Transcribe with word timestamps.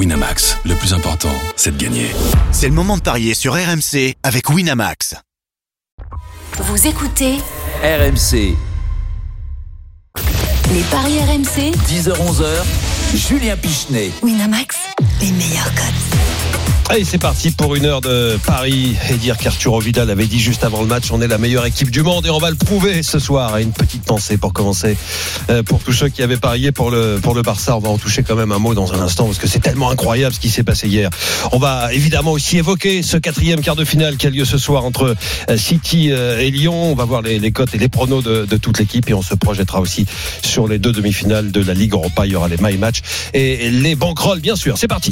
Winamax, 0.00 0.56
le 0.64 0.74
plus 0.76 0.94
important, 0.94 1.28
c'est 1.56 1.76
de 1.76 1.84
gagner. 1.84 2.06
C'est 2.52 2.68
le 2.68 2.72
moment 2.72 2.96
de 2.96 3.02
parier 3.02 3.34
sur 3.34 3.52
RMC 3.52 4.14
avec 4.22 4.48
Winamax. 4.48 5.14
Vous 6.56 6.86
écoutez 6.86 7.36
RMC, 7.82 8.56
les 10.72 10.82
paris 10.90 11.18
RMC 11.20 11.72
10h-11h, 11.86 12.64
Julien 13.14 13.58
Pichenet. 13.58 14.10
Winamax, 14.22 14.78
les 15.20 15.32
meilleurs 15.32 15.74
codes. 15.74 16.29
Allez, 16.90 17.04
c'est 17.04 17.18
parti 17.18 17.52
pour 17.52 17.76
une 17.76 17.84
heure 17.84 18.00
de 18.00 18.36
Paris 18.44 18.96
et 19.10 19.14
dire 19.14 19.36
qu'Arturo 19.36 19.78
Vidal 19.78 20.10
avait 20.10 20.26
dit 20.26 20.40
juste 20.40 20.64
avant 20.64 20.80
le 20.80 20.88
match 20.88 21.12
on 21.12 21.20
est 21.20 21.28
la 21.28 21.38
meilleure 21.38 21.64
équipe 21.64 21.88
du 21.88 22.02
monde 22.02 22.26
et 22.26 22.30
on 22.30 22.38
va 22.38 22.50
le 22.50 22.56
prouver 22.56 23.04
ce 23.04 23.20
soir. 23.20 23.56
Et 23.58 23.62
une 23.62 23.70
petite 23.70 24.02
pensée 24.02 24.36
pour 24.36 24.52
commencer 24.52 24.96
euh, 25.50 25.62
pour 25.62 25.78
tous 25.78 25.92
ceux 25.92 26.08
qui 26.08 26.20
avaient 26.24 26.36
parié 26.36 26.72
pour 26.72 26.90
le 26.90 27.20
pour 27.22 27.36
le 27.36 27.42
Barça. 27.42 27.76
On 27.76 27.78
va 27.78 27.90
en 27.90 27.96
toucher 27.96 28.24
quand 28.24 28.34
même 28.34 28.50
un 28.50 28.58
mot 28.58 28.74
dans 28.74 28.92
un 28.92 28.98
instant 28.98 29.26
parce 29.26 29.38
que 29.38 29.46
c'est 29.46 29.60
tellement 29.60 29.88
incroyable 29.88 30.34
ce 30.34 30.40
qui 30.40 30.50
s'est 30.50 30.64
passé 30.64 30.88
hier. 30.88 31.10
On 31.52 31.58
va 31.58 31.94
évidemment 31.94 32.32
aussi 32.32 32.58
évoquer 32.58 33.04
ce 33.04 33.16
quatrième 33.16 33.60
quart 33.60 33.76
de 33.76 33.84
finale 33.84 34.16
qui 34.16 34.26
a 34.26 34.30
lieu 34.30 34.44
ce 34.44 34.58
soir 34.58 34.84
entre 34.84 35.14
euh, 35.48 35.56
City 35.56 36.10
euh, 36.10 36.40
et 36.40 36.50
Lyon. 36.50 36.90
On 36.90 36.96
va 36.96 37.04
voir 37.04 37.22
les, 37.22 37.38
les 37.38 37.52
cotes 37.52 37.72
et 37.72 37.78
les 37.78 37.88
pronos 37.88 38.24
de, 38.24 38.46
de 38.46 38.56
toute 38.56 38.80
l'équipe 38.80 39.08
et 39.08 39.14
on 39.14 39.22
se 39.22 39.36
projettera 39.36 39.80
aussi 39.80 40.06
sur 40.42 40.66
les 40.66 40.80
deux 40.80 40.90
demi-finales 40.90 41.52
de 41.52 41.62
la 41.62 41.74
Ligue 41.74 41.92
Europa. 41.92 42.26
Il 42.26 42.32
y 42.32 42.34
aura 42.34 42.48
les 42.48 42.58
My 42.60 42.76
Match 42.78 42.98
et 43.32 43.70
les 43.70 43.94
banquerolles 43.94 44.40
bien 44.40 44.56
sûr. 44.56 44.76
C'est 44.76 44.88
parti. 44.88 45.10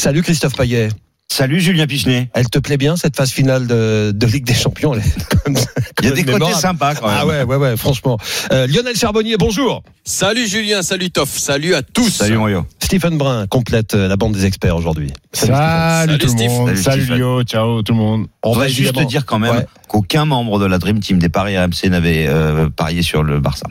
Salut 0.00 0.22
Christophe 0.22 0.56
Payet. 0.56 0.88
Salut 1.28 1.60
Julien 1.60 1.86
Pichenet. 1.86 2.30
Elle 2.32 2.48
te 2.48 2.58
plaît 2.58 2.78
bien 2.78 2.96
cette 2.96 3.14
phase 3.16 3.30
finale 3.32 3.66
de, 3.66 4.12
de 4.14 4.26
Ligue 4.26 4.46
des 4.46 4.54
Champions? 4.54 4.94
Il 4.96 6.06
y 6.06 6.08
a 6.08 6.12
des 6.12 6.22
côtés 6.22 6.32
mémorable. 6.32 6.56
sympas 6.56 6.94
quand 6.94 7.06
même. 7.06 7.16
Ah 7.20 7.26
ouais, 7.26 7.42
ouais, 7.42 7.56
ouais, 7.56 7.76
franchement. 7.76 8.16
Euh, 8.50 8.66
Lionel 8.66 8.96
Charbonnier, 8.96 9.36
bonjour. 9.36 9.82
Salut 10.04 10.46
Julien, 10.48 10.80
salut 10.80 11.10
Toff, 11.10 11.28
salut 11.36 11.74
à 11.74 11.82
tous. 11.82 12.08
Salut 12.08 12.38
Mario. 12.38 12.66
Stephen 12.82 13.18
Brun 13.18 13.46
complète 13.46 13.92
euh, 13.92 14.08
la 14.08 14.16
bande 14.16 14.32
des 14.32 14.46
experts 14.46 14.74
aujourd'hui. 14.74 15.12
Salut, 15.34 15.52
Stephen. 15.52 15.56
Salut, 15.58 16.06
Salut, 16.06 16.18
tout 16.18 16.26
le 16.26 16.32
Steve. 16.32 16.50
monde. 16.50 16.76
Salut, 16.76 17.06
Salut. 17.06 17.18
Lio, 17.18 17.42
ciao 17.42 17.82
tout 17.82 17.92
le 17.92 17.98
monde. 17.98 18.26
On 18.42 18.52
va 18.54 18.60
va 18.62 18.68
juste 18.68 18.80
évidemment- 18.80 19.06
dire 19.06 19.26
quand 19.26 19.38
même 19.38 19.54
Ouais. 19.54 19.66
qu'aucun 19.86 20.24
membre 20.24 20.58
de 20.58 20.64
la 20.64 20.78
Dream 20.78 20.98
Team 21.00 21.18
des 21.18 21.28
Paris 21.28 21.58
RMC 21.58 21.90
n'avait 21.90 22.26
euh, 22.26 22.70
parié 22.70 23.02
sur 23.02 23.22
le 23.22 23.38
Barça. 23.38 23.66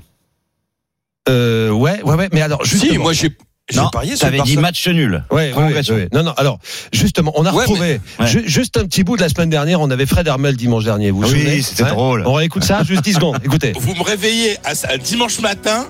Euh, 1.28 1.72
ouais, 1.72 2.02
ouais, 2.04 2.14
ouais, 2.16 2.30
mais 2.32 2.42
alors 2.42 2.64
justement. 2.64 2.92
Si, 2.94 2.98
moi 3.00 3.14
j'ai 3.14 3.32
j'ai 3.70 3.80
parié 3.92 4.16
sur 4.16 4.28
le 4.28 4.38
t'avais 4.38 4.44
dit 4.50 4.58
match 4.58 4.88
nul. 4.88 5.24
Ouais, 5.32 5.54
ouais, 5.54 5.74
ouais. 5.92 6.10
Non, 6.14 6.24
non. 6.24 6.34
Alors, 6.38 6.60
justement, 6.92 7.32
on 7.36 7.46
a 7.46 7.52
Ouais, 7.52 7.60
retrouvé 7.66 8.02
mais- 8.20 8.28
ju- 8.28 8.44
juste 8.48 8.78
un 8.78 8.86
petit 8.86 9.04
bout 9.04 9.16
de 9.18 9.22
la 9.22 9.30
semaine 9.30 9.50
dernière. 9.50 9.82
On 9.82 9.90
avait 9.92 10.06
Fred 10.06 10.28
Hermel 10.28 10.56
dimanche 10.56 10.84
dernier. 10.86 11.12
Vous 11.12 11.22
vous 11.22 11.28
Ah 11.28 11.32
oui, 11.34 11.64
c'était 11.64 11.84
drôle. 11.90 12.24
On 12.26 12.34
réécoute 12.34 12.64
ça, 12.64 12.84
juste 12.84 13.04
10 13.04 13.14
secondes. 13.14 13.38
Écoutez. 13.44 13.74
Vous 13.80 13.96
me 13.96 14.04
réveillez 14.04 14.58
à, 14.64 14.72
à 14.92 14.98
dimanche 14.98 15.40
matin 15.40 15.88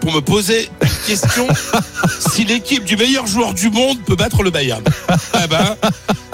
pour 0.00 0.12
me 0.12 0.20
poser 0.20 0.68
une 0.82 0.88
question 1.06 1.46
si 2.32 2.44
l'équipe 2.44 2.84
du 2.84 2.96
meilleur 2.96 3.26
joueur 3.26 3.54
du 3.54 3.70
monde 3.70 3.98
peut 4.04 4.16
battre 4.16 4.42
le 4.42 4.50
Bayern. 4.50 4.82
Ah 5.32 5.46
ben, 5.48 5.76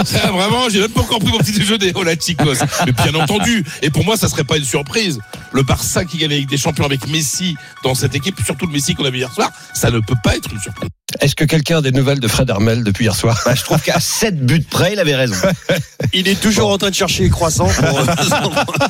ça 0.05 0.31
vraiment, 0.33 0.69
j'ai 0.69 0.81
même 0.81 0.91
pas 0.91 1.03
encore 1.03 1.19
pris 1.21 1.31
mon 1.31 1.39
petit 1.39 1.53
déjeuner, 1.53 1.93
oh 1.95 2.03
la 2.03 2.15
chicos. 2.19 2.59
Mais 2.87 2.93
bien 2.93 3.15
entendu, 3.21 3.65
et 3.83 3.91
pour 3.91 4.05
moi, 4.05 4.17
ça 4.17 4.29
serait 4.29 4.45
pas 4.45 4.57
une 4.57 4.65
surprise. 4.65 5.21
Le 5.53 5.63
Barça 5.63 6.05
qui 6.05 6.19
gagne 6.19 6.31
Ligue 6.31 6.49
des 6.49 6.57
Champions 6.57 6.85
avec 6.85 7.07
Messi 7.09 7.57
dans 7.83 7.95
cette 7.95 8.15
équipe, 8.15 8.37
surtout 8.45 8.67
le 8.67 8.73
Messi 8.73 8.95
qu'on 8.95 9.05
a 9.05 9.11
vu 9.11 9.19
hier 9.19 9.33
soir, 9.33 9.51
ça 9.75 9.91
ne 9.91 9.99
peut 10.01 10.15
pas 10.23 10.37
être 10.37 10.53
une 10.53 10.61
surprise. 10.61 10.89
Est-ce 11.21 11.35
que 11.35 11.45
quelqu'un 11.45 11.79
a 11.79 11.83
des 11.83 11.91
nouvelles 11.91 12.21
de 12.21 12.29
Fred 12.29 12.49
Hermel 12.49 12.85
depuis 12.85 13.05
hier 13.07 13.17
soir 13.17 13.41
Bah, 13.45 13.55
je 13.57 13.65
trouve 13.65 13.81
qu'à 13.83 13.99
7 13.99 14.45
buts 14.47 14.65
près, 14.71 14.93
il 14.93 14.99
avait 15.01 15.17
raison. 15.17 15.35
Il 16.13 16.29
est 16.29 16.41
toujours 16.41 16.71
en 16.71 16.79
train 16.79 16.91
de 16.91 16.95
chercher 16.95 17.25
les 17.25 17.31
croissants 17.31 17.69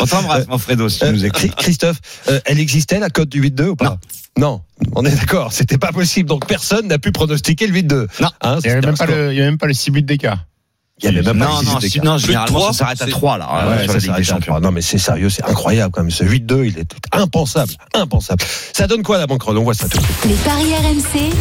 On 0.00 0.06
t'embrasse, 0.06 0.46
mon 0.48 0.58
Fredo, 0.58 0.88
si 0.88 0.98
tu 1.00 1.04
Euh, 1.04 1.12
nous 1.12 1.24
écoutes. 1.24 1.40
Chri- 1.42 1.54
Christophe, 1.54 1.98
euh, 2.28 2.40
elle 2.44 2.58
existait 2.58 2.98
la 2.98 3.10
cote 3.10 3.28
du 3.28 3.40
8-2 3.42 3.68
ou 3.68 3.76
pas? 3.76 3.98
Non. 4.38 4.62
on 4.96 5.04
est 5.04 5.14
d'accord, 5.14 5.52
c'était 5.52 5.78
pas 5.78 5.92
possible. 5.92 6.28
Donc 6.28 6.46
personne 6.46 6.88
n'a 6.88 6.98
pu 6.98 7.12
pronostiquer 7.12 7.66
le 7.66 7.74
8-2. 7.74 8.06
Non. 8.20 8.28
Hein, 8.40 8.58
Il 8.64 8.66
n'y 8.66 8.70
avait, 8.72 8.80
même 8.86 8.96
pas 8.96 9.06
le- 9.06 9.28
avait 9.28 9.40
même 9.40 9.58
pas 9.58 9.66
les 9.66 9.74
6 9.74 9.90
buts 9.90 10.02
d'écart. 10.02 10.44
Il 11.02 11.06
y 11.06 11.08
avait 11.18 11.22
même 11.22 11.38
Non, 11.38 11.58
les 11.60 11.66
non, 11.66 11.80
si- 11.80 12.00
non, 12.00 12.16
généralement, 12.18 12.66
ça 12.72 12.78
s'arrête 12.78 13.02
à 13.02 13.04
c'est- 13.06 13.10
3 13.10 13.38
là. 13.38 13.46
Ouais, 13.46 13.52
euh, 13.52 13.82
sur 13.82 13.86
ça 13.86 13.92
la 13.92 13.98
Ligue 13.98 14.06
s'arrête 14.06 14.22
des 14.24 14.30
à 14.30 14.34
Champions. 14.34 14.60
Non, 14.60 14.70
mais 14.70 14.82
c'est 14.82 14.98
sérieux, 14.98 15.30
c'est 15.30 15.44
incroyable 15.44 15.90
quand 15.92 16.02
même. 16.02 16.10
Ce 16.10 16.24
8-2, 16.24 16.64
il 16.66 16.78
est 16.78 16.90
impensable. 17.12 17.72
Impensable. 17.94 18.44
Ça 18.72 18.86
donne 18.86 19.02
quoi 19.02 19.18
la 19.18 19.26
banquerolle? 19.26 19.58
On 19.58 19.64
voit 19.64 19.74
ça 19.74 19.88
tout 19.88 19.98
de 19.98 20.04
suite. 20.04 20.16
Les 20.26 20.34
paris 20.36 20.72
RMC, 20.74 21.32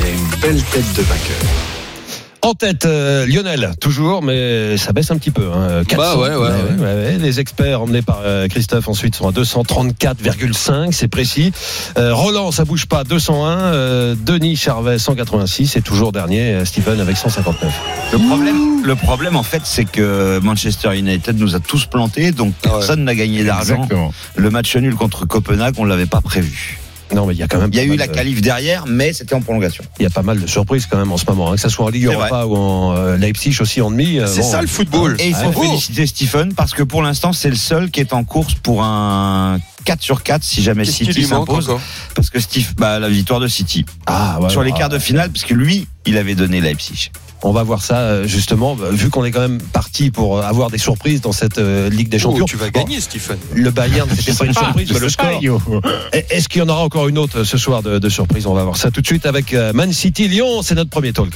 En 2.44 2.56
tête, 2.56 2.86
euh, 2.86 3.28
Lionel, 3.28 3.72
toujours, 3.80 4.24
mais 4.24 4.76
ça 4.78 4.94
baisse 4.94 5.12
un 5.12 5.18
petit 5.18 5.30
peu. 5.30 5.48
Hein, 5.54 5.84
400. 5.88 5.96
Bah 5.98 6.18
ouais, 6.20 6.36
ouais, 6.36 6.50
ouais. 6.80 6.84
ouais. 6.84 7.18
Les 7.20 7.40
experts 7.40 7.84
emmenés 7.84 8.02
par 8.02 8.22
euh, 8.26 8.48
Christophe 8.48 8.88
ensuite 8.88 9.14
sont 9.16 9.28
à 9.28 9.32
234,5, 9.32 10.92
c'est 10.92 11.08
précis. 11.08 11.52
Euh, 12.00 12.16
Roland, 12.16 12.52
ça 12.52 12.66
bouge 12.66 12.88
pas, 12.88 13.04
201. 13.04 13.60
Euh, 13.60 14.16
Denis 14.20 14.56
Charvet, 14.56 14.98
186. 14.98 15.76
Et 15.76 15.82
toujours 15.84 16.12
dernier, 16.12 16.56
euh, 16.56 16.66
Stephen 16.66 17.00
avec 17.00 17.16
159. 17.16 17.72
Le 18.12 18.18
problème, 18.18 18.84
le 18.84 18.96
problème, 18.96 19.36
en 19.36 19.44
fait, 19.44 19.62
c'est 19.64 19.86
que 19.86 20.40
Manchester 20.40 20.98
United 20.98 21.38
nous 21.38 21.56
a 21.56 21.60
tous 21.60 21.86
plantés, 21.86 22.32
donc 22.32 22.54
Ah 22.64 22.70
ouais. 22.70 22.74
personne 22.80 23.04
n'a 23.04 23.14
gagné 23.14 23.44
d'argent. 23.44 23.88
Le 24.36 24.50
match 24.50 24.76
nul 24.78 24.96
contre 24.96 25.26
Copenhague, 25.28 25.76
on 25.78 25.86
l'avait 25.86 26.08
pas 26.08 26.22
prévu. 26.22 26.80
Non, 27.14 27.26
mais 27.26 27.34
il 27.34 27.40
y 27.40 27.44
a 27.44 27.48
quand 27.48 27.60
même. 27.60 27.70
Il 27.74 27.78
y 27.78 27.80
a 27.80 27.84
eu 27.84 27.96
la 27.98 28.08
de- 28.08 28.14
qualif 28.14 28.42
derrière, 28.42 28.86
mais 28.88 29.14
c'était 29.14 29.36
en 29.36 29.42
prolongation. 29.42 29.84
Il 30.00 30.04
y 30.04 30.06
a 30.06 30.10
pas 30.10 30.22
mal 30.24 30.40
de 30.40 30.48
surprises 30.48 30.88
quand 30.90 30.98
même 30.98 31.12
en 31.12 31.18
ce 31.18 31.26
moment, 31.28 31.52
hein, 31.52 31.56
que 31.56 31.62
ça 31.62 31.70
soit 31.70 31.86
en 31.86 31.90
Ligue 31.90 32.06
Europa 32.06 32.46
ou 32.46 32.56
en 32.56 32.96
euh, 32.96 33.18
Leipzig 33.18 33.56
aussi 33.60 33.82
en 33.82 33.92
demi. 33.92 34.20
euh, 34.20 34.28
C'est 34.28 34.42
bon, 34.42 34.52
ça 34.52 34.62
le 34.62 34.68
football. 34.68 35.16
Et 35.20 35.30
il 35.30 35.36
faut 35.36 35.52
féliciter 35.62 36.06
Stephen 36.08 36.54
parce 36.54 36.74
que 36.74 36.84
pour 36.84 37.02
l'instant, 37.02 37.34
c'est 37.34 37.50
le 37.50 37.56
seul 37.56 37.92
qui 37.92 38.00
est 38.00 38.14
en 38.14 38.24
course 38.24 38.54
pour 38.56 38.84
un 38.84 39.60
4 39.86 40.02
sur 40.02 40.24
4 40.24 40.44
si 40.44 40.62
jamais 40.62 40.86
City 40.86 41.24
s'impose. 41.24 41.72
Parce 42.16 42.30
que 42.30 42.40
Steve, 42.40 42.74
bah, 42.78 43.00
la 43.00 43.10
victoire 43.10 43.40
de 43.40 43.48
City. 43.48 43.86
Ah, 44.06 44.40
ouais, 44.42 44.50
sur 44.50 44.64
les 44.64 44.72
ouais, 44.72 44.78
quarts 44.78 44.90
de 44.90 45.00
finale, 45.00 45.30
parce 45.32 45.46
que 45.46 45.54
lui, 45.54 45.88
il 46.06 46.18
avait 46.18 46.36
donné 46.36 46.62
Leipzig. 46.62 47.12
On 47.44 47.52
va 47.52 47.64
voir 47.64 47.82
ça 47.82 47.98
euh, 47.98 48.28
justement, 48.28 48.76
vu 48.76 49.10
qu'on 49.10 49.26
est 49.26 49.32
quand 49.32 49.40
même 49.42 49.60
parti 49.60 50.12
pour 50.12 50.38
euh, 50.38 50.42
avoir 50.44 50.70
des 50.70 50.78
surprises 50.78 51.22
dans 51.22 51.32
cette 51.32 51.58
euh, 51.58 51.90
Ligue 51.90 52.08
des 52.10 52.20
Champions. 52.20 52.44
Oh, 52.44 52.48
tu 52.48 52.56
vas 52.56 52.70
Bon, 52.70 52.82
gagner, 52.84 53.02
Stephen. 53.02 53.38
le 53.56 53.72
Bayern, 53.72 54.08
c'était 54.16 54.34
pas 54.38 54.46
une 54.46 54.54
surprise, 54.66 54.92
mais 54.94 55.00
le 55.00 55.08
Ah, 55.08 55.10
score. 55.10 55.82
Est-ce 56.14 56.48
qu'il 56.48 56.60
y 56.60 56.64
en 56.64 56.70
aura 56.70 56.84
encore 56.84 57.08
une 57.08 57.18
autre 57.18 57.44
ce 57.44 57.58
soir 57.58 57.82
de, 57.82 57.98
de 57.98 58.10
surprise? 58.10 58.46
On 58.46 58.54
va 58.54 58.64
voir 58.64 58.78
ça 58.78 58.92
tout 58.92 59.02
de 59.02 59.08
suite 59.08 59.26
avec 59.26 59.54
Man 59.74 59.92
City 59.92 60.28
Lyon. 60.28 60.62
C'est 60.62 60.76
notre 60.76 60.92
premier 60.92 61.14
talk. 61.14 61.32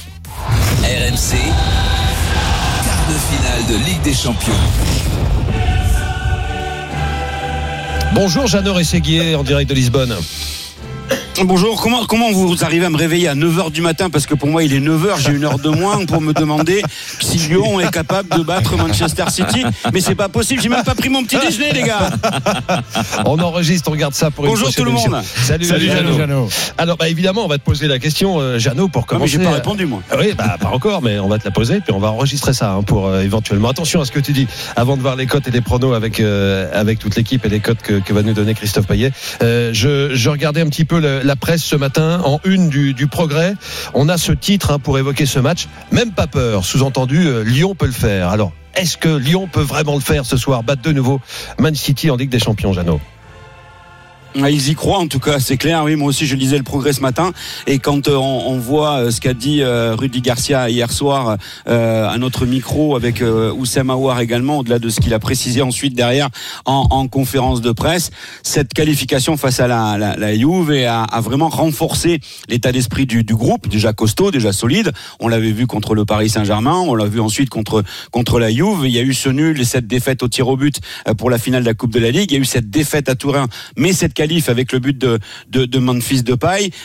RMC, 0.82 1.38
quart 2.84 3.06
de 3.08 3.18
finale 3.36 3.66
de 3.80 3.84
Ligue 3.84 4.02
des 4.02 4.14
Champions. 4.14 4.52
Bonjour 8.14 8.46
Jeannot 8.46 8.74
Rességuier 8.74 9.34
en 9.34 9.42
direct 9.42 9.68
de 9.68 9.74
Lisbonne. 9.74 10.14
Bonjour, 11.44 11.80
comment, 11.82 12.06
comment 12.06 12.32
vous 12.32 12.64
arrivez 12.64 12.86
à 12.86 12.90
me 12.90 12.96
réveiller 12.96 13.28
à 13.28 13.34
9h 13.34 13.70
du 13.70 13.82
matin 13.82 14.08
Parce 14.08 14.26
que 14.26 14.34
pour 14.34 14.48
moi, 14.48 14.64
il 14.64 14.72
est 14.72 14.80
9h, 14.80 15.18
j'ai 15.20 15.32
une 15.32 15.44
heure 15.44 15.58
de 15.58 15.68
moins 15.68 16.04
pour 16.06 16.22
me 16.22 16.32
demander 16.32 16.82
si 17.20 17.36
Lyon 17.36 17.78
est 17.78 17.90
capable 17.90 18.30
de 18.38 18.42
battre 18.42 18.74
Manchester 18.76 19.24
City. 19.28 19.62
Mais 19.92 20.00
c'est 20.00 20.14
pas 20.14 20.30
possible, 20.30 20.62
j'ai 20.62 20.70
même 20.70 20.82
pas 20.82 20.94
pris 20.94 21.10
mon 21.10 21.22
petit 21.24 21.36
déjeuner, 21.36 21.72
les 21.72 21.82
gars. 21.82 22.08
On 23.26 23.38
enregistre, 23.38 23.90
on 23.92 23.96
garde 23.96 24.14
ça 24.14 24.30
pour 24.30 24.46
une 24.46 24.50
Bonjour 24.52 24.72
tout 24.74 24.82
le 24.84 24.90
émission. 24.90 25.10
monde. 25.10 25.22
Salut, 25.24 25.66
Salut 25.66 25.86
Jeannot. 25.86 26.16
Jeannot. 26.16 26.48
Alors 26.78 26.96
bah, 26.96 27.08
évidemment, 27.08 27.44
on 27.44 27.48
va 27.48 27.58
te 27.58 27.64
poser 27.64 27.86
la 27.86 27.98
question, 27.98 28.40
euh, 28.40 28.58
Jeannot, 28.58 28.88
pour 28.88 29.02
Non, 29.02 29.06
mais 29.12 29.16
commencer. 29.18 29.32
j'ai 29.32 29.44
pas 29.44 29.50
euh, 29.50 29.54
répondu, 29.56 29.84
moi. 29.84 30.00
Ah 30.10 30.16
Oui, 30.18 30.32
bah, 30.36 30.56
pas 30.58 30.68
encore, 30.70 31.02
mais 31.02 31.18
on 31.18 31.28
va 31.28 31.38
te 31.38 31.44
la 31.44 31.50
poser, 31.50 31.80
puis 31.80 31.92
on 31.92 31.98
va 32.00 32.10
enregistrer 32.10 32.54
ça 32.54 32.72
hein, 32.72 32.82
pour 32.82 33.08
euh, 33.08 33.20
éventuellement. 33.22 33.68
Attention 33.68 34.00
à 34.00 34.06
ce 34.06 34.10
que 34.10 34.20
tu 34.20 34.32
dis 34.32 34.46
avant 34.74 34.96
de 34.96 35.02
voir 35.02 35.16
les 35.16 35.26
cotes 35.26 35.46
et 35.46 35.50
les 35.50 35.60
pronos 35.60 35.92
avec 35.94 36.18
euh, 36.20 36.70
avec 36.72 36.98
toute 36.98 37.14
l'équipe 37.14 37.44
et 37.44 37.48
les 37.50 37.60
cotes 37.60 37.82
que, 37.82 38.00
que 38.00 38.12
va 38.14 38.22
nous 38.22 38.32
donner 38.32 38.54
Christophe 38.54 38.86
Payet. 38.86 39.12
Euh, 39.42 39.70
je, 39.74 40.14
je 40.14 40.30
regardais 40.30 40.62
un 40.62 40.66
petit 40.68 40.84
peu 40.86 40.95
la 40.98 41.36
presse 41.36 41.62
ce 41.62 41.76
matin 41.76 42.20
en 42.24 42.40
une 42.44 42.68
du, 42.68 43.06
Progrès. 43.06 43.54
On 43.94 44.08
a 44.08 44.18
ce 44.18 44.32
titre 44.32 44.72
hein, 44.72 44.78
pour 44.78 44.98
évoquer 44.98 45.26
ce 45.26 45.38
match. 45.38 45.68
Même 45.92 46.12
pas 46.12 46.26
peur. 46.26 46.64
Sous-entendu, 46.64 47.26
euh, 47.26 47.44
Lyon 47.44 47.74
peut 47.74 47.86
le 47.86 47.92
faire. 47.92 48.28
Alors. 48.28 48.52
Est-ce 48.74 48.98
que 48.98 49.08
Lyon 49.08 49.48
peut 49.50 49.62
vraiment 49.62 49.94
le 49.94 50.02
faire 50.02 50.26
ce 50.26 50.36
soir, 50.36 50.62
battre 50.62 50.82
de 50.82 50.92
nouveau 50.92 51.18
Man 51.58 51.74
City 51.74 52.10
en 52.10 52.16
Ligue 52.16 52.28
des 52.28 52.38
Champions, 52.38 52.74
Jeannot? 52.74 53.00
Ils 54.38 54.68
y 54.68 54.74
croient 54.74 54.98
en 54.98 55.06
tout 55.08 55.18
cas, 55.18 55.40
c'est 55.40 55.56
clair. 55.56 55.82
Oui, 55.84 55.96
moi 55.96 56.08
aussi 56.08 56.26
je 56.26 56.36
lisais 56.36 56.58
le 56.58 56.62
progrès 56.62 56.92
ce 56.92 57.00
matin 57.00 57.32
et 57.66 57.78
quand 57.78 58.06
euh, 58.06 58.16
on, 58.16 58.48
on 58.48 58.58
voit 58.58 58.98
euh, 58.98 59.10
ce 59.10 59.18
qu'a 59.20 59.32
dit 59.32 59.62
euh, 59.62 59.94
Rudy 59.96 60.20
Garcia 60.20 60.68
hier 60.68 60.92
soir 60.92 61.38
euh, 61.68 62.06
à 62.06 62.18
notre 62.18 62.44
micro 62.44 62.96
avec 62.96 63.22
euh, 63.22 63.50
Oussem 63.52 63.88
Aouar 63.88 64.20
également, 64.20 64.58
au-delà 64.58 64.78
de 64.78 64.90
ce 64.90 65.00
qu'il 65.00 65.14
a 65.14 65.18
précisé 65.18 65.62
ensuite 65.62 65.94
derrière 65.94 66.28
en, 66.66 66.86
en 66.90 67.08
conférence 67.08 67.62
de 67.62 67.72
presse, 67.72 68.10
cette 68.42 68.74
qualification 68.74 69.38
face 69.38 69.58
à 69.58 69.68
la, 69.68 69.96
la, 69.96 70.16
la 70.16 70.36
Juve 70.36 70.70
et 70.70 70.84
a, 70.84 71.04
a 71.04 71.20
vraiment 71.22 71.48
renforcé 71.48 72.20
l'état 72.50 72.72
d'esprit 72.72 73.06
du, 73.06 73.24
du 73.24 73.34
groupe, 73.34 73.68
déjà 73.68 73.94
costaud, 73.94 74.30
déjà 74.30 74.52
solide. 74.52 74.92
On 75.18 75.28
l'avait 75.28 75.52
vu 75.52 75.66
contre 75.66 75.94
le 75.94 76.04
Paris 76.04 76.28
Saint-Germain, 76.28 76.76
on 76.76 76.94
l'a 76.94 77.06
vu 77.06 77.20
ensuite 77.20 77.48
contre 77.48 77.84
contre 78.10 78.38
la 78.38 78.50
Juve. 78.50 78.82
Il 78.84 78.90
y 78.90 78.98
a 78.98 79.02
eu 79.02 79.14
ce 79.14 79.30
nul 79.30 79.58
et 79.58 79.64
cette 79.64 79.86
défaite 79.86 80.22
au 80.22 80.28
tir 80.28 80.46
au 80.48 80.58
but 80.58 80.78
pour 81.16 81.30
la 81.30 81.38
finale 81.38 81.62
de 81.62 81.68
la 81.68 81.74
Coupe 81.74 81.92
de 81.92 82.00
la 82.00 82.10
Ligue. 82.10 82.30
Il 82.32 82.34
y 82.34 82.36
a 82.36 82.40
eu 82.40 82.44
cette 82.44 82.68
défaite 82.68 83.08
à 83.08 83.14
Turin, 83.14 83.46
mais 83.78 83.94
cette 83.94 84.12
qualification 84.12 84.25
avec 84.48 84.72
le 84.72 84.78
but 84.78 84.98
de, 84.98 85.18
de, 85.50 85.64
de 85.64 85.78
Memphis. 85.78 86.22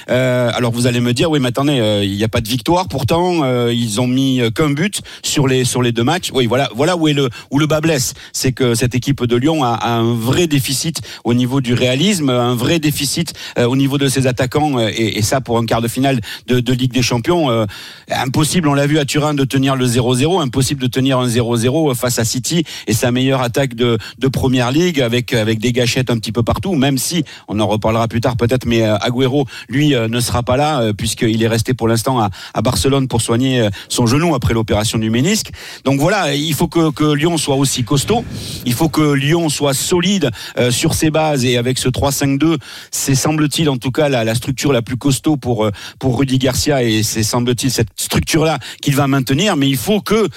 Euh, 0.10 0.52
alors 0.54 0.72
vous 0.72 0.88
allez 0.88 1.00
me 1.00 1.14
dire, 1.14 1.30
oui, 1.32 1.40
mais 1.40 1.50
attendez, 1.50 1.80
euh, 1.80 2.04
il 2.04 2.16
n'y 2.16 2.24
a 2.24 2.30
pas 2.30 2.42
de 2.42 2.48
victoire. 2.48 2.88
Pourtant, 2.88 3.44
euh, 3.44 3.74
ils 3.74 4.00
ont 4.00 4.08
mis 4.08 4.42
euh, 4.42 4.50
qu'un 4.50 4.70
but 4.70 5.02
sur 5.24 5.48
les 5.48 5.66
sur 5.66 5.82
les 5.82 5.92
deux 5.92 6.04
matchs. 6.04 6.32
Oui, 6.34 6.46
voilà, 6.46 6.70
voilà 6.76 6.96
où 6.96 7.08
est 7.08 7.14
le 7.14 7.30
où 7.50 7.60
le 7.60 7.66
bas 7.66 7.82
blesse. 7.82 8.14
C'est 8.32 8.52
que 8.52 8.76
cette 8.76 8.96
équipe 8.96 9.24
de 9.26 9.36
Lyon 9.36 9.64
a, 9.64 9.70
a 9.74 9.92
un 9.92 10.14
vrai 10.14 10.48
déficit 10.48 11.02
au 11.24 11.34
niveau 11.34 11.62
du 11.62 11.74
réalisme, 11.74 12.30
un 12.30 12.56
vrai 12.56 12.80
déficit 12.80 13.34
au 13.58 13.76
niveau 13.76 13.98
de 13.98 14.08
ses 14.08 14.28
attaquants. 14.28 14.80
et, 14.80 15.18
et 15.18 15.22
ça, 15.22 15.42
pour 15.42 15.58
un 15.58 15.66
quart 15.66 15.82
de 15.82 15.88
finale 15.88 16.22
de, 16.48 16.60
de 16.60 16.74
Ligue 16.74 16.94
des 16.94 17.02
Champions, 17.02 17.66
impossible. 18.10 18.68
On 18.68 18.74
l'a 18.74 18.88
vu 18.88 19.00
à 19.00 19.06
Turin 19.06 19.34
de 19.34 19.44
tenir 19.44 19.76
le 19.76 19.86
0-0, 19.86 20.42
impossible 20.42 20.82
de 20.82 20.88
tenir 20.88 21.20
un 21.20 21.28
0-0 21.28 21.96
face 21.96 22.20
à 22.20 22.26
City 22.26 22.64
et 22.88 22.94
sa 22.94 23.12
meilleure 23.12 23.42
attaque 23.42 23.76
de, 23.76 23.98
de 24.20 24.28
Première 24.28 24.72
Ligue 24.72 25.02
avec 25.02 25.34
avec 25.34 25.60
des 25.60 25.72
gâchettes 25.72 26.10
un 26.10 26.18
petit 26.18 26.32
peu 26.32 26.44
partout. 26.44 26.76
Même 26.76 26.98
si 26.98 27.24
on 27.48 27.60
en 27.60 27.68
reparlera 27.68 28.08
plus 28.08 28.22
tard 28.22 28.38
peut-être, 28.38 28.66
mais 28.66 28.84
euh, 28.84 28.98
Agüero 28.98 29.46
lui 29.70 29.96
euh, 29.96 30.08
ne 30.08 30.20
sera 30.20 30.44
pas 30.44 30.58
là 30.58 30.82
euh, 30.82 30.94
puisqu'il 30.94 31.42
est 31.44 31.48
resté 31.48 31.74
pour 31.74 31.88
l'instant 31.88 32.20
à, 32.20 32.62
Barcelone 32.62 33.08
pour 33.08 33.22
soigner 33.22 33.68
son 33.90 34.06
genou 34.06 34.36
après 34.36 34.54
l'opération 34.54 35.00
du 35.00 35.10
ménisque. 35.10 35.50
Donc 35.84 36.00
voilà, 36.00 36.36
il 36.36 36.54
faut 36.54 36.68
que, 36.68 37.14
Lyon 37.14 37.38
soit 37.38 37.56
aussi 37.56 37.84
costaud. 37.84 38.24
Il 38.66 38.74
faut 38.74 38.88
que 38.88 39.14
Lyon 39.14 39.50
soit 39.50 39.74
solide 39.74 40.30
sur 40.70 40.94
ses 40.94 41.10
bases 41.10 41.44
et 41.44 41.58
avec 41.58 41.80
ce 41.80 41.90
3-5-2, 41.90 42.58
c'est 42.92 43.16
semble-t-il 43.16 43.68
en 43.70 43.78
tout 43.78 43.92
cas 43.92 44.10
la, 44.10 44.36
structure 44.36 44.72
la 44.72 44.84
plus 44.84 44.98
costaud 44.98 45.38
pour 45.38 45.70
pour 45.98 46.20
Rudy 46.20 46.38
Garcia 46.38 46.84
et 46.84 47.02
c'est 47.02 47.24
semble-t-il 47.24 47.72
cette 47.72 47.90
structure 47.96 48.46
là 48.46 48.60
qu'il 48.82 48.96
va 48.96 49.08
maintenir. 49.08 49.58
Mais 49.58 49.68
il 49.68 49.78
faut 49.78 50.02
que 50.02 50.30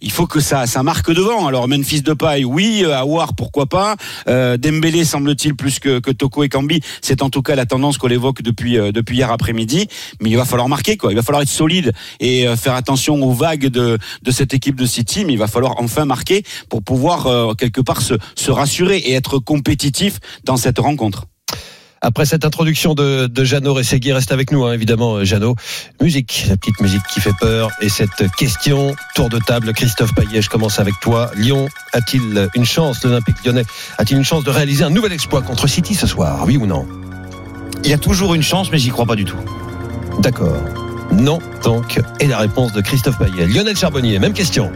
il 0.00 0.12
faut 0.12 0.26
que 0.26 0.40
ça 0.40 0.66
ça 0.66 0.84
marque 0.84 1.12
devant. 1.12 1.48
Alors 1.48 1.66
Memphis 1.66 2.02
Depay, 2.02 2.44
oui, 2.44 2.84
Awar 2.84 3.34
pourquoi 3.34 3.66
pas, 3.66 3.96
Dembélé 4.26 5.04
semble-t-il 5.04 5.56
plus 5.56 5.80
que, 5.80 5.98
que 5.98 6.12
c'est 7.00 7.22
en 7.22 7.30
tout 7.30 7.42
cas 7.42 7.54
la 7.54 7.66
tendance 7.66 7.98
qu'on 7.98 8.08
évoque 8.08 8.42
depuis 8.42 8.78
euh, 8.78 8.92
depuis 8.92 9.16
hier 9.16 9.30
après-midi. 9.30 9.88
Mais 10.20 10.30
il 10.30 10.36
va 10.36 10.44
falloir 10.44 10.68
marquer 10.68 10.96
quoi. 10.96 11.12
Il 11.12 11.16
va 11.16 11.22
falloir 11.22 11.42
être 11.42 11.48
solide 11.48 11.92
et 12.20 12.46
euh, 12.46 12.56
faire 12.56 12.74
attention 12.74 13.22
aux 13.22 13.32
vagues 13.32 13.66
de 13.66 13.98
cette 14.30 14.54
équipe 14.54 14.76
de 14.76 14.86
City. 14.86 15.24
Mais 15.24 15.32
il 15.34 15.38
va 15.38 15.46
falloir 15.46 15.74
enfin 15.78 16.04
marquer 16.04 16.42
pour 16.68 16.82
pouvoir 16.82 17.26
euh, 17.26 17.54
quelque 17.54 17.80
part 17.80 18.02
se 18.02 18.50
rassurer 18.50 18.98
et 18.98 19.12
être 19.14 19.38
compétitif 19.38 20.18
dans 20.44 20.56
cette 20.56 20.78
rencontre. 20.78 21.26
Après 22.04 22.26
cette 22.26 22.44
introduction 22.44 22.94
de, 22.94 23.28
de 23.28 23.44
Jeannot 23.44 23.74
Ressegui, 23.74 24.12
reste 24.12 24.32
avec 24.32 24.50
nous, 24.50 24.64
hein, 24.64 24.72
évidemment, 24.72 25.14
euh, 25.14 25.24
Jeannot. 25.24 25.54
Musique, 26.00 26.46
la 26.48 26.56
petite 26.56 26.80
musique 26.80 27.02
qui 27.08 27.20
fait 27.20 27.32
peur. 27.40 27.70
Et 27.80 27.88
cette 27.88 28.28
question, 28.36 28.96
tour 29.14 29.28
de 29.28 29.38
table, 29.38 29.72
Christophe 29.72 30.12
Payet, 30.12 30.42
je 30.42 30.50
commence 30.50 30.80
avec 30.80 30.94
toi. 31.00 31.30
Lyon 31.36 31.68
a-t-il 31.92 32.48
une 32.56 32.64
chance, 32.64 33.04
l'Olympique 33.04 33.36
lyonnais, 33.44 33.64
a-t-il 33.98 34.16
une 34.16 34.24
chance 34.24 34.42
de 34.42 34.50
réaliser 34.50 34.82
un 34.82 34.90
nouvel 34.90 35.12
exploit 35.12 35.42
contre 35.42 35.68
City 35.68 35.94
ce 35.94 36.08
soir 36.08 36.42
Oui 36.44 36.56
ou 36.56 36.66
non? 36.66 36.88
Il 37.84 37.90
y 37.90 37.94
a 37.94 37.98
toujours 37.98 38.34
une 38.34 38.42
chance, 38.42 38.72
mais 38.72 38.78
j'y 38.78 38.90
crois 38.90 39.06
pas 39.06 39.16
du 39.16 39.24
tout. 39.24 39.38
D'accord. 40.18 40.56
Non, 41.12 41.38
donc. 41.62 42.00
Et 42.18 42.26
la 42.26 42.38
réponse 42.38 42.72
de 42.72 42.80
Christophe 42.80 43.18
Payet. 43.18 43.46
Lionel 43.46 43.76
Charbonnier, 43.76 44.18
même 44.18 44.32
question. 44.32 44.72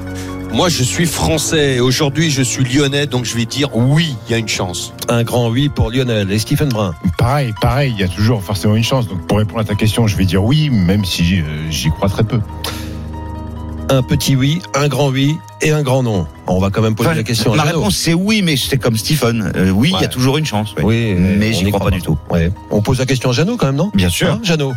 Moi, 0.53 0.69
je 0.71 0.83
suis 0.83 1.07
français. 1.07 1.81
Aujourd'hui, 1.81 2.31
je 2.31 2.43
suis 2.43 2.65
lyonnais, 2.65 3.07
donc 3.07 3.25
je 3.27 3.37
vais 3.37 3.45
dire 3.45 3.69
oui, 3.77 4.17
il 4.27 4.33
y 4.33 4.35
a 4.35 4.39
une 4.39 4.49
chance. 4.49 4.93
Un 5.09 5.23
grand 5.23 5.51
oui 5.51 5.69
pour 5.69 5.91
Lionel. 5.91 6.31
Et 6.33 6.39
Stephen 6.39 6.69
Brun 6.71 6.95
Pareil, 7.19 7.53
pareil, 7.61 7.93
il 7.95 8.01
y 8.01 8.05
a 8.05 8.09
toujours 8.09 8.43
forcément 8.43 8.75
une 8.75 8.85
chance. 8.85 9.07
Donc 9.07 9.27
pour 9.27 9.39
répondre 9.39 9.61
à 9.61 9.65
ta 9.65 9.75
question, 9.75 10.07
je 10.07 10.17
vais 10.17 10.25
dire 10.25 10.43
oui, 10.43 10.71
même 10.71 11.05
si 11.05 11.41
euh, 11.41 11.71
j'y 11.71 11.91
crois 11.91 12.09
très 12.09 12.25
peu. 12.25 12.41
Un 13.91 14.03
petit 14.03 14.35
oui, 14.35 14.61
un 14.75 14.89
grand 14.89 15.11
oui 15.11 15.37
et 15.63 15.71
un 15.73 15.83
grand 15.83 16.03
non. 16.03 16.27
On 16.47 16.59
va 16.59 16.71
quand 16.71 16.83
même 16.83 16.95
poser 16.95 17.11
Enfin, 17.11 17.17
la 17.19 17.23
question 17.23 17.53
à 17.53 17.57
Ma 17.57 17.65
Jeannot. 17.67 17.79
réponse 17.81 17.97
c'est 17.97 18.15
oui, 18.15 18.41
mais 18.43 18.57
c'est 18.57 18.79
comme 18.79 18.97
Stephen. 18.97 19.53
Euh, 19.57 19.71
oui, 19.71 19.93
il 19.97 20.01
y 20.01 20.05
a 20.05 20.09
toujours 20.09 20.39
une 20.39 20.47
chance. 20.47 20.75
ouais. 20.77 20.83
Oui, 20.83 21.15
mais 21.15 21.53
j'y 21.53 21.65
n'y 21.65 21.71
crois 21.71 21.85
pas 21.85 21.95
du 21.95 22.03
tout. 22.03 22.17
Ouais. 22.31 22.51
On 22.71 22.81
pose 22.81 22.99
la 22.99 23.07
question 23.07 23.31
à 23.31 23.33
Jeannot 23.33 23.57
quand 23.57 23.67
même, 23.67 23.77
non? 23.77 23.91
Bien 23.95 24.09
sûr. 24.09 24.31
Hein, 24.33 24.41
Jeannot 24.43 24.73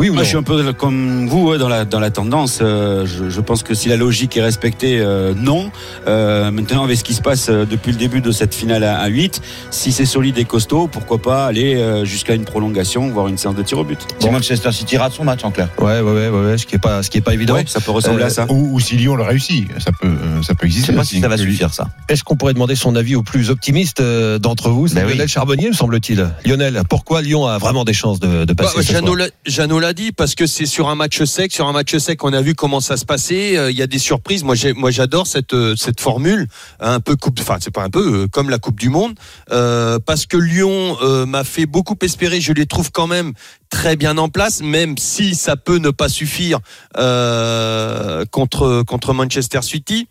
Oui 0.00 0.08
ou 0.08 0.14
Moi, 0.14 0.20
non 0.22 0.24
je 0.24 0.28
suis 0.28 0.38
un 0.38 0.42
peu 0.42 0.72
comme 0.72 1.28
vous 1.28 1.50
ouais, 1.50 1.58
dans 1.58 1.68
la 1.68 1.84
dans 1.84 2.00
la 2.00 2.10
tendance. 2.10 2.60
euh, 2.62 3.04
je, 3.04 3.28
je 3.28 3.40
pense 3.42 3.62
que 3.62 3.74
si 3.74 3.90
la 3.90 3.96
logique 3.98 4.34
est 4.38 4.40
respectée, 4.42 4.98
euh, 4.98 5.34
non. 5.36 5.70
Euh, 6.08 6.50
maintenant, 6.50 6.84
avec 6.84 6.96
ce 6.96 7.04
qui 7.04 7.12
se 7.12 7.20
passe 7.20 7.50
depuis 7.50 7.92
le 7.92 7.98
début 7.98 8.22
de 8.22 8.30
cette 8.32 8.54
finale 8.54 8.82
à, 8.82 8.98
à 8.98 9.08
8, 9.08 9.42
si 9.70 9.92
c'est 9.92 10.06
solide 10.06 10.38
et 10.38 10.46
costaud, 10.46 10.88
pourquoi 10.90 11.18
pas 11.20 11.44
aller 11.44 12.02
jusqu'à 12.04 12.34
une 12.34 12.44
prolongation, 12.46 13.10
voire 13.10 13.28
une 13.28 13.36
séance 13.36 13.56
de 13.56 13.62
tir 13.62 13.76
au 13.78 13.84
but. 13.84 13.98
Si 14.20 14.30
Manchester 14.30 14.72
City 14.72 14.96
rate 14.96 15.12
son 15.12 15.24
match 15.24 15.44
en 15.44 15.50
clair. 15.50 15.68
Ouais, 15.78 16.00
ouais, 16.00 16.28
ouais, 16.28 16.28
ouais, 16.30 16.56
ce 16.56 16.64
qui 16.64 16.76
est 16.76 16.78
pas, 16.78 17.02
ce 17.02 17.10
qui 17.10 17.18
est 17.18 17.20
pas 17.20 17.34
évident. 17.34 17.54
Ouais, 17.56 17.64
ça 17.66 17.80
peut 17.82 17.90
ressembler 17.90 18.22
Euh, 18.22 18.28
à 18.28 18.30
ça. 18.30 18.46
Ou, 18.48 18.70
ou 18.76 18.80
si 18.80 18.96
Lyon 18.96 19.16
le 19.16 19.22
réussit, 19.22 19.68
ça 19.80 19.90
peut, 20.00 20.08
ça 20.42 20.54
peut 20.54 20.60
Je 20.62 20.66
exister. 20.68 20.92
sais 20.92 20.96
pas 20.96 21.04
si 21.04 21.20
ça 21.20 21.28
va 21.28 21.36
suffire 21.36 21.74
ça. 21.74 21.88
Est-ce 22.08 22.24
qu'on 22.24 22.36
pourrait 22.36 22.54
demander 22.54 22.74
son 22.74 22.96
avis 22.96 23.16
au 23.16 23.22
plus 23.22 23.50
optimiste 23.50 24.00
d'entre 24.00 24.70
vous? 24.70 24.88
C'est 24.88 24.94
Ben 24.94 25.04
oui. 25.06 25.12
Lionel 25.12 25.28
Charbonnier, 25.28 25.68
me 25.68 25.74
semble-t-il. 25.74 26.26
Lionel, 26.46 26.80
pourquoi 26.88 27.20
Lyon 27.20 27.44
a 27.46 27.58
vraiment 27.58 27.84
des 27.84 27.92
chances 27.92 28.18
de, 28.18 28.46
de 28.46 28.52
Bah, 28.54 28.64
passer 28.64 28.82
ce 28.82 28.92
Jeannot 28.92 29.06
soir 29.08 29.16
l'a- 29.18 29.26
Jeannot 29.44 29.78
dit 29.92 30.12
parce 30.12 30.34
que 30.34 30.46
c'est 30.46 30.66
sur 30.66 30.88
un 30.88 30.94
match 30.94 31.22
sec. 31.24 31.52
Sur 31.52 31.68
un 31.68 31.72
match 31.72 31.96
sec, 31.96 32.22
on 32.24 32.32
a 32.32 32.42
vu 32.42 32.54
comment 32.54 32.80
ça 32.80 32.96
se 32.96 33.04
passait. 33.04 33.56
Euh, 33.56 33.70
Il 33.70 33.78
y 33.78 33.82
a 33.82 33.86
des 33.86 33.98
surprises. 33.98 34.44
Moi, 34.44 34.90
j'adore 34.90 35.26
cette 35.26 35.54
euh, 35.54 35.74
formule, 35.98 36.48
un 36.80 37.00
peu 37.00 37.16
coupe. 37.16 37.38
Enfin, 37.40 37.56
c'est 37.60 37.70
pas 37.70 37.82
un 37.82 37.90
peu 37.90 38.22
euh, 38.22 38.26
comme 38.28 38.50
la 38.50 38.58
Coupe 38.58 38.78
du 38.78 38.88
Monde, 38.88 39.14
parce 39.48 40.26
que 40.26 40.36
Lyon 40.36 40.96
m'a 41.26 41.44
fait 41.44 41.66
beaucoup 41.66 41.96
espérer. 42.02 42.40
Je 42.40 42.52
les 42.52 42.66
trouve 42.66 42.90
quand 42.90 43.06
même 43.06 43.32
très 43.68 43.96
bien 43.96 44.18
en 44.18 44.28
place, 44.28 44.62
même 44.62 44.98
si 44.98 45.34
ça 45.34 45.56
peut 45.56 45.78
ne 45.78 45.90
pas 45.90 46.08
suffire 46.08 46.60
contre 46.94 49.12
Manchester 49.12 49.62
City. 49.62 50.08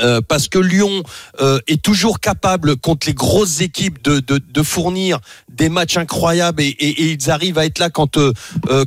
Euh, 0.00 0.20
parce 0.26 0.48
que 0.48 0.58
Lyon 0.58 1.02
euh, 1.40 1.58
est 1.66 1.82
toujours 1.82 2.20
capable 2.20 2.76
contre 2.76 3.06
les 3.06 3.14
grosses 3.14 3.60
équipes 3.60 4.02
de, 4.02 4.20
de, 4.20 4.62
fournir 4.62 5.18
des 5.48 5.68
matchs 5.68 5.96
incroyables 5.96 6.62
et, 6.62 7.02
ils 7.02 7.30
arrivent 7.30 7.58
à 7.58 7.66
être 7.66 7.78
là 7.78 7.90
quand 7.90 8.16
euh, 8.16 8.32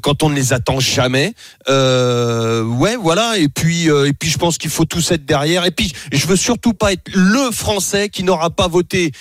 quand 0.01 0.24
on 0.24 0.30
ne 0.30 0.36
les 0.36 0.53
attend 0.53 0.80
jamais. 0.80 1.33
Ouais, 1.68 2.95
voilà. 2.95 3.38
Et 3.38 3.50
puis 3.50 3.88
et 3.88 4.13
puis 4.13 4.30
je 4.30 4.38
pense 4.38 4.57
qu'il 4.57 4.69
faut 4.69 4.86
tous 4.86 5.12
être 5.12 5.25
derrière. 5.25 5.65
Et 5.65 5.71
puis 5.71 5.92
je 6.12 6.27
veux 6.27 6.36
surtout 6.36 6.74
pas 6.74 6.94
être 6.94 7.09
le 7.13 7.51
Français 7.51 8.09
qui 8.09 8.24
n'aura 8.24 8.50
pas 8.50 8.68
voté 8.68 9.12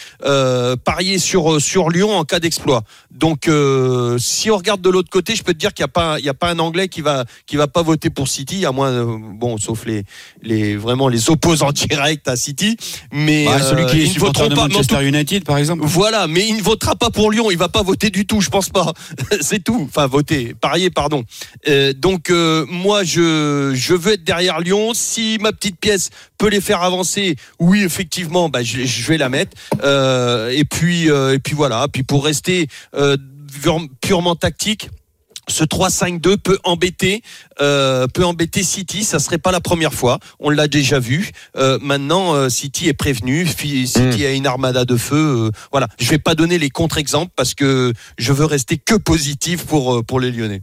parier 0.85 1.19
sur 1.19 1.61
sur 1.61 1.91
Lyon 1.91 2.17
en 2.17 2.25
cas 2.25 2.41
d'exploit. 2.41 2.85
Donc 3.11 3.49
euh, 3.49 4.19
si 4.19 4.51
on 4.51 4.57
regarde 4.57 4.81
de 4.81 4.89
l'autre 4.89 5.11
côté, 5.11 5.35
je 5.35 5.43
peux 5.43 5.53
te 5.53 5.59
dire 5.59 5.75
qu'il 5.75 5.83
y 5.83 5.85
a 5.85 5.89
pas 5.89 6.19
il 6.19 6.25
y 6.25 6.29
a 6.29 6.35
pas 6.35 6.51
un 6.51 6.59
Anglais 6.59 6.89
qui 6.89 7.01
va 7.01 7.25
qui 7.47 7.57
va 7.57 7.67
pas 7.67 7.83
voter 7.83 8.09
pour 8.09 8.29
City, 8.29 8.65
à 8.65 8.73
moins 8.73 8.91
euh, 8.91 9.19
bon 9.19 9.59
sauf 9.59 9.85
les 9.85 10.05
les 10.43 10.77
vraiment 10.77 11.09
les 11.09 11.29
opposants 11.31 11.73
directs 11.89 12.27
à 12.27 12.37
City. 12.37 12.77
Mais 13.13 13.47
Bah, 13.47 13.57
euh, 13.57 13.71
celui 13.71 13.87
qui 13.87 13.97
est 13.97 14.05
ils 14.05 14.09
ne 14.09 14.13
supporter 14.13 14.43
voteront 14.43 14.51
de 14.51 14.55
pas. 14.55 14.69
Manchester 14.69 15.07
United, 15.07 15.45
par 15.45 15.59
exemple. 15.59 15.83
voilà, 15.85 16.27
mais 16.27 16.47
il 16.47 16.57
ne 16.57 16.63
votera 16.63 16.95
pas 16.95 17.11
pour 17.11 17.31
Lyon, 17.31 17.51
il 17.51 17.59
va 17.59 17.69
pas 17.69 17.83
voter 17.83 18.11
du 18.11 18.27
tout, 18.27 18.41
je 18.41 18.49
pense 18.49 18.69
pas. 18.69 18.93
C'est 19.41 19.63
tout. 19.63 19.89
Enfin, 19.89 20.07
voter, 20.07 20.55
parier, 20.61 20.91
pardon. 20.91 21.25
Euh, 21.69 21.93
donc 21.93 22.31
euh, 22.31 22.65
moi, 22.69 23.03
je 23.05 23.73
je 23.75 23.95
veux 23.95 24.13
être 24.13 24.25
derrière 24.25 24.61
Lyon. 24.61 24.93
Si 24.95 25.39
ma 25.41 25.53
petite 25.53 25.79
pièce 25.81 26.11
peut 26.41 26.49
les 26.49 26.63
faire 26.63 26.83
avancer, 26.83 27.37
oui, 27.59 27.83
effectivement, 27.85 28.49
bah, 28.49 28.63
je, 28.63 28.85
je 28.87 29.07
vais 29.09 29.19
la 29.19 29.29
mettre. 29.29 29.53
Euh, 29.85 30.49
et 30.49 30.65
puis 30.65 31.11
euh, 31.11 31.35
et 31.35 31.39
puis 31.39 31.55
voilà. 31.55 31.87
Puis 31.93 32.03
pour 32.03 32.25
rester 32.25 32.67
euh, 32.97 33.17
purement 34.01 34.37
tactique. 34.37 34.89
Ce 35.49 35.65
3-5-2 35.65 36.37
peut 36.37 36.59
embêter, 36.63 37.23
euh, 37.61 38.07
peut 38.07 38.25
embêter 38.25 38.63
City. 38.63 39.03
Ça 39.03 39.19
serait 39.19 39.39
pas 39.39 39.51
la 39.51 39.61
première 39.61 39.93
fois. 39.93 40.21
On 40.39 40.49
l'a 40.49 40.69
déjà 40.69 41.01
vu. 41.01 41.33
Euh, 41.57 41.77
maintenant, 41.83 42.35
euh, 42.35 42.49
City 42.49 42.87
est 42.89 42.93
prévenu. 42.93 43.45
City 43.49 44.25
a 44.27 44.31
une 44.31 44.47
armada 44.47 44.85
de 44.85 44.97
feu. 44.97 45.17
euh, 45.17 45.51
voilà. 45.73 45.89
Je 45.99 46.09
vais 46.09 46.19
pas 46.19 46.37
donner 46.37 46.57
les 46.59 46.71
contre-exemples 46.71 47.33
parce 47.35 47.55
que 47.55 47.93
je 48.17 48.33
veux 48.33 48.45
rester 48.45 48.77
que 48.79 48.95
positif 48.95 49.65
pour 49.67 49.97
euh, 49.97 50.03
pour 50.05 50.21
les 50.21 50.31
Lyonnais. 50.31 50.63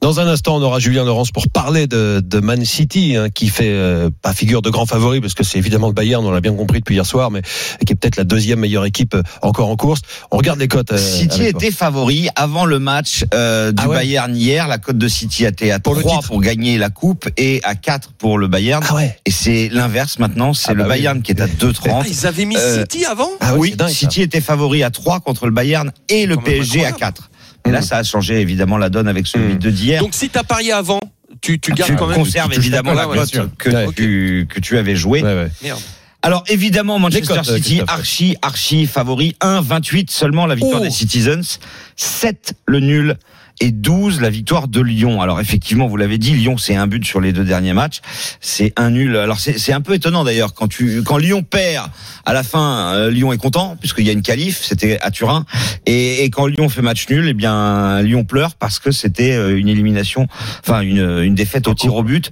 Dans 0.00 0.20
un 0.20 0.28
instant, 0.28 0.56
on 0.56 0.62
aura 0.62 0.78
Julien 0.78 1.04
Laurence 1.04 1.32
pour 1.32 1.48
parler 1.48 1.88
de, 1.88 2.22
de 2.24 2.38
Man 2.38 2.64
City, 2.64 3.16
hein, 3.16 3.30
qui 3.30 3.48
fait 3.48 3.68
euh, 3.72 4.10
pas 4.22 4.32
figure 4.32 4.62
de 4.62 4.70
grand 4.70 4.86
favori, 4.86 5.20
parce 5.20 5.34
que 5.34 5.42
c'est 5.42 5.58
évidemment 5.58 5.88
le 5.88 5.92
Bayern, 5.92 6.24
on 6.24 6.30
l'a 6.30 6.40
bien 6.40 6.54
compris 6.54 6.78
depuis 6.78 6.94
hier 6.94 7.04
soir, 7.04 7.32
mais 7.32 7.42
qui 7.84 7.92
est 7.92 7.96
peut-être 7.96 8.16
la 8.16 8.22
deuxième 8.22 8.60
meilleure 8.60 8.84
équipe 8.84 9.14
euh, 9.14 9.22
encore 9.42 9.68
en 9.68 9.76
course. 9.76 10.00
On 10.30 10.36
regarde 10.36 10.60
les 10.60 10.68
cotes. 10.68 10.92
euh, 10.92 10.98
City 10.98 11.42
était 11.44 11.72
favori 11.72 12.28
avant 12.36 12.64
le 12.64 12.78
match 12.78 13.24
euh, 13.34 13.72
du 13.72 13.82
Ah 13.84 13.88
ouais 13.88 13.96
Bayern 13.96 14.36
hier. 14.36 14.68
La 14.68 14.78
cote 14.78 14.98
de 14.98 15.08
City 15.08 15.44
était 15.44 15.72
à 15.72 15.80
Pour 15.80 15.96
le 15.96 16.00
3 16.02 16.12
titre. 16.18 16.28
pour 16.28 16.40
gagner 16.42 16.78
la 16.78 16.90
coupe 16.90 17.28
et 17.36 17.60
à 17.64 17.74
4 17.74 18.12
pour 18.12 18.38
le 18.38 18.46
Bayern. 18.46 18.84
Ah 18.88 18.94
ouais. 18.94 19.18
Et 19.26 19.32
c'est 19.32 19.68
l'inverse 19.72 20.20
maintenant, 20.20 20.54
c'est 20.54 20.70
Ah 20.70 20.74
le 20.74 20.84
bah 20.84 20.90
oui. 20.90 20.96
Bayern 20.98 21.22
qui 21.22 21.32
est 21.32 21.40
à 21.40 21.46
2,30. 21.48 21.88
Ah, 21.90 22.02
ils 22.08 22.24
avaient 22.24 22.44
mis 22.44 22.56
Euh, 22.56 22.82
City 22.82 23.04
avant. 23.04 23.30
Ah 23.40 23.56
oui, 23.56 23.74
dingue, 23.74 23.88
ça. 23.88 23.94
City 23.94 24.22
était 24.22 24.40
favori 24.40 24.84
à 24.84 24.90
3 24.90 25.18
contre 25.20 25.46
le 25.46 25.52
Bayern 25.52 25.90
et 26.08 26.24
le 26.26 26.36
PSG 26.36 26.84
à 26.84 26.88
incroyable. 26.90 26.98
4. 26.98 27.30
Et 27.68 27.72
là, 27.72 27.80
Mm. 27.80 27.82
ça 27.82 27.96
a 27.98 28.02
changé 28.02 28.40
évidemment 28.40 28.78
la 28.78 28.88
donne 28.88 29.08
avec 29.08 29.26
celui 29.26 29.54
Mm. 29.54 29.58
de 29.58 29.70
d'hier. 29.70 30.00
Donc 30.02 30.14
si 30.14 30.28
t'as 30.30 30.42
parié 30.42 30.72
avant, 30.72 31.00
tu 31.40 31.60
tu 31.60 31.72
gardes 31.72 31.90
tu 31.90 31.96
quand 31.96 32.06
même. 32.06 32.18
conserves 32.18 32.50
tu 32.50 32.58
évidemment 32.58 32.94
la 32.94 33.04
cote, 33.04 33.30
que, 33.58 33.68
Ouais. 33.70 33.86
tu, 33.94 34.46
que 34.48 34.60
tu 34.60 34.78
avais 34.78 34.96
joué. 34.96 35.22
Ouais, 35.22 35.34
ouais. 35.34 35.50
Merde. 35.62 35.80
Alors 36.22 36.42
évidemment 36.48 36.98
Manchester 36.98 37.34
cotes, 37.34 37.44
City 37.56 37.80
archi 37.86 38.36
archi 38.42 38.86
favori 38.86 39.36
1,28 39.40 40.10
seulement 40.10 40.46
la 40.46 40.56
victoire 40.56 40.80
Oh. 40.80 40.84
des 40.84 40.90
Citizens 40.90 41.58
7 41.94 42.54
le 42.66 42.80
nul 42.80 43.16
et 43.60 43.70
12 43.70 44.20
la 44.20 44.30
victoire 44.30 44.68
de 44.68 44.80
Lyon. 44.80 45.20
Alors 45.20 45.40
effectivement, 45.40 45.86
vous 45.86 45.96
l'avez 45.96 46.18
dit, 46.18 46.34
Lyon 46.34 46.58
c'est 46.58 46.76
un 46.76 46.86
but 46.86 47.04
sur 47.04 47.20
les 47.20 47.32
deux 47.32 47.44
derniers 47.44 47.72
matchs, 47.72 48.00
c'est 48.40 48.72
un 48.76 48.90
nul. 48.90 49.16
Alors 49.16 49.40
c'est 49.40 49.58
c'est 49.58 49.72
un 49.72 49.80
peu 49.80 49.94
étonnant 49.94 50.24
d'ailleurs 50.24 50.54
quand 50.54 50.68
tu 50.68 51.02
quand 51.02 51.16
Lyon 51.16 51.42
perd 51.42 51.90
à 52.24 52.32
la 52.32 52.42
fin, 52.42 52.94
euh, 52.94 53.10
Lyon 53.10 53.32
est 53.32 53.38
content 53.38 53.76
puisqu'il 53.78 54.06
y 54.06 54.10
a 54.10 54.12
une 54.12 54.22
qualif, 54.22 54.62
c'était 54.62 54.98
à 55.00 55.10
Turin, 55.10 55.44
et, 55.86 56.24
et 56.24 56.30
quand 56.30 56.46
Lyon 56.46 56.68
fait 56.68 56.82
match 56.82 57.08
nul, 57.08 57.26
eh 57.28 57.34
bien 57.34 58.02
Lyon 58.02 58.24
pleure 58.24 58.54
parce 58.54 58.78
que 58.78 58.90
c'était 58.90 59.32
euh, 59.32 59.58
une 59.58 59.68
élimination, 59.68 60.26
enfin 60.60 60.80
une 60.80 61.22
une 61.22 61.34
défaite 61.34 61.68
au 61.68 61.74
tir 61.74 61.94
au 61.94 62.02
but. 62.02 62.30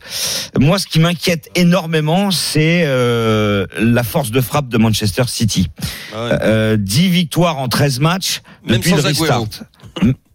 Moi, 0.59 0.79
ce 0.79 0.87
qui 0.87 0.99
m'inquiète 0.99 1.51
énormément, 1.55 2.31
c'est 2.31 2.85
euh, 2.85 3.67
la 3.79 4.03
force 4.03 4.31
de 4.31 4.41
frappe 4.41 4.69
de 4.69 4.79
Manchester 4.79 5.25
City. 5.27 5.69
Euh, 6.15 6.77
10 6.79 7.09
victoires 7.09 7.59
en 7.59 7.69
13 7.69 8.01
matchs 8.01 8.43
Même 8.67 8.79
depuis 8.79 8.93
le 8.93 9.01
restart. 9.01 9.47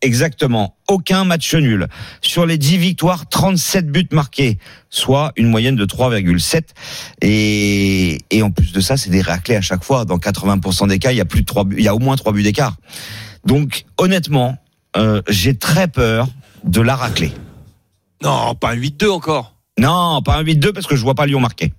Exactement. 0.02 0.76
Aucun 0.88 1.24
match 1.26 1.54
nul. 1.54 1.88
Sur 2.22 2.46
les 2.46 2.58
10 2.58 2.78
victoires, 2.78 3.30
37 3.30 3.92
buts 3.92 4.08
marqués, 4.12 4.58
soit 4.90 5.32
une 5.36 5.48
moyenne 5.48 5.76
de 5.76 5.86
3,7. 5.86 6.64
Et, 7.22 8.18
et 8.32 8.42
en 8.42 8.50
plus 8.50 8.74
de 8.74 8.82
ça, 8.82 8.98
c'est 8.98 9.12
des 9.12 9.22
raclés 9.22 9.56
à 9.56 9.62
chaque 9.62 9.84
fois. 9.84 10.06
Dans 10.06 10.18
80% 10.18 10.88
des 10.88 10.98
cas, 10.98 11.12
il 11.12 11.18
y 11.18 11.22
a 11.22 11.26
plus 11.26 11.42
de 11.42 11.46
3 11.46 11.66
buts, 11.66 11.76
il 11.78 11.84
y 11.84 11.88
a 11.88 11.96
au 11.96 12.00
moins 12.00 12.16
3 12.16 12.34
buts 12.34 12.44
d'écart. 12.44 12.76
Donc, 13.46 13.86
honnêtement, 13.98 14.58
euh, 14.98 15.22
j'ai 15.30 15.56
très 15.56 15.88
peur 15.88 16.28
de 16.64 16.82
la 16.82 16.96
raclée. 16.96 17.34
Non, 18.24 18.56
pas 18.56 18.72
un 18.72 18.76
8-2 18.76 19.10
encore. 19.10 19.56
Non, 19.80 20.22
pas 20.24 20.38
un 20.38 20.44
8-2 20.44 20.74
parce 20.74 20.88
que 20.88 20.96
je 20.96 21.04
vois 21.04 21.16
pas 21.16 21.26
Lyon 21.26 21.40
marquer. 21.40 21.74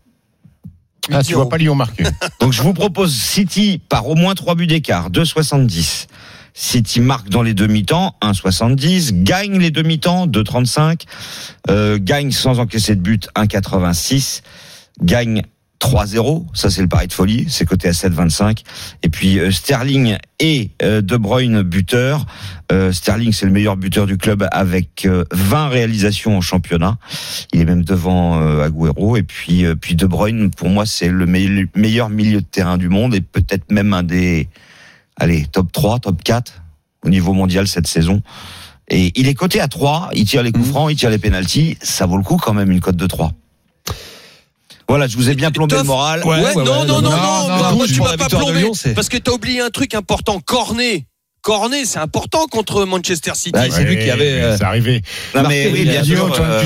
Ah, 1.10 1.22
tu 1.22 1.34
vois 1.34 1.48
pas 1.48 1.58
Lyon 1.58 1.74
marquer. 1.74 2.04
Donc 2.40 2.52
je 2.52 2.62
vous 2.62 2.72
propose 2.72 3.14
City 3.14 3.80
par 3.88 4.08
au 4.08 4.14
moins 4.14 4.34
3 4.34 4.54
buts 4.54 4.66
d'écart, 4.66 5.10
2,70. 5.10 6.06
City 6.54 7.00
marque 7.00 7.28
dans 7.28 7.42
les 7.42 7.54
demi-temps, 7.54 8.16
1,70. 8.22 9.22
Gagne 9.22 9.58
les 9.58 9.70
demi-temps, 9.70 10.26
2,35. 10.26 11.02
Euh, 11.70 11.98
gagne 12.00 12.30
sans 12.30 12.58
encaisser 12.60 12.94
de 12.96 13.00
but, 13.00 13.28
1,86. 13.36 14.42
Gagne 15.02 15.42
3-0, 15.80 16.46
ça 16.54 16.70
c'est 16.70 16.80
le 16.82 16.86
pari 16.86 17.08
de 17.08 17.12
folie, 17.12 17.46
c'est 17.48 17.64
coté 17.64 17.88
à 17.88 17.90
7,25. 17.90 18.62
Et 19.02 19.08
puis 19.08 19.40
euh, 19.40 19.50
Sterling 19.50 20.16
et 20.38 20.70
euh, 20.80 21.00
De 21.00 21.16
Bruyne 21.16 21.62
buteur. 21.62 22.24
Euh, 22.70 22.92
Sterling 22.92 23.32
c'est 23.32 23.46
le 23.46 23.52
meilleur 23.52 23.76
buteur 23.76 24.06
du 24.06 24.16
club 24.16 24.46
avec 24.52 25.06
euh, 25.06 25.24
20 25.32 25.68
réalisations 25.70 26.36
en 26.36 26.40
championnat. 26.40 26.98
Il 27.52 27.60
est 27.62 27.64
même 27.64 27.82
devant 27.82 28.40
euh, 28.40 28.62
Agüero. 28.64 29.16
Et 29.16 29.24
puis 29.24 29.64
euh, 29.64 29.74
puis 29.74 29.96
De 29.96 30.06
Bruyne 30.06 30.50
pour 30.52 30.68
moi 30.68 30.86
c'est 30.86 31.08
le 31.08 31.26
me- 31.26 31.66
meilleur 31.74 32.10
milieu 32.10 32.40
de 32.42 32.46
terrain 32.46 32.78
du 32.78 32.88
monde 32.88 33.12
et 33.16 33.20
peut-être 33.20 33.72
même 33.72 33.92
un 33.92 34.04
des 34.04 34.48
allez 35.22 35.46
top 35.46 35.70
3, 35.72 36.00
top 36.00 36.22
4 36.22 36.62
au 37.04 37.08
niveau 37.08 37.32
mondial 37.32 37.68
cette 37.68 37.86
saison. 37.86 38.22
Et 38.88 39.12
il 39.18 39.28
est 39.28 39.34
coté 39.34 39.60
à 39.60 39.68
3, 39.68 40.10
il 40.14 40.24
tire 40.26 40.42
les 40.42 40.52
coups 40.52 40.68
francs, 40.68 40.90
il 40.90 40.96
tire 40.96 41.10
les 41.10 41.18
pénalties, 41.18 41.78
ça 41.80 42.06
vaut 42.06 42.16
le 42.16 42.24
coup 42.24 42.36
quand 42.36 42.52
même 42.52 42.70
une 42.70 42.80
cote 42.80 42.96
de 42.96 43.06
3. 43.06 43.32
Voilà, 44.88 45.06
je 45.06 45.16
vous 45.16 45.30
ai 45.30 45.34
bien 45.34 45.50
plombé 45.50 45.76
le 45.76 45.84
moral. 45.84 46.22
Ouais, 46.24 46.42
ouais, 46.42 46.54
non, 46.54 46.60
ouais, 46.60 46.64
non, 46.64 46.84
non, 46.84 47.00
non, 47.00 47.02
non, 47.02 47.10
non, 47.10 47.48
moi, 47.48 47.70
non, 47.70 47.76
moi, 47.76 47.86
tu 47.86 48.00
m'as 48.00 48.16
pas 48.16 48.28
plombé. 48.28 48.68
Parce 48.94 49.08
que 49.08 49.16
t'as 49.16 49.32
oublié 49.32 49.60
un 49.60 49.70
truc 49.70 49.94
important, 49.94 50.40
Cornet. 50.40 51.06
Cornet, 51.42 51.84
c'est 51.84 51.98
important 51.98 52.46
contre 52.46 52.84
Manchester 52.84 53.32
City. 53.34 53.50
Bah, 53.50 53.64
c'est 53.68 53.82
lui 53.82 53.98
qui 53.98 54.08
avait, 54.10 54.40
euh, 54.40 54.56
C'est 54.56 54.62
arrivé. 54.62 55.02
Non, 55.34 55.42
mais 55.48 55.68
oui, 55.72 55.80
il 55.82 55.90
bien 55.90 56.00
a 56.00 56.04
sûr. 56.04 56.32
Euh, 56.40 56.62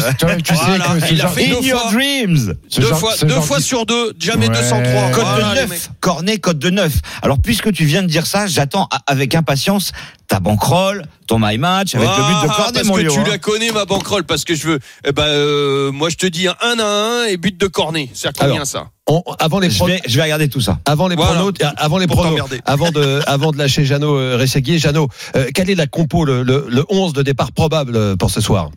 il 1.11 1.21
a 1.23 1.29
fait 1.29 1.47
In 1.47 1.61
deux 1.61 1.67
your 1.67 1.81
fois. 1.81 1.93
dreams. 1.93 2.55
deux 2.77 2.83
genre- 2.83 2.99
fois, 2.99 3.15
deux 3.23 3.41
fois 3.41 3.61
sur 3.61 3.87
deux, 3.87 4.13
jamais 4.21 4.51
Ouais. 4.51 4.55
203. 4.55 5.11
Code 5.13 5.25
Voilà, 5.25 5.49
de 5.49 5.55
les 5.55 5.61
9. 5.63 5.71
mecs. 5.71 5.81
Cornet, 6.01 6.37
code 6.39 6.59
de 6.59 6.69
9. 6.69 6.93
Alors, 7.23 7.39
puisque 7.41 7.73
tu 7.73 7.87
viens 7.87 8.03
de 8.03 8.07
dire 8.07 8.27
ça, 8.27 8.47
j'attends 8.47 8.87
avec 9.07 9.35
impatience 9.35 9.93
ta 10.29 10.41
banquerolle, 10.41 11.05
ton 11.27 11.39
my 11.41 11.57
match, 11.59 11.95
avec 11.95 12.09
le 12.09 12.15
but 12.15 12.47
de 12.47 12.51
Ah, 12.51 12.55
Cornet, 12.57 12.73
parce 12.75 12.87
mon 12.87 12.95
que 12.95 13.01
Léo, 13.01 13.13
tu 13.13 13.19
hein. 13.21 13.25
la 13.29 13.39
connais 13.39 13.71
ma 13.73 13.85
banquerolle 13.85 14.25
parce 14.25 14.45
que 14.45 14.55
je 14.55 14.67
veux 14.67 14.79
eh 15.07 15.13
ben 15.13 15.23
euh, 15.25 15.93
moi 15.93 16.09
je 16.09 16.17
te 16.17 16.27
dis 16.27 16.49
un 16.49 16.55
1 16.63 16.79
à 16.79 17.23
1 17.23 17.25
et 17.27 17.37
but 17.37 17.57
de 17.59 17.67
Cornet 17.67 18.09
c'est 18.13 18.29
à 18.29 18.33
combien 18.33 18.55
Alors, 18.55 18.67
ça 18.67 18.89
On- 19.09 19.23
avant 19.39 19.61
les 19.61 19.71
Je 19.71 19.85
vais, 19.85 20.01
je 20.07 20.17
vais 20.17 20.23
regarder 20.25 20.49
tout 20.49 20.61
ça. 20.61 20.81
Avant 20.85 21.07
les 21.09 21.15
Voilà. 21.17 21.35
pronos, 21.35 21.53
euh, 21.63 21.67
avant 21.77 21.99
les 21.99 22.07
pronos, 22.09 22.39
avant 22.65 22.91
de, 22.91 23.21
avant 23.27 23.53
de 23.53 23.59
lâcher 23.59 23.85
Jeannot 23.85 24.17
euh, 24.17 24.37
Rességuier. 24.37 24.79
Jeannot, 24.81 25.09
euh, 25.37 25.47
quelle 25.55 25.71
est 25.71 25.77
la 25.77 25.87
compo, 25.87 26.25
le, 26.25 26.43
le, 26.43 26.67
le 26.69 26.85
11 26.89 27.13
de 27.13 27.23
départ 27.23 27.53
probable 27.53 28.17
pour 28.17 28.31
ce 28.31 28.41
soir 28.41 28.71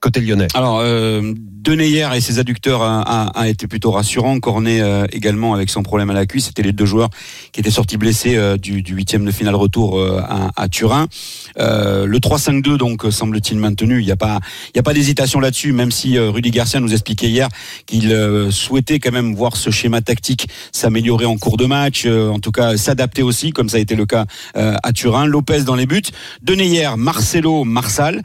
côté 0.00 0.20
lyonnais? 0.22 0.48
Alors, 0.54 0.80
euh, 0.82 1.34
Deneyer 1.62 2.08
et 2.14 2.20
ses 2.22 2.38
adducteurs 2.38 2.80
a, 2.82 3.02
a- 3.02 3.38
a 3.40 3.48
été 3.48 3.66
plutôt 3.66 3.90
rassurant. 3.90 4.40
Cornet 4.40 4.80
euh, 4.80 5.06
également 5.12 5.52
avec 5.52 5.68
son 5.68 5.82
problème 5.82 6.08
à 6.08 6.14
la 6.14 6.24
cuisse. 6.24 6.46
C'était 6.46 6.62
les 6.62 6.72
deux 6.72 6.86
joueurs 6.86 7.10
qui 7.52 7.60
étaient 7.60 7.70
sortis 7.70 7.98
blessés 7.98 8.36
euh, 8.36 8.56
du, 8.56 8.82
huitième 8.94 9.26
de 9.26 9.30
finale 9.30 9.54
retour 9.56 9.98
euh, 9.98 10.20
à, 10.26 10.50
à 10.56 10.68
Turin. 10.68 11.06
Euh, 11.58 12.06
le 12.06 12.18
3-5-2 12.18 12.76
donc 12.78 13.04
euh, 13.04 13.10
semble-t-il 13.10 13.58
maintenu. 13.58 14.00
Il 14.00 14.06
n'y 14.06 14.10
a 14.10 14.16
pas, 14.16 14.40
il 14.72 14.76
y 14.76 14.78
a 14.78 14.82
pas 14.82 14.94
d'hésitation 14.94 15.38
là-dessus. 15.38 15.72
Même 15.72 15.90
si 15.90 16.16
euh, 16.16 16.30
Rudy 16.30 16.50
Garcia 16.50 16.80
nous 16.80 16.92
expliquait 16.92 17.28
hier 17.28 17.48
qu'il 17.84 18.10
souhaitait 18.50 18.98
quand 18.98 19.12
même 19.12 19.34
voir 19.34 19.56
ce 19.56 19.70
schéma 19.70 20.00
tactique 20.00 20.48
s'améliorer 20.72 21.26
en 21.26 21.36
cours 21.36 21.58
de 21.58 21.66
match. 21.66 22.06
en 22.06 22.38
tout 22.38 22.52
cas, 22.52 22.76
s'adapter 22.78 23.22
aussi, 23.22 23.50
comme 23.52 23.68
ça 23.68 23.76
a 23.76 23.80
été 23.80 23.96
le 23.96 24.06
cas 24.06 24.24
à 24.54 24.92
Turin. 24.92 25.26
Lopez 25.26 25.62
dans 25.64 25.74
les 25.74 25.86
buts. 25.86 26.02
Deneyer, 26.42 26.90
Marcelo, 26.96 27.64
Marsal. 27.64 28.22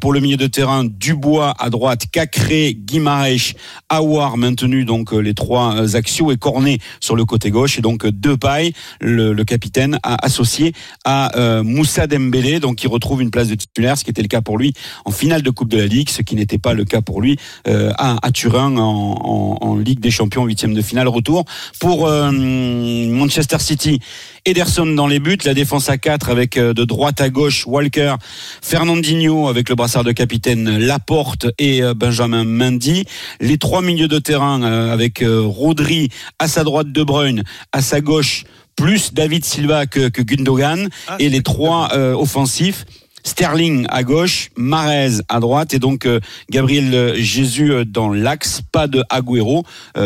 Pour 0.00 0.12
le 0.12 0.20
milieu 0.20 0.36
de 0.36 0.46
terrain, 0.46 0.84
Dubois 0.84 1.54
à 1.58 1.70
droite, 1.70 2.04
Cacré, 2.12 2.75
Guimaraes, 2.76 3.54
Awar 3.88 4.36
maintenu 4.36 4.84
donc 4.84 5.12
euh, 5.12 5.18
les 5.18 5.34
trois 5.34 5.76
euh, 5.76 5.96
axiaux 5.96 6.30
et 6.32 6.36
Cornet 6.36 6.78
sur 7.00 7.16
le 7.16 7.24
côté 7.24 7.50
gauche 7.50 7.78
et 7.78 7.82
donc 7.82 8.04
euh, 8.04 8.12
Depay, 8.12 8.72
le, 9.00 9.34
capitaine, 9.44 9.98
a 10.02 10.24
associé 10.24 10.72
à 11.04 11.30
Moussa 11.62 12.06
Dembélé 12.06 12.58
donc 12.58 12.76
qui 12.76 12.88
retrouve 12.88 13.22
une 13.22 13.30
place 13.30 13.48
de 13.48 13.54
titulaire, 13.54 13.96
ce 13.96 14.04
qui 14.04 14.10
était 14.10 14.22
le 14.22 14.28
cas 14.28 14.40
pour 14.40 14.58
lui 14.58 14.72
en 15.04 15.10
finale 15.10 15.42
de 15.42 15.50
Coupe 15.50 15.68
de 15.68 15.78
la 15.78 15.86
Ligue, 15.86 16.08
ce 16.08 16.22
qui 16.22 16.34
n'était 16.34 16.58
pas 16.58 16.74
le 16.74 16.84
cas 16.84 17.00
pour 17.00 17.20
lui 17.20 17.38
à, 17.66 18.18
Turin 18.32 18.76
en, 18.76 19.76
Ligue 19.76 20.00
des 20.00 20.10
Champions 20.10 20.44
huitième 20.44 20.74
de 20.74 20.82
finale 20.82 21.06
retour 21.06 21.44
pour 21.78 22.08
Manchester 22.08 23.58
City. 23.60 24.00
Ederson 24.46 24.86
dans 24.86 25.08
les 25.08 25.18
buts, 25.18 25.38
la 25.44 25.54
défense 25.54 25.88
à 25.88 25.98
4 25.98 26.30
avec 26.30 26.56
euh, 26.56 26.72
de 26.72 26.84
droite 26.84 27.20
à 27.20 27.28
gauche 27.28 27.66
Walker, 27.66 28.14
Fernandinho 28.62 29.48
avec 29.48 29.68
le 29.68 29.74
brassard 29.74 30.04
de 30.04 30.12
capitaine, 30.12 30.78
Laporte 30.78 31.46
et 31.58 31.82
euh, 31.82 31.94
Benjamin 31.94 32.44
Mendy. 32.44 33.04
Les 33.40 33.58
trois 33.58 33.82
milieux 33.82 34.08
de 34.08 34.20
terrain 34.20 34.62
euh, 34.62 34.92
avec 34.92 35.24
Rodri 35.26 36.10
à 36.38 36.46
sa 36.46 36.62
droite 36.62 36.92
De 36.92 37.02
Bruyne, 37.02 37.42
à 37.72 37.82
sa 37.82 38.00
gauche 38.00 38.44
plus 38.76 39.14
David 39.14 39.44
Silva 39.44 39.86
que, 39.86 40.08
que 40.08 40.22
Gundogan 40.22 40.88
et 41.18 41.28
les 41.28 41.42
trois 41.42 41.88
euh, 41.94 42.14
offensifs. 42.14 42.84
Sterling 43.26 43.86
à 43.88 44.04
gauche, 44.04 44.50
Marez 44.56 45.20
à 45.28 45.40
droite 45.40 45.74
et 45.74 45.80
donc 45.80 46.06
euh, 46.06 46.20
Gabriel 46.48 46.94
euh, 46.94 47.14
Jésus 47.16 47.72
euh, 47.72 47.84
dans 47.84 48.08
l'axe, 48.08 48.62
pas 48.70 48.86
de 48.86 49.02
Agüero 49.10 49.64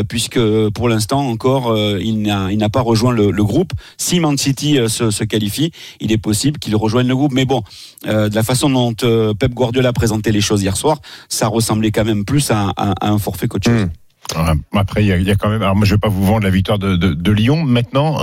puisque 0.08 0.40
pour 0.70 0.88
l'instant 0.88 1.28
encore 1.28 1.76
il 1.76 2.22
n'a 2.22 2.68
pas 2.70 2.80
rejoint 2.80 3.12
le, 3.12 3.30
groupe. 3.44 3.72
Si 3.98 4.20
Man 4.20 4.38
City 4.38 4.78
se, 4.88 5.24
qualifie, 5.24 5.72
il 6.00 6.12
est 6.12 6.18
possible 6.18 6.58
qu'il 6.58 6.74
rejoigne 6.76 7.08
le 7.08 7.16
groupe. 7.16 7.32
Mais 7.32 7.44
bon, 7.44 7.62
de 8.04 8.34
la 8.34 8.42
façon 8.42 8.70
dont 8.70 8.94
Pep 8.94 9.52
Guardiola 9.52 9.92
présentait 9.92 10.32
les 10.32 10.40
choses 10.40 10.62
hier 10.62 10.76
soir, 10.76 11.00
ça 11.28 11.48
ressemblait 11.48 11.90
quand 11.90 12.04
même 12.04 12.24
plus 12.24 12.50
à, 12.50 12.72
un 13.00 13.18
forfait 13.18 13.48
chose. 13.48 13.88
Ouais, 14.36 14.54
Après, 14.72 15.04
il 15.04 15.08
y, 15.08 15.12
a- 15.12 15.32
a 15.32 15.36
quand 15.36 15.50
même. 15.50 15.62
Alors, 15.62 15.76
moi, 15.76 15.84
je 15.84 15.94
vais 15.94 16.00
pas 16.00 16.08
vous 16.08 16.24
vendre 16.24 16.44
la 16.44 16.50
victoire 16.50 16.78
de, 16.78 17.32
Lyon. 17.32 17.64
Maintenant, 17.64 18.18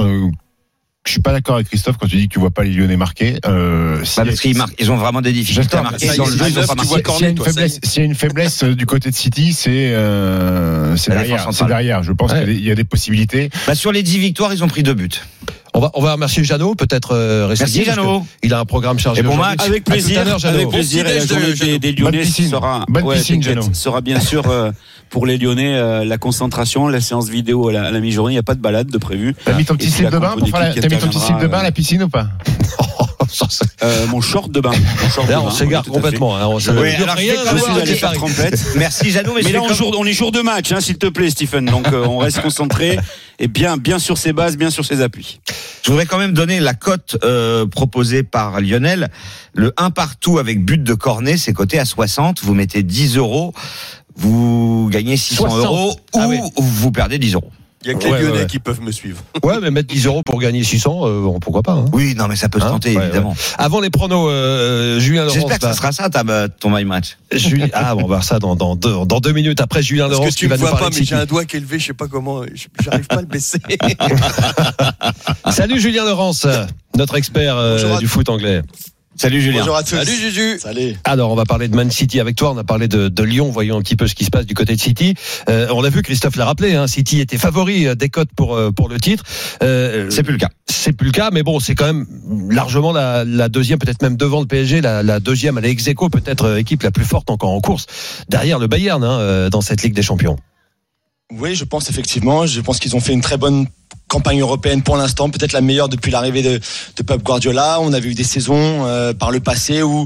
je 1.07 1.11
suis 1.13 1.21
pas 1.21 1.31
d'accord 1.31 1.55
avec 1.55 1.67
Christophe 1.67 1.97
quand 1.99 2.07
tu 2.07 2.17
dis 2.17 2.27
que 2.27 2.33
tu 2.33 2.39
vois 2.39 2.51
pas 2.51 2.63
les 2.63 2.71
Lyonnais 2.71 2.97
marquer. 2.97 3.39
Euh, 3.45 4.03
si- 4.03 4.17
Bah, 4.17 4.25
parce 4.25 4.39
qu'ils 4.39 4.57
marquent, 4.57 4.75
ils 4.79 4.91
ont 4.91 4.97
vraiment 4.97 5.21
des 5.21 5.31
difficultés 5.31 5.77
à 5.77 5.81
marquer 5.81 6.07
dans 6.15 6.25
le 6.25 6.31
jeu, 6.31 6.37
c'est 6.43 6.49
ils 6.51 6.57
ont 6.57 6.61
neuf, 6.61 6.67
pas 6.67 6.75
tu 6.75 6.87
marqué. 6.89 7.11
S'il 7.13 7.21
y 7.21 7.25
a 7.25 7.29
une 7.29 7.37
faiblesse, 7.43 7.79
y 7.95 7.99
a 7.99 8.03
une 8.03 8.15
faiblesse 8.15 8.63
du 8.63 8.85
côté 8.85 9.09
de 9.09 9.15
City, 9.15 9.53
c'est 9.53 9.91
euh, 9.93 10.95
derrière. 11.07 11.49
Derrière. 11.67 12.03
Je 12.03 12.11
pense 12.11 12.31
Ouais. 12.31 12.39
qu'il 12.43 12.49
y 12.49 12.51
a 12.51 12.53
des- 12.53 12.59
il 12.59 12.65
y 12.67 12.71
a 12.71 12.75
des 12.75 12.83
possibilités. 12.83 13.49
Bah, 13.65 13.75
sur 13.75 13.91
les 13.91 14.03
10 14.03 14.19
victoires, 14.19 14.53
ils 14.53 14.63
ont 14.63 14.67
pris 14.67 14.83
deux 14.83 14.93
buts. 14.93 15.09
On 15.77 15.79
va, 15.79 15.91
on 15.93 16.01
va 16.01 16.13
remercier 16.13 16.43
Jeannot, 16.43 16.74
peut-être 16.74 17.12
euh, 17.12 17.53
Merci, 17.60 17.84
Jeannot. 17.84 18.25
Il 18.41 18.51
a 18.51 18.60
un 18.60 18.65
programme 18.65 18.98
chargé. 18.98 19.19
Et 19.19 19.24
bon 19.24 19.36
match. 19.36 19.60
Avec 19.63 19.88
à 19.88 19.91
plaisir, 19.91 20.22
avec 20.22 20.69
plaisir. 20.69 21.03
Bon 21.03 21.12
Et 21.12 21.19
la 21.19 21.25
de 21.25 21.77
des, 21.77 21.91
Lyonnais 21.91 22.22
piscine. 22.22 22.50
sera, 22.50 22.84
piscine, 23.13 23.43
bien 24.01 24.19
sûr 24.19 24.50
euh, 24.50 24.72
pour 25.12 25.27
les 25.27 25.38
Lyonnais 25.38 25.75
euh, 25.75 26.03
la 26.03 26.17
concentration, 26.17 26.88
la 26.88 27.00
séance 27.00 27.29
vidéo 27.29 27.69
à 27.69 27.74
la, 27.74 28.00
mi-journée. 28.00 28.31
Il 28.31 28.36
n'y 28.36 28.39
a 28.39 28.43
pas 28.43 28.55
de 28.55 28.60
balade 28.60 28.88
de 28.88 28.98
prévu. 28.98 29.36
T'as 29.46 29.53
mis 29.53 29.65
ton 29.65 29.75
Et 29.75 29.77
petit 29.77 29.91
slip 29.91 30.10
de 30.10 30.17
bain 30.17 30.36
pour 30.36 30.48
faire 30.48 30.60
la... 30.62 30.69
mis 30.74 30.98
ton 30.98 31.07
petit 31.10 31.19
slip 31.19 31.38
de 31.38 31.48
bain 31.48 31.60
à 31.60 31.63
la 31.63 31.72
piscine 31.72 32.01
ou 32.01 32.10
pas? 32.10 32.27
euh, 33.83 34.07
Mon 34.07 34.21
short 34.21 34.51
de 34.51 34.59
bain. 34.59 34.71
Mon 34.71 35.09
short 35.09 35.27
de 35.27 35.31
Là, 35.31 35.39
bain, 35.39 35.45
on 35.47 35.51
s'égare 35.51 35.83
oui, 35.88 35.93
complètement. 35.93 36.36
hein, 36.36 36.45
on- 36.47 36.57
veut 36.57 36.69
alors, 36.79 37.15
rien 37.15 37.33
je 37.51 37.57
suis 37.57 37.71
allé 37.71 37.86
les 37.91 37.95
faire 37.97 38.12
trompette. 38.13 38.59
Merci, 38.75 39.12
Jeannot. 39.12 39.33
Mais 39.36 39.41
là, 39.51 39.62
on, 39.62 39.67
comme- 39.67 39.75
jour, 39.75 39.95
on 39.97 40.05
est 40.05 40.13
jour 40.13 40.31
de 40.31 40.41
match, 40.41 40.71
hein, 40.71 40.81
s'il 40.81 40.97
te 40.97 41.07
plaît, 41.07 41.29
Stephen. 41.29 41.65
Donc, 41.65 41.88
euh, 41.88 42.05
on 42.05 42.17
reste 42.19 42.41
concentré 42.41 43.00
et 43.39 43.47
bien, 43.47 43.77
bien 43.77 44.00
sur 44.00 44.17
ses 44.17 44.33
bases, 44.33 44.57
bien 44.57 44.69
sur 44.69 44.86
ses 44.86 45.01
appuis. 45.01 45.39
Je 45.83 45.91
voudrais 45.91 46.05
quand 46.05 46.17
même 46.17 46.33
donner 46.33 46.59
la 46.59 46.74
cote 46.74 47.17
euh, 47.24 47.65
proposée 47.65 48.24
par 48.24 48.59
Lionel. 48.62 49.09
Le 49.53 49.74
1 49.77 49.89
partout 49.91 50.38
avec 50.38 50.63
but 50.63 50.83
de 50.83 50.93
Cornet, 50.93 51.38
c'est 51.38 51.53
coté 51.53 51.79
à 51.79 51.86
60. 51.86 52.41
Vous 52.43 52.53
mettez 52.53 52.83
10 52.83 53.17
euros, 53.17 53.53
vous 54.15 54.89
gagnez 54.91 55.17
600 55.17 55.43
60. 55.50 55.65
euros 55.65 55.95
ou 56.13 56.19
Ah 56.19 56.27
oui. 56.27 56.39
vous 56.57 56.91
perdez 56.91 57.17
10 57.19 57.33
euros. 57.36 57.51
Il 57.88 57.94
y 57.94 57.96
a 57.96 58.00
que 58.00 58.03
Ouais, 58.06 58.17
les 58.17 58.24
Lyonnais 58.24 58.34
ouais, 58.34 58.39
ouais. 58.41 58.48
qui 58.48 58.60
peuvent 58.60 58.82
me 58.82 58.91
suivre. 58.91 59.22
Ouais, 59.44 59.56
mais 59.62 59.72
mettre 59.72 59.88
10 59.88 60.06
euros 60.08 60.22
pour 60.22 60.39
gagner 60.41 60.62
600, 60.62 61.08
euh, 61.08 61.22
bon, 61.22 61.39
pourquoi 61.39 61.63
pas. 61.63 61.72
hein. 61.72 61.86
Oui, 61.94 62.15
non, 62.15 62.27
mais 62.27 62.36
ça 62.36 62.50
peut 62.50 62.60
se 62.60 62.65
Hein 62.65 62.72
tenter, 62.72 62.98
Ouais, 62.98 63.03
évidemment. 63.06 63.34
Avant 63.58 63.79
les 63.79 63.89
pronos, 63.89 64.27
euh, 64.29 65.00
Julien 65.00 65.22
Laurence. 65.24 65.36
J'espère 65.36 65.56
que 65.58 65.62
ça 65.62 65.67
va- 65.70 65.74
sera 65.74 65.91
ça, 65.94 66.10
ta- 66.10 66.50
ton 66.50 66.70
my 66.75 66.84
match. 66.84 67.17
Julien- 67.32 67.70
Ah, 67.74 67.96
bon, 67.96 68.00
on 68.00 68.03
va 68.03 68.08
voir 68.08 68.24
ça 68.25 68.39
dans, 68.39 68.56
dans, 68.58 68.75
deux, 68.75 68.94
dans 69.06 69.20
deux 69.22 69.32
minutes. 69.32 69.62
Après, 69.62 69.82
Julien 69.82 70.03
Parce 70.10 70.13
Laurence 70.17 70.29
que 70.32 70.34
qui 70.34 70.39
tu 70.39 70.48
va 70.48 70.56
me 70.58 70.60
vois 70.60 70.77
pas, 70.77 70.89
mais 70.94 71.03
j'ai 71.06 71.15
un 71.15 71.25
doigt 71.25 71.46
qui 71.46 71.56
est 71.56 71.60
levé, 71.62 71.79
je 71.79 71.86
sais 71.88 71.94
pas 71.94 72.08
comment, 72.08 72.44
je- 72.44 72.67
j'arrive 72.84 73.08
pas 73.08 73.17
à 73.17 73.22
le 73.22 73.27
baisser. 73.27 73.60
Salut 75.51 75.79
Julien 75.79 76.06
Laurence, 76.06 76.46
notre 76.98 77.15
expert 77.15 77.56
euh, 77.58 77.98
du 78.00 78.08
foot 78.08 78.29
anglais. 78.29 78.62
Salut 79.19 79.41
Julien. 79.41 79.59
Bonjour 79.62 79.75
à 79.75 79.81
tous. 79.83 79.95
Salut 79.95 80.15
Juju. 80.15 80.59
Salut. 80.59 80.95
Alors, 81.03 81.31
on 81.31 81.36
va 81.36 81.45
parler 81.45 81.67
de 81.67 81.75
Man 81.75 81.89
City 81.89 82.19
avec 82.19 82.36
toi. 82.36 82.51
On 82.51 82.57
a 82.57 82.63
parlé 82.63 82.88
de, 82.88 83.07
de 83.07 83.24
Lyon. 83.24 83.50
Voyons 83.50 83.77
un 83.77 83.81
petit 83.81 83.95
peu 83.95 84.07
ce 84.07 84.13
qui 84.13 84.25
se 84.25 84.29
passe 84.29 84.45
du 84.45 84.53
côté 84.53 84.75
de 84.75 84.79
City. 84.79 85.15
Euh, 85.50 85.67
on 85.71 85.81
l'a 85.81 85.89
vu, 85.89 86.03
Christophe 86.03 86.36
l'a 86.36 86.45
rappelé. 86.45 86.75
Hein, 86.75 86.86
City 86.86 87.19
était 87.19 87.39
favori 87.39 87.88
euh, 87.88 87.95
des 87.95 88.09
cotes 88.09 88.29
pour 88.36 88.55
euh, 88.55 88.71
pour 88.71 88.89
le 88.89 89.00
titre. 89.00 89.24
Euh, 89.63 90.12
C'est 90.12 90.21
plus 90.21 90.33
le 90.33 90.38
cas. 90.38 90.50
c'est 90.67 90.93
plus 90.93 91.07
le 91.07 91.12
cas, 91.12 91.31
mais 91.31 91.41
bon, 91.41 91.59
c'est 91.59 91.74
quand 91.74 91.86
même 91.86 92.05
largement 92.51 92.91
la, 92.91 93.24
la 93.24 93.50
deuxième, 93.50 93.79
peut-être 93.79 94.03
même 94.03 94.17
devant 94.17 94.39
le 94.39 94.45
PSG, 94.45 94.81
la, 94.81 95.01
la 95.01 95.19
deuxième, 95.19 95.57
ex 95.63 95.88
aequo, 95.88 96.09
peut-être 96.09 96.57
équipe 96.57 96.83
la 96.83 96.91
plus 96.91 97.05
forte 97.05 97.31
encore 97.31 97.51
en 97.51 97.59
course 97.59 97.88
derrière 98.29 98.59
le 98.59 98.67
Bayern 98.67 99.03
hein, 99.03 99.50
dans 99.50 99.62
cette 99.62 99.81
Ligue 99.81 99.95
des 99.95 100.03
Champions. 100.03 100.38
Oui, 101.31 101.55
je 101.55 101.65
pense 101.65 101.89
effectivement. 101.89 102.45
Je 102.45 102.62
pense 102.62 102.79
qu'ils 102.79 102.95
ont 102.95 103.01
fait 103.01 103.13
une 103.13 103.21
très 103.21 103.38
bonne 103.38 103.65
campagne 104.08 104.39
européenne 104.39 104.84
pour 104.84 104.98
l'instant, 104.98 105.29
peut-être 105.29 105.53
la 105.53 105.62
meilleure 105.62 105.89
depuis 105.89 106.12
l'arrivée 106.12 106.41
de, 106.41 106.60
de 106.96 107.03
Pep 107.03 107.22
Guardiola. 107.24 107.79
On 107.82 107.94
avait 107.94 108.10
eu 108.10 108.13
des 108.13 108.24
saisons 108.24 108.86
euh, 108.86 109.13
par 109.13 109.32
le 109.32 109.39
passé 109.39 109.84
où 109.84 110.06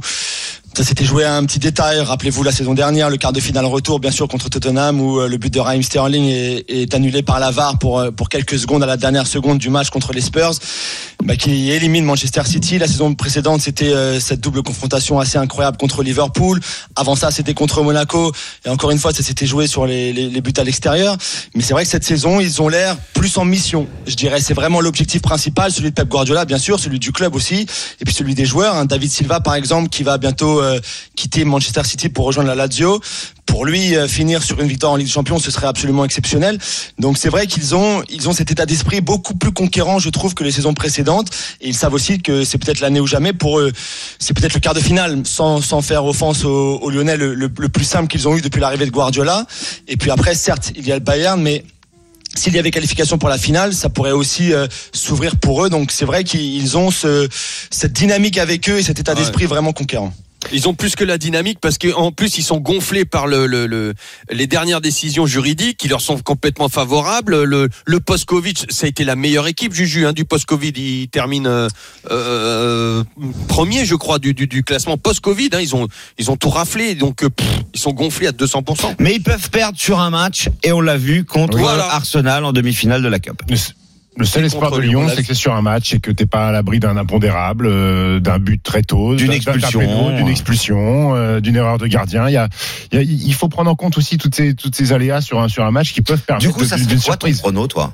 ça 0.74 0.86
s'était 0.86 1.04
joué 1.04 1.26
à 1.26 1.36
un 1.36 1.44
petit 1.46 1.60
détail. 1.60 2.00
Rappelez-vous 2.00 2.44
la 2.44 2.54
saison 2.54 2.74
dernière, 2.74 3.10
le 3.10 3.18
quart 3.18 3.34
de 3.34 3.42
finale 3.42 3.66
retour, 3.66 4.00
bien 4.00 4.12
sûr, 4.12 4.28
contre 4.30 4.50
Tottenham, 4.50 5.02
où 5.02 5.20
euh, 5.20 5.28
le 5.28 5.38
but 5.38 5.54
de 5.54 5.60
Raheem 5.60 5.84
Sterling 5.84 6.30
est, 6.68 6.94
annulé 6.94 7.24
par 7.24 7.40
la 7.42 7.52
VAR 7.52 7.78
pour, 7.78 8.00
euh, 8.00 8.12
pour 8.12 8.30
quelques 8.30 8.58
secondes 8.58 8.82
à 8.82 8.86
la 8.86 8.96
dernière 8.96 9.28
seconde 9.28 9.58
du 9.58 9.70
match 9.70 9.90
contre 9.90 10.14
les 10.14 10.22
Spurs, 10.22 10.54
bah, 11.26 11.36
qui 11.36 11.72
élimine 11.72 12.06
Manchester 12.06 12.44
City. 12.46 12.78
La 12.78 12.88
saison 12.88 13.14
précédente, 13.16 13.60
c'était 13.60 13.94
euh, 13.94 14.22
cette 14.22 14.40
double 14.40 14.64
confrontation 14.64 15.20
assez 15.20 15.38
incroyable 15.38 15.76
contre 15.76 16.04
Liverpool. 16.04 16.62
Avant 16.96 17.16
ça, 17.16 17.32
c'était 17.32 17.54
contre 17.54 17.84
Monaco. 17.84 18.32
Et 18.66 18.70
encore 18.70 18.92
une 18.92 19.00
fois, 19.00 19.12
ça 19.12 19.24
s'était 19.24 19.46
joué 19.46 19.68
sur 19.68 19.86
les, 19.86 20.14
les, 20.14 20.30
les 20.30 20.42
buts 20.42 20.54
à 20.56 20.64
l'extérieur. 20.64 21.18
Mais 21.54 21.64
c'est 21.64 21.74
vrai 21.74 21.84
que 21.84 21.90
cette 21.90 22.06
saison, 22.06 22.40
ils 22.40 22.62
ont 22.62 22.70
l'air 22.70 22.96
plus 23.14 23.38
en 23.38 23.44
mission. 23.44 23.88
Je 24.08 24.16
dirais, 24.16 24.40
c'est 24.40 24.54
vraiment 24.54 24.80
l'objectif 24.80 25.22
principal, 25.22 25.70
celui 25.72 25.90
de 25.90 25.96
Pep 25.96 26.08
Guardiola, 26.08 26.46
bien 26.46 26.58
sûr, 26.58 26.80
celui 26.80 27.00
du 27.00 27.12
club 27.12 27.36
aussi, 27.36 27.66
et 28.00 28.06
puis 28.06 28.14
celui 28.14 28.36
des 28.36 28.46
joueurs. 28.46 28.76
hein. 28.76 28.86
David 28.86 29.12
Silva, 29.12 29.42
par 29.42 29.56
exemple, 29.56 29.90
qui 29.90 30.04
va 30.04 30.18
bientôt 30.18 30.61
euh, 30.62 30.80
quitter 31.16 31.44
Manchester 31.46 31.84
City 31.84 32.10
pour 32.10 32.26
rejoindre 32.26 32.50
la 32.50 32.56
Lazio. 32.56 33.00
Pour 33.46 33.66
lui, 33.66 33.96
euh, 33.98 34.08
finir 34.08 34.44
sur 34.44 34.62
une 34.62 34.68
victoire 34.70 34.94
en 34.94 34.96
Ligue 34.96 35.08
des 35.08 35.12
Champions, 35.14 35.38
ce 35.38 35.52
serait 35.52 35.68
absolument 35.68 36.06
exceptionnel. 36.06 36.58
Donc 37.00 37.18
c'est 37.18 37.28
vrai 37.28 37.48
qu'ils 37.48 37.76
ont, 37.76 38.02
ils 38.10 38.30
ont 38.30 38.34
cet 38.34 38.50
état 38.50 38.66
d'esprit 38.66 39.02
beaucoup 39.02 39.36
plus 39.36 39.52
conquérant, 39.52 40.00
je 40.00 40.10
trouve, 40.10 40.34
que 40.34 40.44
les 40.46 40.52
saisons 40.52 40.74
précédentes. 40.74 41.28
Et 41.60 41.68
ils 41.68 41.76
savent 41.76 41.94
aussi 41.94 42.22
que 42.22 42.46
c'est 42.46 42.58
peut-être 42.58 42.80
l'année 42.80 43.02
ou 43.02 43.08
jamais 43.08 43.34
pour 43.34 43.60
eux. 43.60 43.74
C'est 44.20 44.34
peut-être 44.34 44.54
le 44.54 44.62
quart 44.62 44.74
de 44.74 44.80
finale, 44.80 45.22
sans, 45.26 45.60
sans 45.62 45.82
faire 45.82 46.06
offense 46.06 46.46
aux, 46.46 46.78
aux 46.82 46.90
Lyonnais, 46.90 47.18
le, 47.18 47.34
le- 47.34 47.52
le 47.58 47.70
plus 47.70 47.84
simple 47.84 48.08
qu'ils 48.08 48.28
ont 48.28 48.38
eu 48.38 48.42
depuis 48.42 48.62
l'arrivée 48.62 48.86
de 48.86 48.92
Guardiola. 48.92 49.46
Et 49.90 49.98
puis 49.98 50.12
après, 50.12 50.34
certes, 50.34 50.72
il 50.78 50.88
y 50.88 50.92
a 50.94 50.96
le 50.96 51.02
Bayern, 51.02 51.42
mais 51.42 51.66
s'il 52.34 52.54
y 52.56 52.60
avait 52.60 52.72
qualification 52.72 53.18
pour 53.18 53.28
la 53.28 53.38
finale, 53.38 53.74
ça 53.74 53.90
pourrait 53.90 54.12
aussi 54.14 54.54
euh, 54.54 54.66
s'ouvrir 54.94 55.36
pour 55.36 55.66
eux. 55.66 55.70
Donc 55.70 55.92
c'est 55.92 56.06
vrai 56.06 56.24
qu'ils 56.24 56.78
ont 56.78 56.90
ce, 56.90 57.28
cette 57.70 57.92
dynamique 57.92 58.38
avec 58.38 58.70
eux 58.70 58.78
et 58.78 58.84
cet 58.84 59.00
état 59.02 59.12
Ouais. 59.12 59.18
d'esprit 59.20 59.46
vraiment 59.48 59.74
conquérant. 59.74 60.14
Ils 60.52 60.68
ont 60.68 60.74
plus 60.74 60.96
que 60.96 61.04
la 61.04 61.18
dynamique 61.18 61.60
parce 61.62 61.78
qu'en 61.78 62.12
plus 62.12 62.38
ils 62.38 62.44
sont 62.44 62.58
gonflés 62.60 63.06
par 63.06 63.28
le, 63.28 63.46
le, 63.46 63.68
le- 63.68 63.94
les 64.32 64.48
dernières 64.48 64.82
décisions 64.82 65.26
juridiques 65.26 65.78
qui 65.78 65.88
leur 65.88 66.02
sont 66.02 66.18
complètement 66.20 66.68
favorables. 66.68 67.44
Le, 67.44 67.70
le 67.86 68.00
post-Covid, 68.00 68.54
ça 68.70 68.86
a 68.86 68.90
été 68.90 69.04
la 69.04 69.16
meilleure 69.16 69.48
équipe 69.48 69.74
Juju 69.74 70.06
hein, 70.06 70.14
du 70.14 70.26
post-Covid. 70.26 70.74
Ils 70.76 71.08
terminent 71.10 71.48
euh, 71.50 71.68
euh, 72.10 73.04
premier, 73.48 73.86
je 73.86 73.96
crois, 73.96 74.20
du, 74.20 74.34
du, 74.34 74.48
du 74.48 74.64
classement 74.64 74.98
post-Covid. 74.98 75.50
hein. 75.54 75.60
Ils 75.62 75.76
ont 75.76 75.88
ils 76.18 76.32
ont 76.32 76.38
tout 76.38 76.50
raflé, 76.50 76.96
donc 76.96 77.24
euh, 77.24 77.30
pff, 77.30 77.48
ils 77.74 77.80
sont 77.80 77.94
gonflés 77.94 78.28
à 78.28 78.32
200% 78.32 78.96
Mais 79.00 79.16
ils 79.16 79.24
peuvent 79.24 79.50
perdre 79.52 79.78
sur 79.80 80.00
un 80.00 80.10
match, 80.10 80.50
et 80.64 80.72
on 80.72 80.82
l'a 80.82 80.98
vu 80.98 81.24
contre 81.24 81.58
Voilà. 81.58 81.86
Arsenal 81.94 82.44
en 82.46 82.52
demi-finale 82.52 83.02
de 83.02 83.08
la 83.08 83.20
Cup. 83.20 83.42
Le, 84.18 84.26
seul 84.26 84.44
espoir 84.44 84.72
de 84.72 84.80
Lyon, 84.82 85.08
c'est 85.08 85.22
que 85.22 85.28
c'est 85.28 85.34
sur 85.34 85.54
un 85.56 85.62
match 85.62 85.94
et 85.94 86.00
que 86.02 86.12
t'es 86.12 86.26
pas 86.26 86.50
à 86.50 86.52
l'abri 86.52 86.80
d'un 86.80 86.98
impondérable, 86.98 87.66
euh, 87.66 88.20
d'un 88.20 88.40
but 88.40 88.62
très 88.62 88.82
tôt, 88.82 89.16
D'une 89.16 89.28
d'un- 89.28 89.32
d'un 89.32 89.54
expulsion. 89.54 90.16
d'une 90.18 90.28
expulsion, 90.28 91.16
euh, 91.16 91.40
d'une 91.40 91.56
erreur 91.56 91.78
de 91.78 91.88
gardien. 91.88 92.28
Il 92.28 92.34
y 92.34 92.38
a, 92.38 92.50
il 92.92 92.98
y 92.98 93.02
a- 93.02 93.04
il 93.04 93.34
faut 93.34 93.48
prendre 93.48 93.72
en 93.72 93.76
compte 93.76 93.98
aussi 93.98 94.18
toutes 94.18 94.36
ces, 94.36 94.54
toutes 94.54 94.76
ces 94.76 94.92
aléas 94.92 95.22
sur 95.22 95.40
un, 95.42 95.48
sur 95.48 95.64
un 95.66 95.72
match 95.72 95.94
qui 95.94 96.02
peuvent 96.02 96.20
permettre 96.22 96.46
Du 96.46 96.54
coup, 96.54 96.66
ça 96.66 96.76
de- 96.76 96.82
serait 96.82 96.90
d'une 96.94 97.00
quoi 97.02 97.16
ton 97.16 97.28
surprise. 97.28 97.40
prono, 97.40 97.68
toi 97.68 97.94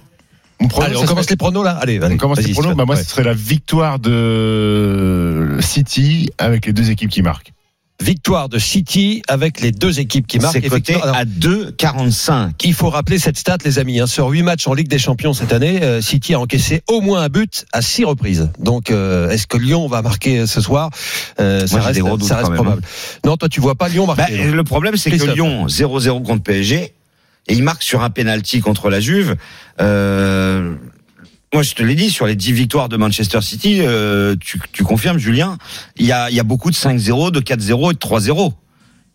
Mon 0.60 0.68
prono, 0.68 0.88
Allez, 0.88 0.96
ça 0.96 1.02
on 1.02 1.06
commence 1.06 1.26
serait- 1.26 1.34
les 1.34 1.38
pronos 1.38 1.64
là. 1.64 1.78
Allez, 1.80 2.00
allez. 2.02 2.16
on 2.16 2.18
commence 2.18 2.38
les 2.40 2.46
vas-y, 2.46 2.54
pronos. 2.54 2.76
Bah, 2.76 2.86
moi, 2.86 2.96
Ouais. 2.96 3.04
ce 3.04 3.10
serait 3.12 3.24
la 3.24 3.34
victoire 3.36 4.00
de 4.00 5.58
City 5.60 6.30
avec 6.40 6.66
les 6.66 6.74
deux 6.74 6.90
équipes 6.90 7.12
qui 7.12 7.22
marquent. 7.22 7.54
Victoire 8.00 8.48
de 8.48 8.60
City 8.60 9.24
avec 9.28 9.60
les 9.60 9.72
deux 9.72 10.00
équipes 10.00 10.28
qui 10.28 10.38
marquent. 10.38 10.60
C'est 10.62 10.70
coté 10.70 10.94
alors, 11.02 11.16
à 11.16 11.26
2,45. 11.26 12.52
Il 12.64 12.74
faut 12.76 12.90
rappeler 12.92 13.18
cette 13.18 13.38
stat, 13.38 13.58
les 13.66 13.80
amis. 13.80 14.00
hein. 14.00 14.06
Sur 14.08 14.28
8 14.28 14.44
matchs 14.44 14.68
en 14.68 14.74
Ligue 14.76 14.88
des 14.88 15.00
Champions 15.00 15.34
cette 15.34 15.52
année, 15.52 15.82
euh, 15.82 16.00
City 16.00 16.36
a 16.36 16.40
encaissé 16.40 16.84
au 16.88 17.02
moins 17.02 17.22
un 17.24 17.30
but 17.30 17.66
à 17.74 17.82
6 17.82 18.06
reprises. 18.06 18.52
Donc, 18.60 18.92
euh, 18.92 19.30
est-ce 19.32 19.48
que 19.48 19.58
Lyon 19.58 19.88
va 19.88 20.04
marquer 20.04 20.46
ce 20.46 20.62
soir? 20.62 20.92
Euh, 21.40 21.66
Ça 21.66 21.78
Moi, 21.78 21.86
reste, 21.88 22.02
des 22.04 22.26
ça 22.26 22.36
même, 22.44 22.46
hein. 22.52 22.54
probable. 22.56 22.82
Non, 23.26 23.36
toi, 23.36 23.50
tu 23.50 23.62
vois 23.62 23.74
pas 23.76 23.90
Lyon 23.90 24.06
Bah, 24.06 24.14
marquer. 24.16 24.46
non 24.46 24.54
le 24.54 24.64
problème, 24.64 24.96
c'est 24.96 25.10
que. 25.10 25.26
Lyon 25.34 25.66
0-0 25.68 26.22
contre 26.24 26.44
PSG 26.44 26.94
et 27.50 27.54
il 27.54 27.64
marque 27.64 27.82
sur 27.82 28.04
un 28.04 28.10
penalty 28.12 28.60
contre 28.60 28.90
la 28.92 29.00
Juve. 29.00 29.36
Euh, 29.82 30.76
moi, 31.54 31.64
je 31.64 31.74
te 31.74 31.84
l'ai 31.84 31.96
dit, 31.96 32.10
sur 32.12 32.26
les 32.28 32.36
10 32.36 32.52
victoires 32.52 32.90
de 32.90 32.98
Manchester 32.98 33.42
City, 33.42 33.80
euh, 33.82 34.36
tu, 34.40 34.60
tu 34.74 34.84
confirmes, 34.84 35.18
Julien, 35.18 35.58
il 35.96 36.06
y 36.06 36.12
a, 36.12 36.30
il 36.30 36.36
y 36.36 36.40
a 36.40 36.44
beaucoup 36.44 36.70
de 36.72 36.76
5-0, 36.76 37.32
de 37.32 37.40
4-0 37.40 37.92
et 37.92 37.94
de 37.94 38.00
3-0. 38.00 38.54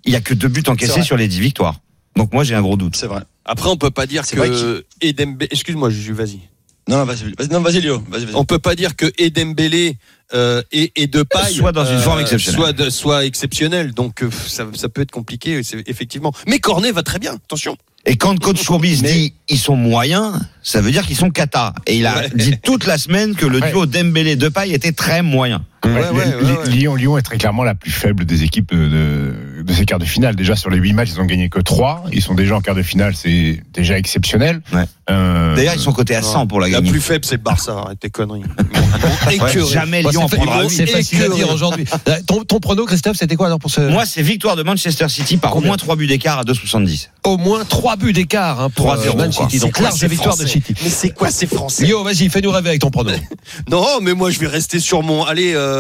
Il 0.05 0.12
y 0.12 0.16
a 0.16 0.21
que 0.21 0.35
deux 0.35 0.49
buts 0.49 0.62
encaissés 0.66 1.03
sur 1.03 1.16
les 1.16 1.29
10 1.29 1.40
victoires. 1.40 1.81
Donc 2.16 2.33
moi, 2.33 2.42
j'ai 2.45 2.55
un 2.55 2.62
gros 2.62 2.77
doute. 2.77 2.97
C'est 2.97 3.07
vrai. 3.07 3.23
Après, 3.45 3.68
on 3.68 3.77
peut 3.77 3.90
pas 3.90 4.07
dire 4.07 4.25
que 4.27 4.85
Edembe... 5.01 5.42
Excuse-moi, 5.51 5.90
Juju, 5.90 6.12
vas-y. 6.12 6.40
Non, 6.88 7.05
vas-y, 7.05 7.33
non, 7.51 7.61
vas-y, 7.61 7.81
Léo. 7.81 8.03
Vas-y. 8.11 8.27
On 8.35 8.45
peut 8.45 8.59
pas 8.59 8.75
dire 8.75 8.97
que 8.97 9.07
Edembele 9.16 9.95
euh, 10.35 10.62
et, 10.73 10.90
et 10.97 11.07
Depay 11.07 11.53
Soit 11.53 11.71
dans 11.71 11.85
une 11.85 12.01
forme 12.01 12.21
exceptionnelle. 12.21 12.61
soit, 12.61 12.73
de- 12.73 12.90
soit 12.90 13.25
exceptionnel. 13.25 13.92
Donc 13.92 14.23
euh, 14.23 14.31
ça, 14.31 14.66
ça 14.75 14.88
peut 14.88 15.03
être 15.03 15.12
compliqué, 15.12 15.61
effectivement. 15.87 16.33
Mais 16.49 16.59
Cornet 16.59 16.90
va 16.90 17.03
très 17.05 17.21
bien. 17.21 17.35
Attention. 17.35 17.77
Et 18.07 18.17
quand 18.17 18.38
coach 18.38 18.65
Courbis 18.67 19.01
Mais- 19.03 19.12
dit 19.12 19.35
ils 19.49 19.59
sont 19.59 19.77
moyens, 19.77 20.41
ça 20.62 20.81
veut 20.81 20.91
dire 20.91 21.07
qu'ils 21.07 21.17
sont 21.17 21.31
cata. 21.31 21.73
Et 21.87 21.97
il 21.99 22.07
a 22.07 22.17
Ouais. 22.17 22.31
dit 22.35 22.55
toute 22.62 22.87
la 22.87 22.99
semaine 22.99 23.35
que 23.35 23.47
le 23.47 23.61
duo 23.61 23.87
Dembélé 23.87 24.37
Depay 24.37 24.71
était 24.71 24.93
très 24.93 25.23
moyen. 25.23 25.65
Ouais, 25.85 25.90
Ouais, 25.92 26.01
ouais, 26.11 26.25
Li- 26.40 26.47
ouais, 26.53 26.57
ouais. 26.59 26.68
Lyon, 26.71 26.95
Lyon 26.95 27.18
est 27.18 27.23
très 27.23 27.38
clairement 27.38 27.64
la 27.64 27.75
plus 27.75 27.90
faible 27.90 28.25
des 28.25 28.45
équipes 28.45 28.73
de, 28.75 29.35
de, 29.64 29.73
ces 29.73 29.85
quarts 29.85 29.99
de 29.99 30.05
finale. 30.05 30.37
Déjà 30.37 30.55
sur 30.57 30.71
les 30.71 30.79
8 30.79 30.92
matchs, 30.92 31.11
ils 31.14 31.21
ont 31.21 31.25
gagné 31.25 31.49
que 31.49 31.59
3. 31.61 32.05
Ils 32.12 32.23
sont 32.23 32.35
déjà 32.35 32.57
en 32.57 32.61
quart 32.61 32.75
de 32.75 32.83
finale, 32.83 33.14
c'est 33.16 33.61
déjà 33.73 33.99
exceptionnel. 33.99 34.61
Ouais. 34.73 34.85
Euh, 35.11 35.57
D'ailleurs, 35.57 35.75
ils 35.75 35.81
sont 35.81 35.92
cotés 35.92 36.14
à 36.14 36.23
100 36.23 36.47
pour 36.47 36.61
la 36.61 36.68
La 36.68 36.79
gagner. 36.79 36.90
plus 36.90 37.01
faible, 37.01 37.25
c'est 37.25 37.37
le 37.37 37.42
Barça. 37.42 37.73
Arrête 37.85 37.99
tes 37.99 38.11
conneries. 38.11 38.42
Jamais 39.73 40.03
Lyon 40.03 40.25
en 40.25 40.29
c'est 40.29 40.37
prendra 40.37 40.68
c'est 40.68 40.85
8. 40.87 40.90
facile 40.92 41.23
à 41.25 41.29
dire 41.29 41.51
aujourd'hui. 41.53 41.85
Euh, 42.09 42.16
Ton, 42.27 42.45
ton 42.45 42.61
prono, 42.61 42.85
Christophe, 42.87 43.16
c'était 43.16 43.37
quoi 43.37 43.47
alors 43.47 43.59
pour 43.59 43.71
ce 43.71 43.81
Moi, 43.81 44.07
c'est 44.07 44.23
victoire 44.23 44.57
de 44.57 44.62
Manchester 44.62 45.09
City 45.09 45.37
par 45.37 45.57
au 45.57 45.61
moins 45.61 45.77
3 45.77 45.97
buts 45.97 46.07
d'écart 46.07 46.38
à 46.38 46.42
2,70. 46.45 47.09
Au 47.25 47.37
moins 47.38 47.64
3 47.64 47.97
buts 47.97 48.12
d'écart 48.12 48.61
hein, 48.61 48.71
pour 48.71 48.87
3-0, 48.95 49.09
euh, 49.11 49.14
Man. 49.16 49.33
City. 49.33 49.47
C'est 49.51 49.59
Donc 49.61 49.73
quoi 49.75 49.85
large 49.85 49.99
ces 49.99 50.09
victoire 50.09 50.37
de 50.37 50.40
Français 50.42 50.53
City. 50.53 50.75
Mais 50.83 50.90
c'est 50.90 51.11
quoi 51.11 51.31
ces 51.31 51.47
Français 51.47 51.85
Lio, 51.87 52.03
vas-y, 52.05 52.29
fais-nous 52.29 52.51
rêver 52.51 52.68
avec 52.71 52.81
ton 52.81 52.90
prono. 52.90 53.11
Non, 53.71 53.87
mais 54.01 54.14
moi 54.14 54.31
je 54.31 54.38
vais 54.38 54.47
rester 54.47 54.81
sur 54.81 55.03
mon. 55.03 55.25
Allez, 55.25 55.53
euh, 55.55 55.71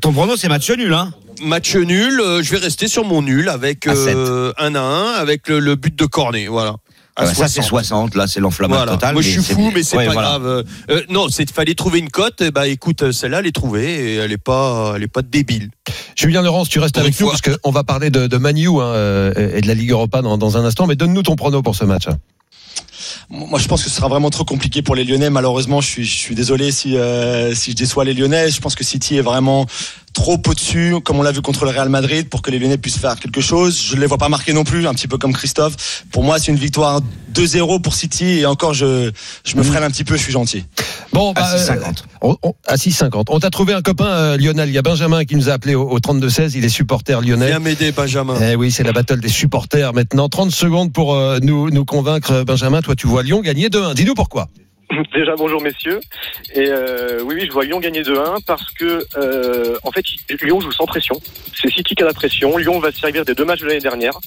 Ton 0.00 0.12
prono, 0.12 0.36
c'est 0.36 0.48
match 0.48 0.70
nul, 0.70 0.92
hein 0.92 1.12
match 1.42 1.76
nul. 1.76 2.20
euh, 2.20 2.42
je 2.42 2.50
vais 2.50 2.58
rester 2.58 2.88
sur 2.88 3.04
mon 3.04 3.22
nul 3.22 3.48
avec 3.48 3.86
À 3.86 3.92
euh, 3.92 4.52
un 4.58 4.74
à 4.74 4.80
un 4.80 5.12
avec 5.14 5.48
le, 5.48 5.60
le 5.60 5.76
but 5.76 5.94
de 5.96 6.04
Cornet. 6.04 6.48
Voilà. 6.48 6.70
À 6.70 7.22
Ah 7.22 7.24
bah, 7.24 7.34
Ça, 7.34 7.48
c'est 7.48 7.62
60. 7.62 7.64
60. 7.64 8.14
Là, 8.16 8.26
c'est 8.26 8.40
l'enflammage 8.40 8.76
Voilà. 8.76 8.92
total. 8.92 9.12
Moi, 9.14 9.22
je 9.22 9.28
suis 9.30 9.42
fou, 9.42 9.70
mais 9.74 9.82
c'est 9.82 9.96
Ouais, 9.96 10.06
pas 10.06 10.12
voilà. 10.12 10.28
grave. 10.38 10.64
Euh, 10.90 11.02
non, 11.10 11.28
c'est 11.28 11.50
fallait 11.50 11.74
trouver 11.74 11.98
une 12.00 12.10
cote. 12.10 12.40
Et 12.42 12.50
bah, 12.50 12.66
écoute, 12.68 13.10
celle-là, 13.12 13.40
elle 13.40 13.46
est 13.46 13.52
trouvée 13.54 13.86
et 13.88 14.14
elle 14.16 14.32
est 14.32 14.36
pas, 14.42 14.92
elle 14.96 15.02
est 15.02 15.08
pas 15.12 15.22
débile. 15.22 15.70
Julien 16.16 16.42
Laurence, 16.42 16.68
tu 16.68 16.78
restes 16.80 16.94
Pour 16.94 17.02
avec 17.02 17.18
nous 17.20 17.28
fois. 17.28 17.36
parce 17.40 17.56
qu'on 17.56 17.70
va 17.70 17.82
parler 17.84 18.10
de, 18.10 18.26
de 18.26 18.36
Manu 18.36 18.68
hein, 18.68 18.80
euh, 18.82 19.56
et 19.56 19.60
de 19.60 19.66
la 19.68 19.74
Ligue 19.74 19.90
Europa 19.92 20.22
dans, 20.22 20.38
dans 20.38 20.56
un 20.56 20.64
instant. 20.64 20.86
Mais 20.86 20.96
donne-nous 20.96 21.22
ton 21.22 21.34
prono 21.36 21.60
pour 21.62 21.74
ce 21.76 21.84
match. 21.84 22.04
Moi, 23.30 23.58
je 23.58 23.68
pense 23.68 23.84
que 23.84 23.90
ce 23.90 23.96
sera 23.96 24.08
vraiment 24.08 24.30
trop 24.30 24.44
compliqué 24.44 24.82
pour 24.82 24.94
les 24.94 25.04
Lyonnais. 25.04 25.30
Malheureusement, 25.30 25.80
je 25.80 25.86
suis, 25.86 26.04
je 26.04 26.14
suis 26.14 26.34
désolé 26.34 26.72
si, 26.72 26.96
euh, 26.96 27.54
si 27.54 27.72
je 27.72 27.76
déçois 27.76 28.04
les 28.04 28.14
Lyonnais. 28.14 28.50
Je 28.50 28.60
pense 28.60 28.74
que 28.74 28.84
City 28.84 29.16
est 29.16 29.22
vraiment 29.22 29.66
trop 30.14 30.40
au-dessus, 30.48 30.96
comme 31.04 31.18
on 31.18 31.22
l'a 31.22 31.32
vu 31.32 31.42
contre 31.42 31.64
le 31.64 31.70
Real 31.70 31.88
Madrid, 31.88 32.28
pour 32.28 32.42
que 32.42 32.50
les 32.50 32.58
Lyonnais 32.58 32.78
puissent 32.78 32.98
faire 32.98 33.16
quelque 33.20 33.40
chose. 33.40 33.80
Je 33.80 33.94
ne 33.94 34.00
les 34.00 34.06
vois 34.06 34.18
pas 34.18 34.28
marquer 34.28 34.52
non 34.52 34.64
plus, 34.64 34.86
un 34.86 34.94
petit 34.94 35.08
peu 35.08 35.18
comme 35.18 35.32
Christophe. 35.32 36.04
Pour 36.10 36.24
moi, 36.24 36.38
c'est 36.38 36.50
une 36.50 36.58
victoire 36.58 37.00
2-0 37.32 37.80
pour 37.80 37.94
City 37.94 38.40
et 38.40 38.46
encore, 38.46 38.74
je, 38.74 39.12
je 39.44 39.56
me 39.56 39.62
freine 39.62 39.84
un 39.84 39.90
petit 39.90 40.04
peu, 40.04 40.16
je 40.16 40.22
suis 40.22 40.32
gentil. 40.32 40.64
Bon, 41.12 41.32
bah, 41.32 41.42
À 41.44 41.56
6,50. 41.58 42.04
on- 42.22 42.36
on- 42.42 42.54
à 42.66 42.76
6,50. 42.76 43.26
On 43.30 43.40
t'a 43.40 43.50
trouvé 43.50 43.72
un 43.72 43.82
copain, 43.82 44.06
euh, 44.06 44.36
Lionel. 44.36 44.68
Il 44.68 44.74
y 44.74 44.78
a 44.78 44.82
Benjamin 44.82 45.24
qui 45.24 45.36
nous 45.36 45.48
a 45.48 45.52
appelé 45.52 45.74
au, 45.74 45.88
au 45.88 45.98
32-16. 46.00 46.54
Il 46.54 46.64
est 46.64 46.68
supporter 46.68 47.20
lyonnais. 47.22 47.46
Viens 47.48 47.58
m'aider, 47.58 47.92
Benjamin. 47.92 48.34
Eh 48.40 48.54
oui, 48.56 48.70
c'est 48.70 48.82
la 48.84 48.92
battle 48.92 49.20
des 49.20 49.28
supporters 49.28 49.92
maintenant. 49.94 50.28
30 50.28 50.50
secondes 50.52 50.92
pour 50.92 51.14
euh, 51.14 51.38
nous, 51.42 51.70
nous 51.70 51.84
convaincre, 51.84 52.44
Benjamin. 52.44 52.82
Toi, 52.82 52.94
tu 52.94 53.06
vois 53.06 53.22
Lyon 53.22 53.40
gagner 53.40 53.68
2-1. 53.68 53.94
Dis-nous 53.94 54.14
pourquoi. 54.14 54.48
Déjà 55.14 55.34
bonjour 55.36 55.60
messieurs. 55.60 56.00
Et 56.54 56.66
euh, 56.68 57.20
oui 57.22 57.36
oui 57.36 57.46
je 57.46 57.52
vois 57.52 57.64
Lyon 57.64 57.78
gagner 57.80 58.02
2-1 58.02 58.42
parce 58.46 58.70
que 58.72 59.04
euh, 59.16 59.76
en 59.82 59.90
fait 59.90 60.04
Lyon 60.42 60.60
joue 60.60 60.72
sans 60.72 60.86
pression. 60.86 61.14
C'est 61.54 61.70
City 61.70 61.94
qui 61.94 62.02
a 62.02 62.06
la 62.06 62.14
pression. 62.14 62.56
Lyon 62.56 62.78
va 62.78 62.90
se 62.92 62.98
servir 62.98 63.24
des 63.24 63.34
deux 63.34 63.44
matchs 63.44 63.60
de 63.60 63.66
l'année 63.66 63.80
dernière. 63.80 64.18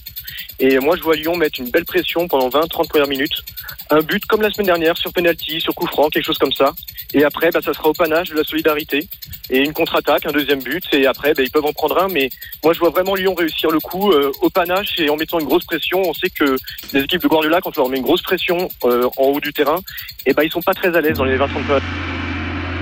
Et 0.59 0.77
moi 0.79 0.95
je 0.95 1.01
vois 1.01 1.15
Lyon 1.15 1.35
mettre 1.35 1.59
une 1.59 1.69
belle 1.69 1.85
pression 1.85 2.27
pendant 2.27 2.49
20-30 2.49 2.87
premières 2.89 3.07
minutes. 3.07 3.43
Un 3.89 4.01
but 4.01 4.23
comme 4.25 4.41
la 4.41 4.51
semaine 4.51 4.67
dernière 4.67 4.95
sur 4.97 5.11
penalty, 5.11 5.59
sur 5.59 5.73
coup 5.73 5.87
franc, 5.87 6.09
quelque 6.09 6.25
chose 6.25 6.37
comme 6.37 6.53
ça. 6.53 6.73
Et 7.13 7.23
après 7.23 7.49
bah, 7.49 7.61
ça 7.63 7.73
sera 7.73 7.89
au 7.89 7.93
panache 7.93 8.29
de 8.29 8.35
la 8.35 8.43
solidarité 8.43 9.07
et 9.49 9.59
une 9.59 9.73
contre-attaque, 9.73 10.25
un 10.27 10.31
deuxième 10.31 10.61
but. 10.61 10.83
Et 10.93 11.07
après 11.07 11.33
bah, 11.33 11.41
ils 11.43 11.51
peuvent 11.51 11.65
en 11.65 11.73
prendre 11.73 11.97
un. 11.97 12.07
Mais 12.09 12.29
moi 12.63 12.73
je 12.73 12.79
vois 12.79 12.89
vraiment 12.89 13.15
Lyon 13.15 13.33
réussir 13.33 13.71
le 13.71 13.79
coup 13.79 14.11
euh, 14.11 14.31
au 14.41 14.49
panache 14.49 14.99
et 14.99 15.09
en 15.09 15.15
mettant 15.15 15.39
une 15.39 15.47
grosse 15.47 15.65
pression. 15.65 16.01
On 16.05 16.13
sait 16.13 16.29
que 16.29 16.55
les 16.93 17.01
équipes 17.01 17.23
de 17.23 17.27
Guardiola 17.27 17.61
quand 17.61 17.75
on 17.77 17.81
leur 17.81 17.89
met 17.89 17.97
une 17.97 18.03
grosse 18.03 18.21
pression 18.21 18.69
euh, 18.83 19.09
en 19.17 19.23
haut 19.23 19.39
du 19.39 19.53
terrain, 19.53 19.79
et 20.25 20.33
ben 20.33 20.43
ils 20.43 20.50
sont 20.51 20.61
pas 20.61 20.73
très 20.73 20.95
à 20.95 21.01
l'aise 21.01 21.17
dans 21.17 21.25
les 21.25 21.37
20 21.37 21.47
30 21.47 21.63
premières 21.63 21.81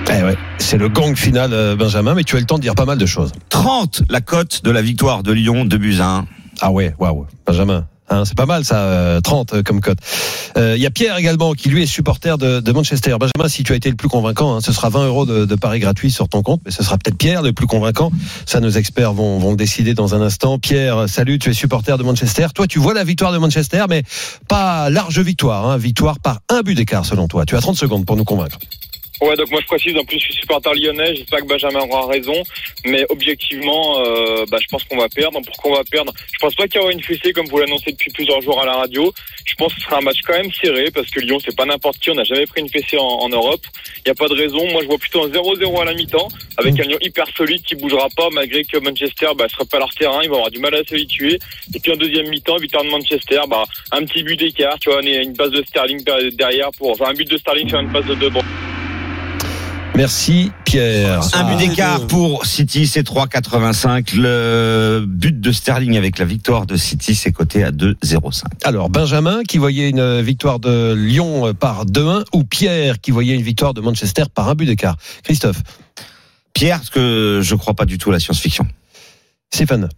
Eh 0.08 0.22
ouais, 0.24 0.36
c'est 0.58 0.78
le 0.78 0.88
gang 0.88 1.14
final, 1.16 1.52
euh, 1.52 1.76
Benjamin, 1.76 2.14
mais 2.14 2.24
tu 2.24 2.36
as 2.36 2.40
le 2.40 2.46
temps 2.46 2.56
de 2.56 2.62
dire 2.62 2.74
pas 2.74 2.84
mal 2.84 2.98
de 2.98 3.06
choses. 3.06 3.32
30, 3.50 4.02
la 4.10 4.20
cote 4.20 4.62
de 4.64 4.70
la 4.70 4.82
victoire 4.82 5.22
de 5.22 5.32
Lyon, 5.32 5.64
2 5.64 5.78
buts 5.78 5.96
à 6.00 6.18
1. 6.18 6.26
Ah 6.60 6.70
ouais, 6.72 6.94
waouh, 6.98 7.26
Benjamin. 7.46 7.86
Hein, 8.10 8.24
c'est 8.24 8.36
pas 8.36 8.46
mal 8.46 8.64
ça, 8.64 8.76
euh, 8.76 9.20
30 9.20 9.54
euh, 9.54 9.62
comme 9.62 9.80
cote. 9.80 9.98
Euh, 10.56 10.74
Il 10.76 10.82
y 10.82 10.86
a 10.86 10.90
Pierre 10.90 11.16
également 11.16 11.52
qui 11.52 11.68
lui 11.68 11.84
est 11.84 11.86
supporter 11.86 12.38
de, 12.38 12.58
de 12.58 12.72
Manchester. 12.72 13.16
Benjamin, 13.20 13.48
si 13.48 13.62
tu 13.62 13.72
as 13.72 13.76
été 13.76 13.88
le 13.88 13.94
plus 13.94 14.08
convaincant, 14.08 14.56
hein, 14.56 14.60
ce 14.60 14.72
sera 14.72 14.88
20 14.88 15.06
euros 15.06 15.26
de, 15.26 15.44
de 15.44 15.54
paris 15.54 15.78
gratuit 15.78 16.10
sur 16.10 16.28
ton 16.28 16.42
compte, 16.42 16.60
mais 16.64 16.72
ce 16.72 16.82
sera 16.82 16.98
peut-être 16.98 17.16
Pierre 17.16 17.42
le 17.42 17.52
plus 17.52 17.68
convaincant. 17.68 18.10
Ça, 18.46 18.58
nos 18.58 18.70
experts 18.70 19.12
vont, 19.12 19.38
vont 19.38 19.54
décider 19.54 19.94
dans 19.94 20.16
un 20.16 20.22
instant. 20.22 20.58
Pierre, 20.58 21.08
salut, 21.08 21.38
tu 21.38 21.50
es 21.50 21.54
supporter 21.54 21.96
de 21.98 22.02
Manchester. 22.02 22.48
Toi, 22.52 22.66
tu 22.66 22.80
vois 22.80 22.94
la 22.94 23.04
victoire 23.04 23.32
de 23.32 23.38
Manchester, 23.38 23.84
mais 23.88 24.02
pas 24.48 24.90
large 24.90 25.20
victoire. 25.20 25.68
Hein, 25.68 25.76
victoire 25.76 26.18
par 26.18 26.40
un 26.48 26.62
but 26.62 26.74
d'écart 26.74 27.06
selon 27.06 27.28
toi. 27.28 27.46
Tu 27.46 27.56
as 27.56 27.60
30 27.60 27.76
secondes 27.76 28.04
pour 28.06 28.16
nous 28.16 28.24
convaincre. 28.24 28.58
Ouais, 29.20 29.36
donc 29.36 29.50
moi 29.50 29.60
je 29.60 29.66
précise, 29.66 29.94
en 29.98 30.04
plus 30.04 30.18
je 30.18 30.24
suis 30.24 30.34
supporter 30.34 30.72
lyonnais, 30.74 31.14
j'espère 31.14 31.40
que 31.40 31.44
Benjamin 31.46 31.80
aura 31.80 32.06
raison, 32.06 32.42
mais 32.86 33.04
objectivement, 33.10 34.00
euh, 34.00 34.46
bah, 34.50 34.56
je 34.62 34.66
pense 34.68 34.82
qu'on 34.84 34.96
va 34.96 35.10
perdre. 35.10 35.40
Pourquoi 35.44 35.72
on 35.72 35.74
va 35.74 35.84
perdre? 35.84 36.12
Je 36.32 36.38
pense 36.38 36.54
pas 36.54 36.66
qu'il 36.66 36.80
y 36.80 36.82
aura 36.82 36.92
une 36.92 37.02
fessée 37.02 37.32
comme 37.34 37.46
vous 37.46 37.58
l'annoncez 37.58 37.92
depuis 37.92 38.10
plusieurs 38.12 38.40
jours 38.40 38.62
à 38.62 38.64
la 38.64 38.72
radio. 38.72 39.12
Je 39.44 39.54
pense 39.56 39.74
que 39.74 39.80
ce 39.80 39.86
sera 39.86 39.98
un 39.98 40.00
match 40.00 40.20
quand 40.26 40.32
même 40.32 40.50
serré, 40.52 40.90
parce 40.90 41.10
que 41.10 41.20
Lyon 41.20 41.38
c'est 41.44 41.54
pas 41.54 41.66
n'importe 41.66 41.98
qui, 41.98 42.10
on 42.10 42.14
n'a 42.14 42.24
jamais 42.24 42.46
pris 42.46 42.62
une 42.62 42.70
fessée 42.70 42.96
en, 42.96 43.04
en 43.04 43.28
Europe. 43.28 43.60
Il 43.98 44.02
n'y 44.06 44.12
a 44.12 44.14
pas 44.14 44.28
de 44.28 44.34
raison, 44.34 44.66
moi 44.72 44.80
je 44.80 44.86
vois 44.86 44.96
plutôt 44.96 45.22
un 45.22 45.28
0-0 45.28 45.82
à 45.82 45.84
la 45.84 45.92
mi-temps, 45.92 46.28
avec 46.56 46.80
un 46.80 46.84
Lyon 46.84 46.98
hyper 47.02 47.26
solide 47.36 47.62
qui 47.62 47.74
bougera 47.74 48.08
pas, 48.16 48.28
malgré 48.32 48.64
que 48.64 48.78
Manchester 48.78 49.28
bah, 49.36 49.48
sera 49.50 49.66
pas 49.66 49.78
leur 49.78 49.90
terrain, 49.90 50.20
ils 50.22 50.30
vont 50.30 50.36
avoir 50.36 50.50
du 50.50 50.60
mal 50.60 50.74
à 50.74 50.82
s'habituer. 50.82 51.38
Et 51.74 51.78
puis 51.78 51.92
en 51.92 51.96
deuxième 51.96 52.28
mi-temps, 52.30 52.56
victoire 52.56 52.84
de 52.84 52.90
Manchester, 52.90 53.40
bah, 53.50 53.64
un 53.92 54.02
petit 54.06 54.22
but 54.22 54.36
d'écart, 54.36 54.78
tu 54.80 54.88
vois, 54.88 55.02
une 55.02 55.36
passe 55.36 55.50
de 55.50 55.62
Sterling 55.62 56.02
derrière 56.32 56.70
pour, 56.78 56.92
enfin 56.92 57.10
un 57.10 57.14
but 57.14 57.30
de 57.30 57.36
Sterling 57.36 57.68
faire 57.68 57.80
une 57.80 57.92
passe 57.92 58.06
de 58.06 58.14
deux. 58.14 58.30
Bon. 58.30 58.40
Merci 60.00 60.50
Pierre. 60.64 61.20
Un 61.34 61.44
but 61.44 61.68
d'écart 61.68 62.06
pour 62.06 62.46
City, 62.46 62.86
c'est 62.86 63.06
3,85. 63.06 64.16
Le 64.16 65.04
but 65.06 65.38
de 65.38 65.52
Sterling 65.52 65.98
avec 65.98 66.18
la 66.18 66.24
victoire 66.24 66.64
de 66.64 66.78
City, 66.78 67.14
c'est 67.14 67.32
coté 67.32 67.64
à 67.64 67.70
2,05. 67.70 68.44
Alors 68.64 68.88
Benjamin 68.88 69.42
qui 69.42 69.58
voyait 69.58 69.90
une 69.90 70.22
victoire 70.22 70.58
de 70.58 70.94
Lyon 70.94 71.52
par 71.52 71.84
2-1 71.84 72.24
ou 72.32 72.44
Pierre 72.44 73.02
qui 73.02 73.10
voyait 73.10 73.34
une 73.34 73.42
victoire 73.42 73.74
de 73.74 73.82
Manchester 73.82 74.22
par 74.34 74.48
un 74.48 74.54
but 74.54 74.64
d'écart? 74.64 74.96
Christophe. 75.22 75.62
Pierre, 76.54 76.78
parce 76.78 76.88
que 76.88 77.40
je 77.42 77.54
crois 77.54 77.74
pas 77.74 77.84
du 77.84 77.98
tout 77.98 78.08
à 78.08 78.14
la 78.14 78.20
science-fiction. 78.20 78.66
Stéphane. 79.52 79.90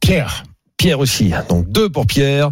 Pierre. 0.00 0.44
Pierre 0.76 1.00
aussi. 1.00 1.32
Donc 1.48 1.72
deux 1.72 1.88
pour 1.88 2.06
Pierre 2.06 2.50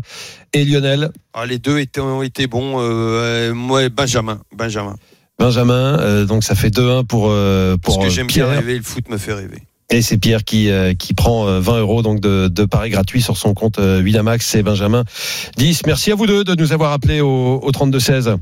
et 0.54 0.64
Lionel. 0.64 1.10
Ah, 1.34 1.44
les 1.44 1.58
deux 1.58 1.78
étaient, 1.78 2.00
ont 2.00 2.22
été 2.22 2.46
bons. 2.46 2.76
Euh, 2.78 3.52
moi, 3.52 3.86
Benjamin. 3.90 4.40
Benjamin. 4.56 4.96
Benjamin, 5.40 5.98
euh, 5.98 6.26
donc 6.26 6.44
ça 6.44 6.54
fait 6.54 6.68
2-1 6.68 7.06
pour 7.06 7.28
euh, 7.30 7.78
pour 7.78 7.96
Parce 7.96 8.08
que 8.08 8.14
j'aime 8.14 8.26
bien 8.26 8.46
rêver, 8.46 8.76
le 8.76 8.82
foot 8.82 9.08
me 9.08 9.16
fait 9.16 9.32
rêver. 9.32 9.62
Et 9.88 10.02
c'est 10.02 10.18
Pierre 10.18 10.44
qui 10.44 10.68
euh, 10.68 10.92
qui 10.92 11.14
prend 11.14 11.48
euh, 11.48 11.60
20 11.60 11.80
euros 11.80 12.02
donc 12.02 12.20
de, 12.20 12.48
de 12.48 12.64
paris 12.66 12.90
gratuit 12.90 13.22
sur 13.22 13.38
son 13.38 13.54
compte 13.54 13.78
euh, 13.78 14.02
Winamax 14.02 14.54
et 14.56 14.62
Benjamin 14.62 15.04
10. 15.56 15.86
Merci 15.86 16.12
à 16.12 16.14
vous 16.14 16.26
deux 16.26 16.44
de 16.44 16.54
nous 16.54 16.74
avoir 16.74 16.92
appelés 16.92 17.22
au, 17.22 17.58
au 17.62 17.72
32 17.72 17.98
16. 17.98 18.36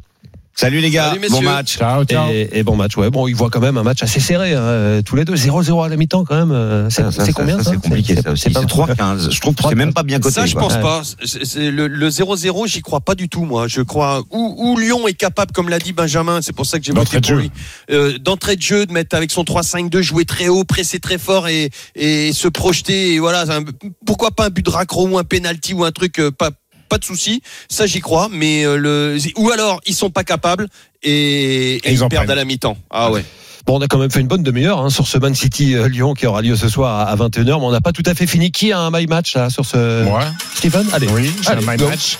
Salut 0.61 0.81
les 0.81 0.91
gars, 0.91 1.11
Salut, 1.11 1.29
bon 1.31 1.41
match. 1.43 1.77
Ciao, 1.79 2.03
ciao. 2.05 2.29
Et, 2.33 2.49
et 2.53 2.63
bon 2.65 2.75
match. 2.75 2.97
Ouais, 2.97 3.11
bon, 3.11 3.29
ils 3.29 3.37
voient 3.37 3.49
quand 3.49 3.61
même 3.61 3.77
un 3.79 3.85
match 3.85 4.03
assez 4.03 4.19
serré 4.19 4.55
hein, 4.55 4.59
euh, 4.61 5.03
tous 5.03 5.15
les 5.15 5.25
deux 5.25 5.37
0-0 5.37 5.85
à 5.85 5.89
la 5.89 5.97
mi-temps 5.97 6.25
quand 6.25 6.35
même. 6.35 6.51
euh, 6.51 6.91
C'est 6.91 7.05
combien 7.33 7.59
ça, 7.59 7.63
ça 7.63 7.71
C'est 7.71 7.77
compliqué 7.81 8.17
ça 8.21 8.33
aussi. 8.33 8.43
C'est 8.53 8.59
3,15. 8.67 9.31
Je 9.31 9.41
trouve 9.41 9.55
que 9.55 9.63
c'est 9.69 9.77
même 9.77 9.93
pas 9.95 10.03
bien 10.03 10.19
coté. 10.19 10.35
Ça, 10.35 10.47
je 10.47 10.55
quoi. 10.55 10.63
pense 10.63 10.75
Ouais. 10.75 10.83
pas. 10.83 11.03
C'est- 11.25 11.45
c'est 11.45 11.71
le 11.71 11.87
le 11.87 12.09
0-0, 12.11 12.67
j'y 12.67 12.83
crois 12.83 12.99
pas 13.01 13.15
du 13.15 13.29
tout, 13.29 13.45
moi. 13.45 13.69
Je 13.69 13.83
crois 13.83 14.25
où, 14.33 14.55
où 14.59 14.77
Lyon 14.81 15.07
est 15.07 15.15
capable, 15.15 15.53
comme 15.53 15.69
l'a 15.69 15.79
dit 15.79 15.93
Benjamin, 15.93 16.43
c'est 16.43 16.53
pour 16.53 16.67
ça 16.67 16.81
que 16.81 16.85
j'ai 16.85 16.93
voté 16.93 17.21
pour 17.21 17.37
lui, 17.37 17.53
euh, 17.93 18.19
d'entrée 18.19 18.57
de 18.57 18.63
jeu, 18.63 18.85
de 18.85 18.93
mettre 18.93 19.15
avec 19.15 19.31
son 19.31 19.45
3-5-2, 19.45 20.03
jouer 20.03 20.25
très 20.25 20.49
haut, 20.49 20.65
presser 20.65 20.99
très 20.99 21.19
fort 21.19 21.47
et, 21.47 21.71
et 21.95 22.33
se 22.33 22.49
projeter. 22.49 23.15
Et 23.15 23.21
voilà, 23.21 23.43
un- 23.43 23.63
pourquoi 24.05 24.33
pas 24.33 24.47
un 24.47 24.51
but 24.51 24.65
de 24.65 24.71
raccro 24.71 25.07
ou 25.07 25.19
un 25.19 25.25
penalty 25.25 25.73
ou 25.73 25.85
un 25.85 25.93
truc, 25.93 26.19
euh, 26.19 26.33
pas 26.33 26.51
pas 26.89 26.99
de 26.99 27.05
souci, 27.05 27.43
ça 27.69 27.87
j'y 27.87 28.01
crois, 28.01 28.29
mais 28.33 28.65
euh, 28.65 28.77
le 28.77 29.19
ou 29.37 29.51
alors 29.51 29.81
ils 29.87 29.95
sont 29.95 30.11
pas 30.11 30.25
capables 30.25 30.69
et, 31.03 31.75
et 31.77 31.81
ils 31.89 31.93
ils, 31.95 32.03
en 32.05 32.09
perdent 32.09 32.25
prennent. 32.27 32.39
à 32.39 32.41
la 32.41 32.45
mi-temps. 32.45 32.77
Ah 32.91 33.11
ouais. 33.11 33.25
Bon, 33.67 33.79
on 33.79 33.83
a 33.83 33.87
quand 33.87 33.99
même 33.99 34.11
fait 34.11 34.21
une 34.21 34.29
bonne 34.29 34.43
demi-heure 34.43 34.79
hein, 34.81 34.89
sur 34.89 35.07
ce 35.07 35.19
Man 35.19 35.35
City 35.35 35.75
euh, 35.75 35.89
Lyon 35.89 36.15
qui 36.15 36.27
aura 36.27 36.41
lieu 36.41 36.57
ce 36.57 36.71
soir 36.71 37.01
à, 37.01 37.11
à 37.11 37.17
21h, 37.17 37.45
mais 37.45 37.53
on 37.53 37.71
n'a 37.71 37.83
pas 37.83 37.93
tout 37.93 38.03
à 38.07 38.15
fait 38.15 38.27
fini. 38.27 38.51
Qui 38.51 38.73
a 38.73 38.79
un 38.81 38.91
my 38.91 39.07
match 39.07 39.35
là 39.37 39.51
sur 39.51 39.67
ce 39.67 40.05
Moi 40.05 40.25
Stephen? 40.55 40.87
Allez. 40.95 41.07
Oui, 41.09 41.31
j'ai 41.43 41.51
un 41.51 41.57
my 41.61 41.77
go. 41.77 41.87
match. 41.87 42.17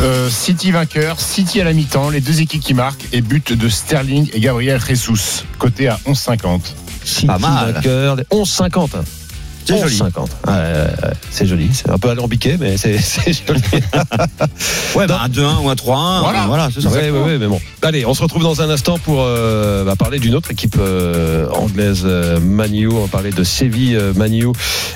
Euh, 0.00 0.28
City 0.28 0.72
vainqueur, 0.72 1.20
City 1.20 1.60
à 1.60 1.64
la 1.64 1.72
mi-temps, 1.72 2.10
les 2.10 2.20
deux 2.20 2.40
équipes 2.40 2.62
qui 2.62 2.74
marquent 2.74 3.04
et 3.12 3.20
but 3.20 3.52
de 3.52 3.68
Sterling 3.68 4.28
et 4.32 4.40
Gabriel 4.40 4.80
Jesus, 4.84 5.44
côté 5.60 5.86
à 5.86 6.00
11,50. 6.06 6.60
City 7.04 7.26
Pas 7.26 7.38
mal. 7.38 7.74
vainqueur, 7.74 8.16
les 8.16 8.24
11,50. 8.24 8.88
C'est 9.68 9.80
joli. 9.80 9.96
11,50. 9.96 10.02
Ouais, 10.46 10.52
ouais, 10.52 10.54
ouais, 10.54 11.14
c'est 11.30 11.46
joli. 11.46 11.70
C'est 11.72 11.90
un 11.90 11.98
peu 11.98 12.08
alambiqué, 12.10 12.56
mais 12.58 12.76
c'est 12.76 12.98
joli. 13.46 13.60
Ouais, 14.94 15.06
bah, 15.06 15.20
un 15.24 15.28
2-1 15.28 15.62
ou 15.62 15.68
un 15.70 15.74
3-1. 15.74 16.20
Voilà. 16.20 16.46
voilà 16.46 16.68
c'est 16.74 16.80
ça. 16.80 16.88
Ouais, 16.88 17.10
ouais, 17.10 17.20
ouais, 17.20 17.38
mais 17.38 17.46
bon. 17.46 17.60
Allez, 17.82 18.06
on 18.06 18.14
se 18.14 18.22
retrouve 18.22 18.42
dans 18.42 18.62
un 18.62 18.70
instant 18.70 18.98
pour 18.98 19.18
euh, 19.20 19.84
bah, 19.84 19.94
parler 19.96 20.18
d'une 20.18 20.34
autre 20.34 20.50
équipe 20.50 20.76
euh, 20.78 21.48
anglaise, 21.50 22.02
euh, 22.04 22.40
Manu. 22.40 22.88
On 22.88 23.02
va 23.02 23.08
parler 23.08 23.30
de 23.30 23.44
Séville, 23.44 23.96
euh, 23.96 24.12
Manu, 24.14 24.46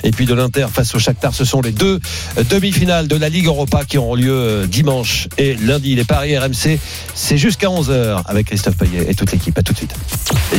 et 0.04 0.10
puis 0.10 0.26
de 0.26 0.34
l'Inter 0.34 0.66
face 0.72 0.94
au 0.94 0.98
Shakhtar. 0.98 1.34
Ce 1.34 1.44
sont 1.44 1.60
les 1.60 1.72
deux 1.72 2.00
euh, 2.38 2.44
demi-finales 2.48 3.08
de 3.08 3.16
la 3.16 3.28
Ligue 3.28 3.46
Europa 3.46 3.84
qui 3.84 3.98
auront 3.98 4.14
lieu 4.14 4.32
euh, 4.32 4.66
dimanche 4.66 5.28
et 5.38 5.54
lundi. 5.54 5.94
Les 5.94 6.04
paris 6.04 6.36
RMC, 6.36 6.78
c'est 7.14 7.38
jusqu'à 7.38 7.68
11h 7.68 8.22
avec 8.26 8.46
Christophe 8.46 8.76
Payet 8.76 9.06
et 9.10 9.14
toute 9.14 9.32
l'équipe. 9.32 9.56
À 9.58 9.62
tout 9.62 9.72
de 9.72 9.78
suite. 9.78 9.94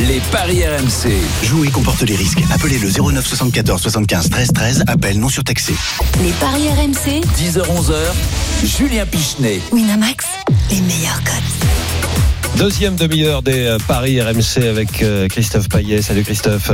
Les 0.08 0.20
paris 0.30 0.62
RMC. 0.64 1.12
Jouer 1.42 1.68
comporte 1.68 2.02
les 2.02 2.16
risques. 2.16 2.40
Appelez 2.52 2.78
le 2.78 2.88
09 2.90 3.26
74 3.26 3.82
75 4.04 4.30
13 4.30 4.52
13. 4.52 4.84
Appel 4.86 5.18
non 5.18 5.28
surtaxé. 5.28 5.74
Les 6.22 6.32
paris 6.32 6.68
RMC, 6.68 7.22
10h-11h, 7.38 7.94
Julien 8.64 9.06
Pichenet. 9.06 9.60
Winamax, 9.72 10.26
les 10.70 10.80
meilleurs 10.82 11.22
cotes. 11.24 12.58
Deuxième 12.58 12.96
demi-heure 12.96 13.42
des 13.42 13.64
euh, 13.64 13.78
paris 13.88 14.20
RMC 14.20 14.68
avec 14.68 15.02
euh, 15.02 15.26
Christophe 15.28 15.68
Payet. 15.68 16.02
Salut 16.02 16.22
Christophe. 16.22 16.70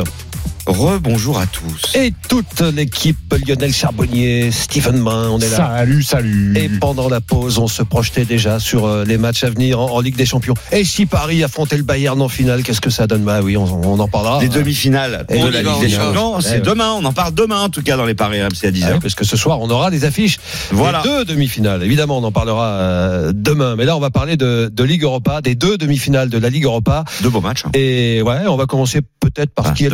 Rebonjour 0.67 1.39
à 1.39 1.47
tous. 1.47 1.95
Et 1.97 2.13
toute 2.29 2.61
l'équipe, 2.61 3.35
Lionel 3.47 3.73
Charbonnier, 3.73 4.51
Stephen 4.53 5.01
Brun, 5.03 5.29
on 5.31 5.39
est 5.41 5.49
là. 5.49 5.57
Salut, 5.57 6.03
salut. 6.03 6.55
Et 6.57 6.69
pendant 6.69 7.09
la 7.09 7.21
pause, 7.21 7.59
on 7.59 7.67
se 7.67 7.83
projetait 7.83 8.25
déjà 8.25 8.61
sur 8.61 8.85
euh, 8.85 9.05
les 9.05 9.19
matchs 9.19 9.43
à 9.45 9.51
venir 9.51 9.81
en, 9.81 9.91
en 9.91 10.01
Ligue 10.01 10.17
des 10.17 10.27
Champions. 10.27 10.55
Et 10.71 10.85
si 10.85 11.07
Paris 11.07 11.43
affrontait 11.43 11.77
le 11.77 11.83
Bayern 11.83 12.21
en 12.23 12.29
finale, 12.29 12.63
qu'est-ce 12.63 12.81
que 12.81 12.91
ça 12.91 13.07
donne? 13.07 13.23
Bah 13.25 13.41
oui, 13.43 13.57
on, 13.57 13.65
on 13.65 13.99
en 13.99 14.07
parlera. 14.09 14.41
Les 14.43 14.49
demi-finales 14.49 15.25
Et 15.31 15.39
de 15.39 15.45
on 15.45 15.51
la 15.51 15.63
Ligue 15.63 15.81
des. 15.81 15.89
Champions, 15.91 16.41
c'est 16.41 16.51
ouais. 16.57 16.61
demain. 16.61 16.93
On 16.93 17.05
en 17.05 17.13
parle 17.13 17.35
demain, 17.35 17.61
en 17.63 17.69
tout 17.71 17.83
cas, 17.83 17.97
dans 17.97 18.05
les 18.07 18.15
paris 18.15 18.41
RMC 18.43 18.65
à 18.65 18.71
10h. 18.71 18.85
Ah 18.87 18.91
oui, 18.95 18.99
parce 19.03 19.15
que 19.15 19.25
ce 19.25 19.37
soir, 19.37 19.61
on 19.61 19.71
aura 19.71 19.91
des 19.91 20.05
affiches. 20.05 20.39
Voilà. 20.71 21.03
Les 21.05 21.11
deux 21.11 21.25
demi-finales. 21.25 21.83
Évidemment, 21.83 22.19
on 22.19 22.25
en 22.25 22.33
parlera 22.33 22.67
euh, 22.67 23.33
demain. 23.35 23.75
Mais 23.77 23.87
là, 23.87 23.97
on 23.97 24.01
va 24.01 24.11
parler 24.11 24.37
de, 24.37 24.71
de 24.73 24.85
Ligue 24.85 25.03
Europa, 25.05 25.41
des 25.41 25.55
deux 25.55 25.79
demi-finales 25.79 26.29
de 26.29 26.39
la 26.39 26.51
Ligue 26.51 26.65
Europa. 26.65 27.05
Deux 27.23 27.31
beaux 27.31 27.41
matchs. 27.41 27.65
hein. 27.67 27.71
Et 27.75 28.23
ouais, 28.23 28.47
on 28.47 28.57
va 28.57 28.67
commencer 28.67 29.01
peut-être 29.21 29.51
par 29.53 29.67
Ah, 29.67 29.71
ce 29.71 29.75
qui 29.75 29.85
est 29.87 29.91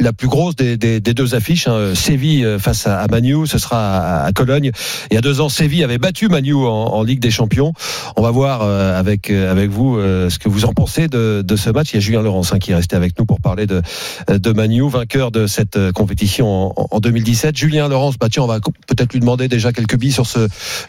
la. 0.00 0.03
La 0.04 0.12
plus 0.12 0.28
grosse 0.28 0.54
des, 0.54 1.00
deux 1.00 1.34
affiches. 1.34 1.66
Hein. 1.66 1.94
Séville 1.94 2.44
euh, 2.44 2.58
face 2.58 2.86
à, 2.86 3.00
à 3.00 3.08
Manu, 3.08 3.46
ce 3.46 3.58
sera 3.58 4.24
à, 4.24 4.32
Cologne. 4.32 4.70
Il 5.10 5.14
y 5.14 5.16
a 5.16 5.20
deux 5.20 5.40
ans, 5.40 5.48
Séville 5.48 5.82
avait 5.82 5.98
battu 5.98 6.28
Manu 6.28 6.54
en, 6.54 7.02
Ligue 7.02 7.20
des 7.20 7.30
Champions. 7.30 7.72
On 8.16 8.22
va 8.22 8.30
voir 8.30 8.60
euh, 8.62 8.98
avec 8.98 9.30
euh, 9.30 9.50
avec 9.50 9.70
vous 9.70 9.98
ce 9.98 10.38
que 10.38 10.48
vous 10.48 10.64
en 10.64 10.72
pensez 10.72 11.08
de, 11.08 11.56
ce 11.56 11.70
match. 11.70 11.92
Il 11.92 11.94
y 11.94 11.98
a 11.98 12.00
Julien 12.00 12.22
Laurence 12.22 12.52
hein, 12.52 12.58
qui 12.58 12.72
est 12.72 12.74
resté 12.74 12.96
avec 12.96 13.18
nous 13.18 13.24
pour 13.24 13.40
parler 13.40 13.66
de 13.66 13.82
de 14.28 14.52
Manu, 14.52 14.88
vainqueur 14.88 15.30
de 15.30 15.46
cette 15.46 15.92
compétition 15.92 16.78
en, 16.78 16.88
en 16.90 17.00
2017. 17.00 17.56
Julien 17.56 17.88
Laurence, 17.88 18.16
bah 18.18 18.28
tiens, 18.30 18.42
on 18.42 18.46
va 18.46 18.60
peut-être 18.60 19.12
lui 19.12 19.20
demander 19.20 19.48
déjà 19.48 19.72
quelques 19.72 19.96
billes 19.96 20.12
sur 20.12 20.26
ce 20.26 20.48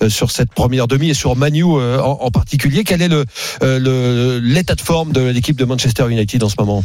sur 0.09 0.31
cette 0.31 0.53
première 0.53 0.87
demi 0.87 1.09
et 1.09 1.13
sur 1.13 1.35
Manu 1.35 1.63
en, 1.63 2.31
particulier. 2.31 2.83
Quel 2.83 3.01
est 3.01 3.09
le 3.09 3.25
l'état 4.41 4.75
de 4.75 4.81
forme 4.81 5.13
de 5.13 5.21
l'équipe 5.21 5.57
de 5.57 5.65
Manchester 5.65 6.05
United 6.09 6.43
en 6.43 6.49
ce 6.49 6.55
moment? 6.59 6.83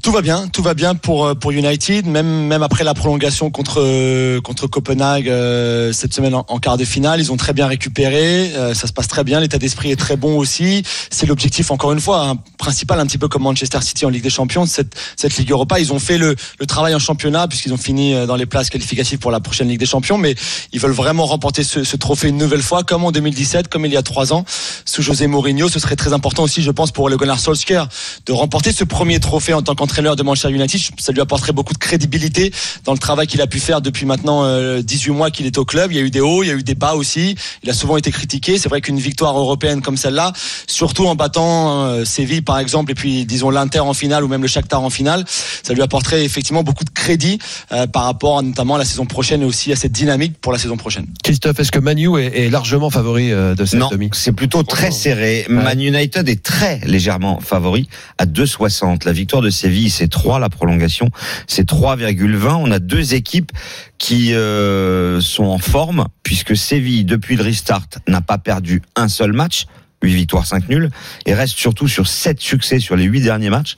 Tout 0.00 0.10
va 0.10 0.22
bien, 0.22 0.48
tout 0.48 0.62
va 0.62 0.72
bien 0.72 0.94
pour 0.94 1.26
euh, 1.26 1.34
pour 1.34 1.52
United, 1.52 2.06
même 2.06 2.46
même 2.46 2.62
après 2.62 2.82
la 2.82 2.94
prolongation 2.94 3.50
contre 3.50 3.80
euh, 3.82 4.40
contre 4.40 4.66
Copenhague 4.66 5.28
euh, 5.28 5.92
cette 5.92 6.14
semaine 6.14 6.34
en, 6.34 6.46
en 6.48 6.58
quart 6.58 6.78
de 6.78 6.84
finale, 6.84 7.20
ils 7.20 7.30
ont 7.30 7.36
très 7.36 7.52
bien 7.52 7.66
récupéré, 7.66 8.52
euh, 8.56 8.72
ça 8.72 8.86
se 8.86 8.92
passe 8.94 9.06
très 9.06 9.22
bien, 9.22 9.38
l'état 9.38 9.58
d'esprit 9.58 9.90
est 9.90 9.96
très 9.96 10.16
bon 10.16 10.38
aussi. 10.38 10.82
C'est 11.10 11.26
l'objectif 11.26 11.70
encore 11.70 11.92
une 11.92 12.00
fois 12.00 12.26
hein, 12.26 12.36
principal, 12.56 12.98
un 13.00 13.06
petit 13.06 13.18
peu 13.18 13.28
comme 13.28 13.42
Manchester 13.42 13.80
City 13.82 14.06
en 14.06 14.08
Ligue 14.08 14.22
des 14.22 14.30
Champions, 14.30 14.64
cette 14.64 14.94
cette 15.16 15.36
Ligue 15.36 15.50
Europa, 15.50 15.78
ils 15.78 15.92
ont 15.92 15.98
fait 15.98 16.16
le 16.16 16.36
le 16.58 16.66
travail 16.66 16.94
en 16.94 16.98
championnat 16.98 17.46
puisqu'ils 17.46 17.74
ont 17.74 17.76
fini 17.76 18.14
euh, 18.14 18.24
dans 18.24 18.36
les 18.36 18.46
places 18.46 18.70
qualificatives 18.70 19.18
pour 19.18 19.30
la 19.30 19.40
prochaine 19.40 19.68
Ligue 19.68 19.80
des 19.80 19.86
Champions, 19.86 20.16
mais 20.16 20.34
ils 20.72 20.80
veulent 20.80 20.90
vraiment 20.90 21.26
remporter 21.26 21.62
ce, 21.64 21.84
ce 21.84 21.96
trophée 21.98 22.28
une 22.28 22.38
nouvelle 22.38 22.62
fois, 22.62 22.82
comme 22.82 23.04
en 23.04 23.12
2017, 23.12 23.68
comme 23.68 23.84
il 23.84 23.92
y 23.92 23.98
a 23.98 24.02
trois 24.02 24.32
ans 24.32 24.46
sous 24.86 25.02
José 25.02 25.26
Mourinho. 25.26 25.68
Ce 25.68 25.78
serait 25.78 25.96
très 25.96 26.14
important 26.14 26.42
aussi, 26.44 26.62
je 26.62 26.70
pense, 26.70 26.92
pour 26.92 27.10
le 27.10 27.18
Gunnar 27.18 27.38
Solskjaer 27.38 27.88
de 28.24 28.32
remporter 28.32 28.72
ce 28.72 28.84
premier 28.84 29.20
trophée 29.20 29.52
en 29.52 29.60
tant 29.60 29.81
qu'entraîneur 29.82 30.14
de 30.14 30.22
Manchester 30.22 30.50
United. 30.54 30.80
Ça 30.98 31.12
lui 31.12 31.20
apporterait 31.20 31.52
beaucoup 31.52 31.72
de 31.72 31.78
crédibilité 31.78 32.52
dans 32.84 32.92
le 32.92 32.98
travail 32.98 33.26
qu'il 33.26 33.40
a 33.40 33.46
pu 33.48 33.58
faire 33.58 33.80
depuis 33.80 34.06
maintenant 34.06 34.44
euh, 34.44 34.80
18 34.80 35.10
mois 35.10 35.30
qu'il 35.32 35.44
est 35.46 35.58
au 35.58 35.64
club. 35.64 35.90
Il 35.90 35.96
y 35.96 36.00
a 36.00 36.02
eu 36.02 36.10
des 36.10 36.20
hauts, 36.20 36.44
il 36.44 36.48
y 36.48 36.50
a 36.50 36.54
eu 36.54 36.62
des 36.62 36.76
bas 36.76 36.94
aussi. 36.94 37.34
Il 37.64 37.70
a 37.70 37.74
souvent 37.74 37.96
été 37.96 38.12
critiqué. 38.12 38.58
C'est 38.58 38.68
vrai 38.68 38.80
qu'une 38.80 38.98
victoire 39.00 39.36
européenne 39.36 39.82
comme 39.82 39.96
celle-là, 39.96 40.32
surtout 40.68 41.06
en 41.06 41.16
battant 41.16 41.86
euh, 41.86 42.04
Séville 42.04 42.42
par 42.42 42.58
exemple, 42.60 42.92
et 42.92 42.94
puis 42.94 43.24
disons 43.26 43.50
l'Inter 43.50 43.80
en 43.80 43.92
finale 43.94 44.22
ou 44.22 44.28
même 44.28 44.42
le 44.42 44.48
Shakhtar 44.48 44.80
en 44.82 44.90
finale, 44.90 45.24
ça 45.62 45.74
lui 45.74 45.82
apporterait 45.82 46.24
effectivement 46.24 46.62
beaucoup 46.62 46.84
de 46.84 46.90
crédit 46.90 47.38
euh, 47.72 47.88
par 47.88 48.04
rapport 48.04 48.38
à, 48.38 48.42
notamment 48.42 48.76
à 48.76 48.78
la 48.78 48.84
saison 48.84 49.06
prochaine 49.06 49.42
et 49.42 49.44
aussi 49.44 49.72
à 49.72 49.76
cette 49.76 49.92
dynamique 49.92 50.34
pour 50.40 50.52
la 50.52 50.58
saison 50.58 50.76
prochaine. 50.76 51.06
Christophe, 51.24 51.58
est-ce 51.58 51.72
que 51.72 51.80
Manu 51.80 52.20
est, 52.20 52.46
est 52.46 52.50
largement 52.50 52.90
favori 52.90 53.32
euh, 53.32 53.56
de 53.56 53.64
cette 53.64 53.80
Non, 53.80 53.88
demi? 53.88 54.10
c'est 54.12 54.32
plutôt 54.32 54.62
très 54.62 54.90
Oh. 54.90 54.94
serré. 54.94 55.46
Man 55.48 55.80
United 55.80 56.28
est 56.28 56.42
très 56.42 56.78
légèrement 56.84 57.40
favori 57.40 57.88
à 58.18 58.26
2,60. 58.26 59.04
La 59.06 59.12
victoire 59.12 59.40
de 59.42 59.48
Séville, 59.50 59.71
c'est 59.90 60.08
3. 60.08 60.38
La 60.38 60.48
prolongation, 60.48 61.10
c'est 61.46 61.68
3,20. 61.68 62.54
On 62.54 62.70
a 62.70 62.78
deux 62.78 63.14
équipes 63.14 63.52
qui 63.98 64.34
euh, 64.34 65.20
sont 65.20 65.44
en 65.44 65.58
forme, 65.58 66.06
puisque 66.22 66.56
Séville, 66.56 67.04
depuis 67.04 67.36
le 67.36 67.42
restart, 67.42 67.86
n'a 68.08 68.20
pas 68.20 68.38
perdu 68.38 68.82
un 68.96 69.08
seul 69.08 69.32
match. 69.32 69.66
8 70.02 70.14
victoires, 70.14 70.46
5 70.46 70.68
nuls, 70.68 70.90
et 71.26 71.34
reste 71.34 71.56
surtout 71.56 71.88
sur 71.88 72.08
7 72.08 72.40
succès 72.40 72.80
sur 72.80 72.96
les 72.96 73.04
8 73.04 73.20
derniers 73.20 73.50
matchs. 73.50 73.76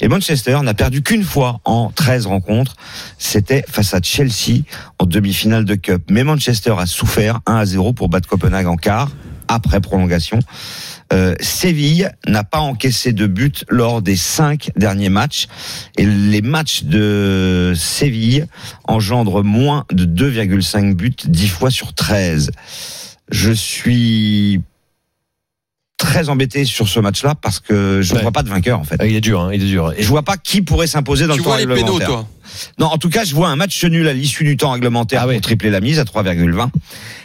Et 0.00 0.08
Manchester 0.08 0.58
n'a 0.62 0.74
perdu 0.74 1.02
qu'une 1.02 1.24
fois 1.24 1.60
en 1.64 1.90
13 1.90 2.26
rencontres. 2.26 2.76
C'était 3.18 3.64
face 3.68 3.94
à 3.94 4.00
Chelsea 4.02 4.64
en 4.98 5.06
demi-finale 5.06 5.64
de 5.64 5.74
Cup. 5.74 6.02
Mais 6.10 6.24
Manchester 6.24 6.74
a 6.78 6.86
souffert 6.86 7.40
1 7.46 7.56
à 7.56 7.64
0 7.64 7.92
pour 7.94 8.08
battre 8.08 8.28
Copenhague 8.28 8.66
en 8.66 8.76
quart, 8.76 9.10
après 9.48 9.80
prolongation. 9.80 10.38
Euh, 11.12 11.34
Séville 11.40 12.10
n'a 12.26 12.42
pas 12.42 12.60
encaissé 12.60 13.12
de 13.12 13.26
but 13.26 13.64
lors 13.68 14.00
des 14.00 14.16
cinq 14.16 14.70
derniers 14.76 15.10
matchs 15.10 15.46
et 15.98 16.06
les 16.06 16.42
matchs 16.42 16.84
de 16.84 17.74
Séville 17.76 18.46
engendrent 18.84 19.44
moins 19.44 19.84
de 19.92 20.04
2,5 20.04 20.94
buts 20.94 21.14
10 21.24 21.48
fois 21.48 21.70
sur 21.70 21.92
13. 21.92 22.50
Je 23.30 23.52
suis 23.52 24.62
très 26.02 26.28
embêté 26.28 26.64
sur 26.64 26.88
ce 26.88 26.98
match-là 26.98 27.36
parce 27.40 27.60
que 27.60 28.02
je 28.02 28.10
ne 28.12 28.16
Ouais. 28.16 28.22
vois 28.22 28.32
pas 28.32 28.42
de 28.42 28.48
vainqueur 28.48 28.80
en 28.80 28.84
fait. 28.84 28.96
Ah, 28.98 29.06
Il 29.06 29.14
est 29.14 29.20
dur, 29.20 29.40
hein, 29.40 29.50
il 29.54 29.62
est 29.62 29.66
dur. 29.66 29.92
Je 29.96 30.06
vois 30.08 30.22
pas 30.22 30.36
qui 30.36 30.60
pourrait 30.60 30.88
s'imposer 30.88 31.26
dans 31.28 31.34
Tu 31.34 31.38
le 31.38 31.44
temps 31.44 31.50
vois 31.50 31.58
les 31.60 31.66
pénaux, 31.66 31.76
réglementaire. 31.76 32.08
toi 32.08 32.28
Non, 32.80 32.86
en 32.86 32.98
tout 32.98 33.08
cas, 33.08 33.22
je 33.24 33.34
vois 33.36 33.48
un 33.48 33.56
match 33.56 33.82
nul 33.84 34.08
à 34.08 34.12
l'issue 34.12 34.42
du 34.42 34.56
temps 34.56 34.72
réglementaire 34.72 35.20
Ah 35.22 35.28
oui. 35.28 35.34
pour 35.34 35.42
tripler 35.42 35.70
la 35.70 35.80
mise 35.80 36.00
à 36.00 36.04
3,20. 36.04 36.70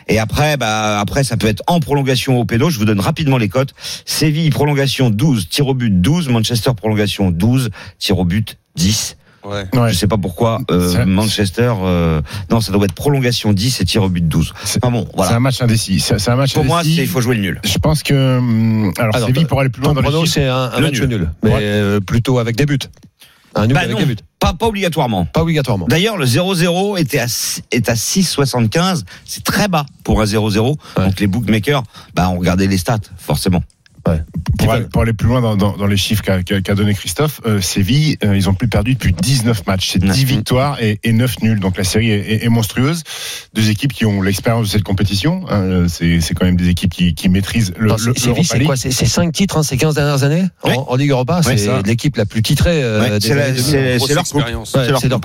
Et 0.07 0.19
après, 0.19 0.57
bah, 0.57 0.99
après, 0.99 1.23
ça 1.23 1.37
peut 1.37 1.47
être 1.47 1.63
en 1.67 1.79
prolongation 1.79 2.39
au 2.39 2.45
pédo. 2.45 2.69
Je 2.69 2.77
vous 2.77 2.85
donne 2.85 2.99
rapidement 2.99 3.37
les 3.37 3.49
cotes. 3.49 3.73
Séville, 4.05 4.51
prolongation 4.51 5.09
12, 5.09 5.49
tir 5.49 5.67
au 5.67 5.73
but 5.73 5.89
12. 6.01 6.29
Manchester, 6.29 6.71
prolongation 6.77 7.31
12, 7.31 7.71
tir 7.99 8.19
au 8.19 8.25
but 8.25 8.57
10. 8.75 9.17
Ouais. 9.47 9.65
Ouais. 9.79 9.91
Je 9.93 9.97
sais 9.97 10.07
pas 10.07 10.17
pourquoi 10.17 10.59
euh, 10.71 11.05
Manchester. 11.05 11.73
euh, 11.81 12.21
non, 12.51 12.61
ça 12.61 12.71
doit 12.71 12.85
être 12.85 12.93
prolongation 12.93 13.53
10 13.53 13.81
et 13.81 13.85
tir 13.85 14.03
au 14.03 14.09
but 14.09 14.27
12. 14.27 14.53
C'est- 14.63 14.79
Ah 14.81 14.89
bon, 14.89 15.05
C'est 15.09 15.15
voilà. 15.15 15.35
un 15.35 15.39
match 15.39 15.61
indécis. 15.61 15.99
C'est 15.99 16.29
un 16.29 16.35
match 16.35 16.53
Pour 16.53 16.65
moi, 16.65 16.81
il 16.83 17.07
faut 17.07 17.21
jouer 17.21 17.35
le 17.35 17.41
nul. 17.41 17.61
Je 17.63 17.77
pense 17.77 18.03
que 18.03 18.37
hum, 18.37 18.91
alors, 18.97 19.15
Alors, 19.15 19.27
Séville 19.27 19.45
pour 19.45 19.59
aller 19.61 19.69
plus 19.69 19.81
loin 19.81 19.93
dans 19.93 20.01
chiffres. 20.03 20.25
c'est 20.25 20.47
un, 20.47 20.55
un 20.73 20.79
Le 20.79 20.87
match 20.87 20.99
nul. 20.99 21.07
nul, 21.09 21.29
mais 21.43 21.49
Ouais. 21.51 21.59
euh, 21.61 21.99
plutôt 21.99 22.39
avec 22.39 22.55
des 22.55 22.65
buts. 22.65 22.77
Un 23.55 23.65
nul 23.65 23.73
Bah 23.73 23.79
avec 23.81 23.93
non, 23.93 23.99
des 23.99 24.05
buts. 24.05 24.17
pas, 24.39 24.53
pas 24.53 24.67
obligatoirement. 24.67 25.25
Pas 25.25 25.41
obligatoirement. 25.41 25.87
D'ailleurs, 25.87 26.17
le 26.17 26.25
0-0 26.25 26.97
était 26.97 27.17
à, 27.17 27.27
six- 27.27 27.63
est 27.71 27.89
à 27.89 27.95
6,75. 27.95 29.03
C'est 29.25 29.43
très 29.43 29.67
bas 29.67 29.85
pour 30.03 30.21
un 30.21 30.25
0-0. 30.25 30.77
Ouais. 30.97 31.05
Donc 31.05 31.19
les 31.19 31.25
bookmakers, 31.27 31.81
bah, 32.13 32.29
ont 32.29 32.37
regardé 32.37 32.67
les 32.67 32.77
stats, 32.77 32.99
forcément. 33.17 33.63
Pour 34.57 34.71
aller, 34.73 34.85
pour 34.85 35.01
aller 35.03 35.13
plus 35.13 35.27
loin 35.27 35.41
dans, 35.41 35.55
dans, 35.55 35.77
dans 35.77 35.85
les 35.87 35.97
chiffres 35.97 36.23
qu'a 36.23 36.75
donné 36.75 36.93
Christophe, 36.93 37.41
euh, 37.45 37.61
Séville, 37.61 38.17
euh, 38.23 38.35
ils 38.35 38.49
ont 38.49 38.53
plus 38.53 38.67
perdu 38.67 38.93
depuis 38.95 39.13
19 39.13 39.65
matchs. 39.67 39.91
C'est 39.93 39.99
10 39.99 40.07
Ouais. 40.09 40.13
victoires 40.25 40.81
et, 40.81 40.99
et 41.03 41.13
9 41.13 41.41
nuls. 41.43 41.59
Donc 41.59 41.77
la 41.77 41.83
série 41.83 42.09
est, 42.11 42.19
est- 42.33 42.45
est 42.45 42.49
monstrueuse. 42.49 43.03
Deux 43.53 43.69
équipes 43.69 43.93
qui 43.93 44.05
ont 44.05 44.21
l'expérience 44.21 44.67
de 44.67 44.71
cette 44.71 44.83
compétition. 44.83 45.45
hein, 45.49 45.85
c'est 45.89 46.19
quand 46.35 46.45
même 46.45 46.55
des 46.55 46.69
équipes 46.69 46.91
qui, 46.91 47.13
qui 47.13 47.29
maîtrisent 47.29 47.73
le, 47.77 47.89
Non, 47.89 47.95
le, 48.03 48.13
Séville, 48.15 48.43
c'est 48.45 48.63
quoi? 48.63 48.75
C'est 48.75 48.91
c'est 48.91 49.05
cinq 49.05 49.31
titres 49.33 49.57
hein, 49.57 49.63
ces 49.63 49.77
15 49.77 49.95
dernières 49.95 50.23
années? 50.23 50.43
En, 50.63 50.69
Ouais. 50.69 50.75
en 50.87 50.95
Ligue 50.95 51.11
Europa. 51.11 51.41
Ouais, 51.45 51.57
c'est 51.57 51.85
l'équipe 51.85 52.15
la 52.17 52.25
plus 52.25 52.41
titrée 52.41 52.81
euh, 52.83 53.19
c'est 53.19 53.35
la- 53.35 53.45
années 53.45 53.53
2000. 53.53 53.63
c'est- 53.63 53.97
Grosse 53.97 54.07
c'est 54.09 54.13
leur 54.15 54.21
expérience. 54.23 54.75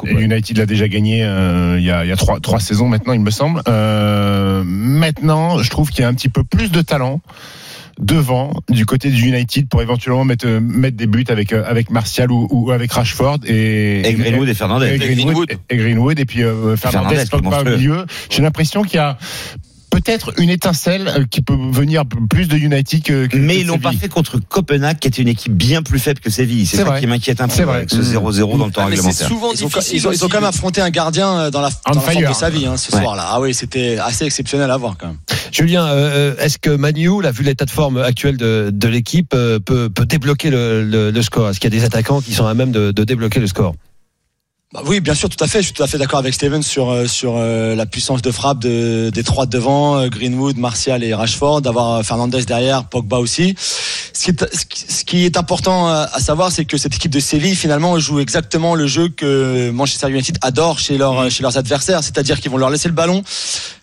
United 0.04 0.58
l'a 0.58 0.66
déjà 0.66 0.88
gagné 0.88 1.22
euh, 1.24 1.76
il 1.78 1.84
y 1.84 1.90
a, 1.90 2.04
il 2.04 2.08
y 2.08 2.12
a 2.12 2.16
trois, 2.16 2.38
trois 2.40 2.60
saisons 2.60 2.88
maintenant, 2.88 3.12
il 3.12 3.20
me 3.20 3.30
semble. 3.30 3.62
Euh, 3.68 4.62
maintenant, 4.64 5.58
je 5.58 5.70
trouve 5.70 5.90
qu'il 5.90 6.02
y 6.02 6.04
a 6.04 6.08
un 6.08 6.14
petit 6.14 6.28
peu 6.28 6.44
plus 6.44 6.70
de 6.70 6.82
talent 6.82 7.20
devant 7.98 8.52
du 8.68 8.86
côté 8.86 9.10
du 9.10 9.26
United 9.26 9.68
pour 9.68 9.82
éventuellement 9.82 10.24
mettre, 10.24 10.46
euh, 10.46 10.60
mettre 10.60 10.96
des 10.96 11.06
buts 11.06 11.24
avec, 11.28 11.52
euh, 11.52 11.64
avec 11.66 11.90
Martial 11.90 12.30
ou, 12.30 12.48
ou 12.50 12.70
avec 12.70 12.92
Rashford 12.92 13.38
et, 13.46 14.08
Et 14.08 14.14
Greenwood 14.14 14.48
et 14.48 14.52
et 14.52 14.54
Fernandez. 14.54 14.98
Greenwood, 14.98 15.16
Greenwood. 15.16 15.50
et 15.70 15.76
Greenwood, 15.76 16.20
et 16.20 16.24
puis 16.24 16.42
euh, 16.42 16.76
Fernandez, 16.76 17.16
Fernandez, 17.16 17.30
Pogba 17.30 17.60
au 17.60 17.76
milieu. 17.76 18.06
J'ai 18.30 18.42
l'impression 18.42 18.82
qu'il 18.82 18.96
y 18.96 18.98
a 18.98 19.18
peut-être 19.92 20.32
une 20.40 20.50
étincelle 20.50 21.06
euh, 21.08 21.24
qui 21.30 21.42
peut 21.42 21.56
venir 21.70 22.04
plus 22.28 22.48
de 22.48 22.56
United 22.56 23.02
que, 23.02 23.26
que 23.26 23.36
Mais 23.36 23.56
que 23.56 23.60
ils 23.60 23.66
l'ont 23.66 23.78
pas 23.78 23.92
fait 23.92 24.08
contre 24.08 24.38
Copenhague, 24.40 24.98
qui 24.98 25.06
était 25.08 25.22
une 25.22 25.28
équipe 25.28 25.52
bien 25.52 25.82
plus 25.82 25.98
faible 25.98 26.18
que 26.20 26.30
Séville. 26.30 26.66
C'est 26.66 26.78
C'est 26.78 26.82
ça 26.82 26.88
vrai. 26.88 27.00
qui 27.00 27.06
m'inquiète 27.06 27.40
un 27.40 27.48
peu 27.48 27.54
C'est 27.54 27.62
vrai. 27.64 27.76
avec 27.78 27.90
ce 27.90 28.00
0-0 28.02 28.56
dans 28.58 28.66
le 28.66 28.72
temps 28.72 28.82
Ah, 28.84 28.88
mais 28.88 28.96
c'est 28.96 29.02
réglementaire. 29.02 29.28
souvent 29.28 29.52
Ils 29.52 29.64
ont, 29.64 29.68
difficile. 29.68 29.96
ils 29.98 30.08
ont- 30.08 30.10
ils 30.12 30.22
ont 30.22 30.24
aussi 30.24 30.32
quand 30.32 30.40
même 30.40 30.48
affronté 30.48 30.80
un 30.80 30.90
gardien 30.90 31.28
euh, 31.38 31.50
dans 31.50 31.60
la, 31.60 31.68
dans 31.86 31.94
la 31.94 32.00
forme 32.00 32.24
de 32.26 32.32
sa 32.32 32.50
vie 32.50 32.66
hein, 32.66 32.76
ce 32.76 32.90
Ouais. 32.96 33.02
soir-là. 33.02 33.24
Ah 33.28 33.40
oui, 33.40 33.52
c'était 33.54 33.98
assez 33.98 34.24
exceptionnel 34.24 34.70
à 34.70 34.76
voir 34.78 34.96
quand 34.98 35.06
même. 35.08 35.18
Julien, 35.52 35.86
euh, 35.86 36.34
est-ce 36.38 36.58
que 36.58 36.70
Manu, 36.70 37.20
là, 37.22 37.30
vu 37.30 37.44
l'état 37.44 37.66
de 37.66 37.70
forme 37.70 37.98
actuel 37.98 38.38
de, 38.38 38.70
de 38.72 38.88
l'équipe, 38.88 39.32
euh, 39.34 39.58
peut, 39.60 39.90
peut 39.90 40.06
débloquer 40.06 40.48
le, 40.50 40.82
le- 40.84 41.10
le 41.10 41.22
score? 41.22 41.50
Est-ce 41.50 41.60
qu'il 41.60 41.72
y 41.72 41.76
a 41.76 41.78
des 41.78 41.84
attaquants 41.84 42.20
qui 42.22 42.32
sont 42.32 42.46
à 42.46 42.54
même 42.54 42.72
de, 42.72 42.90
de 42.92 43.04
débloquer 43.04 43.40
le 43.40 43.46
score? 43.46 43.74
Bah 44.72 44.80
oui, 44.86 45.00
bien 45.00 45.12
sûr, 45.14 45.28
tout 45.28 45.42
à 45.44 45.46
fait. 45.46 45.58
Je 45.60 45.66
suis 45.66 45.74
tout 45.74 45.82
à 45.82 45.86
fait 45.86 45.98
d'accord 45.98 46.18
avec 46.18 46.32
Steven 46.32 46.62
sur 46.62 46.88
euh, 46.90 47.06
sur 47.06 47.34
euh, 47.36 47.74
la 47.74 47.84
puissance 47.84 48.22
de 48.22 48.30
frappe 48.30 48.58
de, 48.60 49.10
des 49.10 49.22
trois 49.22 49.44
de 49.44 49.50
devant, 49.50 49.98
euh, 49.98 50.08
Greenwood, 50.08 50.56
Martial 50.56 51.04
et 51.04 51.12
Rashford, 51.12 51.60
d'avoir 51.60 52.02
Fernandez 52.02 52.42
derrière, 52.46 52.84
Pogba 52.84 53.18
aussi. 53.18 53.54
Ce 53.58 54.24
qui 54.24 54.30
est, 54.30 54.56
ce 54.56 54.64
qui- 54.64 54.84
ce 54.92 55.04
qui 55.04 55.24
est 55.26 55.36
important 55.36 55.88
à 55.88 56.18
savoir, 56.20 56.50
c'est 56.52 56.64
que 56.64 56.78
cette 56.78 56.94
équipe 56.94 57.10
de 57.12 57.20
Séville 57.20 57.54
finalement 57.54 57.98
joue 57.98 58.18
exactement 58.20 58.74
le 58.74 58.86
jeu 58.86 59.08
que 59.10 59.70
Manchester 59.70 60.08
United 60.08 60.38
adore 60.40 60.78
chez 60.78 60.96
leurs 60.96 61.30
chez 61.30 61.42
leurs 61.42 61.58
adversaires, 61.58 62.02
c'est-à-dire 62.02 62.40
qu'ils 62.40 62.50
vont 62.50 62.56
leur 62.56 62.70
laisser 62.70 62.88
le 62.88 62.94
ballon, 62.94 63.22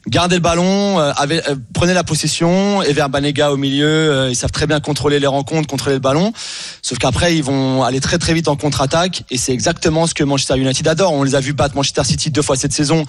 garder 0.08 0.36
le 0.36 0.42
ballon, 0.42 1.00
euh, 1.00 1.12
euh, 1.30 1.56
prenez 1.74 1.94
la 1.94 2.04
possession, 2.04 2.82
et 2.82 2.94
vers 2.94 3.10
Banega 3.10 3.52
au 3.52 3.58
milieu, 3.58 3.88
euh, 3.88 4.30
ils 4.30 4.36
savent 4.36 4.52
très 4.52 4.68
bien 4.68 4.80
contrôler 4.80 5.20
les 5.20 5.28
rencontres, 5.28 5.68
contrôler 5.68 5.96
le 5.96 6.02
ballon. 6.02 6.32
Sauf 6.82 6.98
qu'après, 6.98 7.36
ils 7.36 7.44
vont 7.44 7.84
aller 7.84 8.00
très 8.00 8.18
très 8.18 8.34
vite 8.34 8.48
en 8.48 8.56
contre-attaque, 8.56 9.24
et 9.30 9.38
c'est 9.38 9.54
exactement 9.54 10.08
ce 10.08 10.14
que 10.14 10.24
Manchester 10.24 10.58
United 10.58 10.88
adore. 10.88 11.14
On 11.14 11.24
les 11.24 11.36
a 11.36 11.40
vu 11.40 11.54
battre 11.54 11.76
Manchester 11.76 12.04
City 12.04 12.32
deux 12.32 12.42
fois 12.42 12.56
cette 12.56 12.74
saison. 12.74 13.06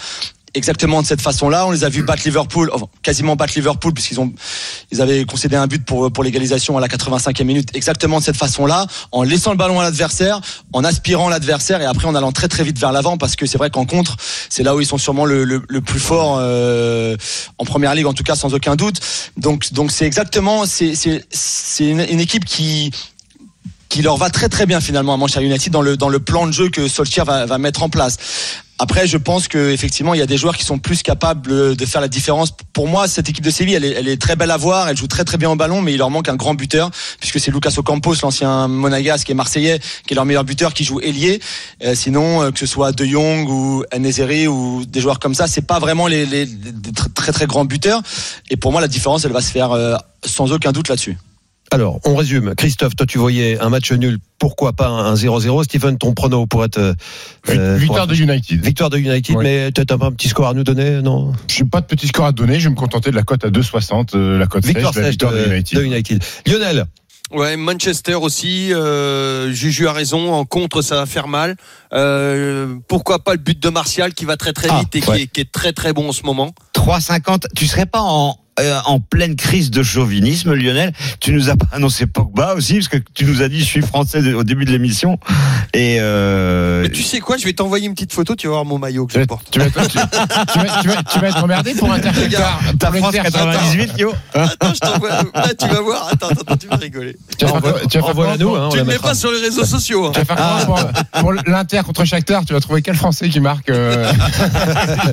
Exactement 0.53 1.01
de 1.01 1.07
cette 1.07 1.21
façon-là, 1.21 1.65
on 1.67 1.71
les 1.71 1.85
a 1.85 1.89
vu 1.89 2.03
battre 2.03 2.23
Liverpool, 2.25 2.73
quasiment 3.03 3.37
battre 3.37 3.53
Liverpool 3.55 3.95
puisqu'ils 3.95 4.19
ont, 4.19 4.33
ils 4.91 5.01
avaient 5.01 5.25
concédé 5.25 5.55
un 5.55 5.69
but 5.69 5.85
pour 5.85 6.11
pour 6.13 6.25
l'égalisation 6.25 6.77
à 6.77 6.81
la 6.81 6.89
85e 6.89 7.45
minute. 7.45 7.71
Exactement 7.75 8.19
de 8.19 8.25
cette 8.25 8.37
façon-là, 8.37 8.87
en 9.13 9.23
laissant 9.23 9.53
le 9.53 9.57
ballon 9.57 9.79
à 9.79 9.85
l'adversaire, 9.85 10.41
en 10.73 10.83
aspirant 10.83 11.29
l'adversaire 11.29 11.81
et 11.83 11.85
après 11.85 12.07
en 12.07 12.17
allant 12.17 12.33
très 12.33 12.49
très 12.49 12.65
vite 12.65 12.79
vers 12.81 12.91
l'avant 12.91 13.17
parce 13.17 13.37
que 13.37 13.47
c'est 13.47 13.59
vrai 13.59 13.71
qu'en 13.71 13.87
contre, 13.87 14.17
c'est 14.49 14.65
là 14.65 14.75
où 14.75 14.81
ils 14.81 14.87
sont 14.87 14.99
sûrement 14.99 15.25
le, 15.25 15.45
le, 15.45 15.63
le 15.69 15.81
plus 15.81 16.01
fort 16.01 16.39
euh, 16.41 17.17
en 17.59 17.65
première 17.65 17.95
ligue 17.95 18.07
en 18.07 18.13
tout 18.13 18.25
cas 18.25 18.35
sans 18.35 18.53
aucun 18.53 18.75
doute. 18.75 19.01
Donc 19.37 19.73
donc 19.73 19.93
c'est 19.93 20.07
exactement 20.07 20.67
c'est 20.67 20.97
c'est 20.97 21.25
c'est 21.31 21.87
une, 21.87 22.01
une 22.01 22.21
équipe 22.21 22.45
qui 22.45 22.91
qui 23.89 24.03
leur 24.03 24.17
va 24.17 24.31
très 24.31 24.49
très 24.49 24.67
bien 24.67 24.81
finalement 24.81 25.15
à 25.15 25.17
Manchester 25.17 25.45
United 25.45 25.73
dans 25.73 25.83
le 25.83 25.97
dans 25.97 26.09
le 26.09 26.19
plan 26.19 26.49
de 26.49 26.53
jeu 26.53 26.71
que 26.71 26.89
Solskjaer 26.89 27.25
va, 27.25 27.47
va 27.47 27.59
mettre 27.59 27.85
en 27.85 27.89
place. 27.89 28.17
Après, 28.83 29.07
je 29.07 29.19
pense 29.19 29.47
que 29.47 29.73
effectivement, 29.73 30.14
il 30.14 30.21
y 30.21 30.23
a 30.23 30.27
des 30.27 30.38
joueurs 30.38 30.57
qui 30.57 30.64
sont 30.64 30.79
plus 30.79 31.03
capables 31.03 31.77
de 31.77 31.85
faire 31.85 32.01
la 32.01 32.09
différence. 32.09 32.55
Pour 32.73 32.88
moi, 32.88 33.09
cette 33.09 33.29
équipe 33.29 33.45
de 33.45 33.51
Séville, 33.51 33.75
elle 33.75 33.85
est, 33.85 33.90
elle 33.90 34.09
est 34.09 34.19
très 34.19 34.37
belle 34.37 34.51
à 34.51 34.57
voir. 34.57 34.88
Elle 34.88 34.97
joue 34.97 35.07
très 35.07 35.23
très 35.23 35.37
bien 35.37 35.51
au 35.51 35.55
ballon, 35.55 35.83
mais 35.83 35.93
il 35.93 35.99
leur 35.99 36.09
manque 36.09 36.31
un 36.31 36.35
grand 36.35 36.55
buteur, 36.55 36.90
puisque 37.21 37.38
c'est 37.38 37.51
Lucas 37.51 37.75
Ocampos, 37.77 38.14
l'ancien 38.23 38.69
Monagas, 38.69 39.19
qui 39.19 39.33
est 39.33 39.35
marseillais, 39.35 39.81
qui 40.07 40.14
est 40.14 40.16
leur 40.16 40.25
meilleur 40.25 40.45
buteur, 40.45 40.73
qui 40.73 40.85
joue 40.85 40.99
ailier. 41.01 41.43
Euh, 41.85 41.95
sinon, 41.95 42.43
euh, 42.43 42.53
que 42.53 42.59
ce 42.59 42.64
soit 42.64 42.93
De 42.93 43.05
Jong 43.05 43.51
ou 43.51 43.85
Nezeri 43.99 44.49
ou 44.49 44.87
des 44.87 45.03
joueurs 45.03 45.19
comme 45.19 45.35
ça, 45.35 45.47
c'est 45.47 45.66
pas 45.66 45.79
vraiment 45.79 46.07
les, 46.07 46.25
les, 46.25 46.47
les 46.47 46.93
très 47.14 47.33
très 47.33 47.47
grands 47.47 47.66
buteurs. 47.66 48.01
Et 48.49 48.57
pour 48.57 48.73
moi, 48.73 48.81
la 48.81 48.88
différence, 48.88 49.27
elle 49.27 49.33
va 49.33 49.43
se 49.43 49.53
faire 49.53 49.73
euh, 49.73 49.97
sans 50.25 50.53
aucun 50.53 50.73
doute 50.73 50.88
là-dessus. 50.88 51.19
Alors, 51.72 52.00
on 52.04 52.16
résume. 52.16 52.54
Christophe, 52.56 52.96
toi, 52.96 53.06
tu 53.06 53.18
voyais 53.18 53.59
un 53.61 53.68
match 53.68 53.92
nul. 53.92 54.18
Pourquoi 54.38 54.72
pas 54.72 54.88
un 54.88 55.14
0-0 55.14 55.62
Stephen, 55.64 55.98
ton 55.98 56.14
prono 56.14 56.46
pour 56.46 56.64
être. 56.64 56.78
Euh, 57.48 57.76
victoire 57.76 58.06
de 58.06 58.14
United. 58.14 58.64
Victoire 58.64 58.90
de 58.90 58.98
United, 58.98 59.37
Ouais. 59.37 59.44
mais 59.44 59.70
peut-être 59.70 59.92
un, 59.92 60.06
un 60.06 60.12
petit 60.12 60.28
score 60.28 60.48
à 60.48 60.54
nous 60.54 60.64
donner, 60.64 61.00
non? 61.02 61.33
Je 61.48 61.62
n'ai 61.62 61.68
pas 61.70 61.80
de 61.80 61.87
petit 61.87 62.09
score 62.09 62.26
à 62.26 62.33
donner. 62.33 62.59
Je 62.59 62.64
vais 62.68 62.74
me 62.74 62.78
contenter 62.78 63.11
de 63.11 63.16
la 63.16 63.22
cote 63.22 63.44
à 63.44 63.50
2,60. 63.50 64.16
euh, 64.16 64.38
la 64.38 64.46
cote 64.46 64.64
Victoire 64.64 64.92
sèche, 64.94 65.02
la 65.02 65.04
sèche 65.04 65.11
victoire 65.12 65.33
de, 65.33 65.38
de, 65.38 65.44
United. 65.54 65.78
de 65.78 65.85
United. 65.85 66.24
Lionel 66.46 66.87
Ouais, 67.33 67.56
Manchester 67.56 68.14
aussi. 68.16 68.72
Euh, 68.74 69.52
Juju 69.52 69.87
a 69.87 69.92
raison. 69.92 70.33
En 70.33 70.44
contre, 70.44 70.83
ça 70.83 70.96
va 70.96 71.06
faire 71.06 71.28
mal. 71.28 71.54
Euh, 71.92 72.74
pourquoi 72.88 73.20
pas 73.22 73.33
le 73.33 73.38
but 73.38 73.62
de 73.62 73.68
Martial 73.68 74.14
qui 74.14 74.24
va 74.24 74.37
très 74.37 74.52
très 74.52 74.66
Ah, 74.68 74.80
vite 74.80 74.96
et 74.96 75.00
qui, 75.00 75.11
est, 75.12 75.26
qui 75.28 75.40
est 75.42 75.52
très 75.52 75.72
très 75.72 75.92
bon 75.92 76.09
en 76.09 76.12
ce 76.12 76.24
moment. 76.24 76.52
3,50. 76.74 77.44
Tu 77.54 77.66
serais 77.68 77.87
pas 77.87 78.00
en, 78.00 78.37
euh, 78.61 78.79
en 78.87 79.01
pleine 79.01 79.37
crise 79.37 79.70
de 79.70 79.83
chauvinisme, 79.83 80.53
Lionel 80.55 80.92
Tu 81.20 81.33
nous 81.33 81.49
as 81.51 81.57
pas 81.57 81.66
annoncé 81.73 82.07
Pogba 82.07 82.55
aussi, 82.55 82.75
parce 82.75 82.88
que 82.88 82.99
tu 83.14 83.25
nous 83.25 83.42
as 83.42 83.49
dit 83.49 83.61
je 83.61 83.64
suis 83.64 83.83
français 83.83 84.33
au 84.33 84.44
début 84.44 84.64
de 84.64 84.70
l'émission. 84.73 85.18
Et 85.75 85.99
euh, 86.01 86.83
Mais 86.83 86.88
tu 86.90 87.03
sais 87.03 87.20
quoi 87.20 87.37
Je 87.37 87.44
vais 87.44 87.53
t'envoyer 87.53 87.87
une 87.87 87.94
petite 87.94 88.12
photo. 88.12 88.35
Tu 88.35 88.46
vas 88.46 88.55
voir 88.55 88.64
mon 88.64 88.79
maillot 88.79 89.07
que 89.07 89.18
je 89.18 89.25
porte. 89.25 89.46
Tu 89.51 89.59
vas, 89.59 89.66
tu, 89.66 89.73
tu 89.88 89.99
vas, 89.99 90.83
tu 90.83 90.88
vas- 90.88 91.03
tu 91.03 91.18
vas 91.18 91.29
être 91.29 91.42
emmerdé 91.44 91.75
pour 91.75 91.92
Interceptar. 91.92 92.61
ta 92.79 92.88
Pour 92.90 92.96
France 92.99 93.14
l'Inter- 93.14 93.31
98, 93.31 93.92
Yo. 93.99 94.12
Attends, 94.35 94.75
je 94.75 94.79
t'envoie. 94.81 95.09
Là, 95.35 95.55
tu 95.59 95.68
vas 95.68 95.81
voir. 95.81 96.09
Attends, 96.12 96.29
attends, 96.29 96.57
tu 96.57 96.66
vas 96.66 96.77
rigoler. 96.77 97.16
Tu 97.38 97.44
vas 97.46 97.61
faire- 97.61 98.38
nous, 98.38 98.55
hein, 98.57 98.68
tu 98.73 98.79
ne 98.79 98.83
mets 98.85 98.99
pas 98.99 99.14
sur 99.14 99.31
les 99.33 99.40
réseaux 99.40 99.64
sociaux. 99.64 100.07
hein. 100.07 100.12
Tu 100.14 100.20
vas 100.20 100.25
faire 100.25 100.37
comment 100.64 100.77
pour, 101.12 101.20
pour 101.20 101.33
l'Inter 101.33 101.81
contre 101.85 102.05
Shakhtar 102.05 102.44
Tu 102.44 102.53
vas 102.53 102.61
trouver 102.61 102.83
quel 102.83 102.94
Français 102.96 103.29
qui 103.29 103.40
marque 103.40 103.70
euh, 103.70 104.11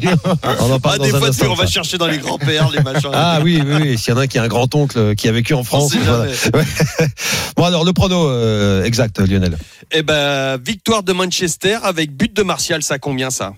On 0.59 0.71
en 0.73 0.79
parle 0.79 0.95
Ah, 0.95 0.97
dans 0.97 1.03
des 1.03 1.09
fois, 1.11 1.29
on 1.49 1.53
va 1.55 1.67
chercher 1.67 1.97
dans 1.97 2.07
les 2.07 2.17
grands-pères, 2.17 2.69
les 2.71 2.81
machins. 2.81 3.09
Ah 3.13 3.36
oui, 3.41 3.61
oui, 3.65 3.73
oui. 3.81 3.97
S'il 3.97 4.13
y 4.13 4.15
en 4.15 4.19
a 4.19 4.23
un 4.23 4.27
qui 4.27 4.37
a 4.37 4.43
un 4.43 4.47
grand-oncle 4.47 5.15
qui 5.15 5.27
a 5.27 5.31
vécu 5.31 5.53
en 5.53 5.63
France. 5.63 5.91
sait 5.93 5.99
voilà. 5.99 6.31
Ouais. 6.53 7.07
Bon, 7.55 7.63
alors, 7.65 7.83
le 7.85 7.93
prono 7.93 8.27
euh, 8.29 8.83
exact, 8.83 9.19
Lionel. 9.19 9.57
Eh 9.91 10.03
ben, 10.03 10.57
victoire 10.57 11.03
de 11.03 11.13
Manchester 11.13 11.77
avec 11.83 12.11
but 12.15 12.33
de 12.35 12.43
Martial, 12.43 12.83
ça 12.83 12.99
combien 12.99 13.29
ça? 13.29 13.53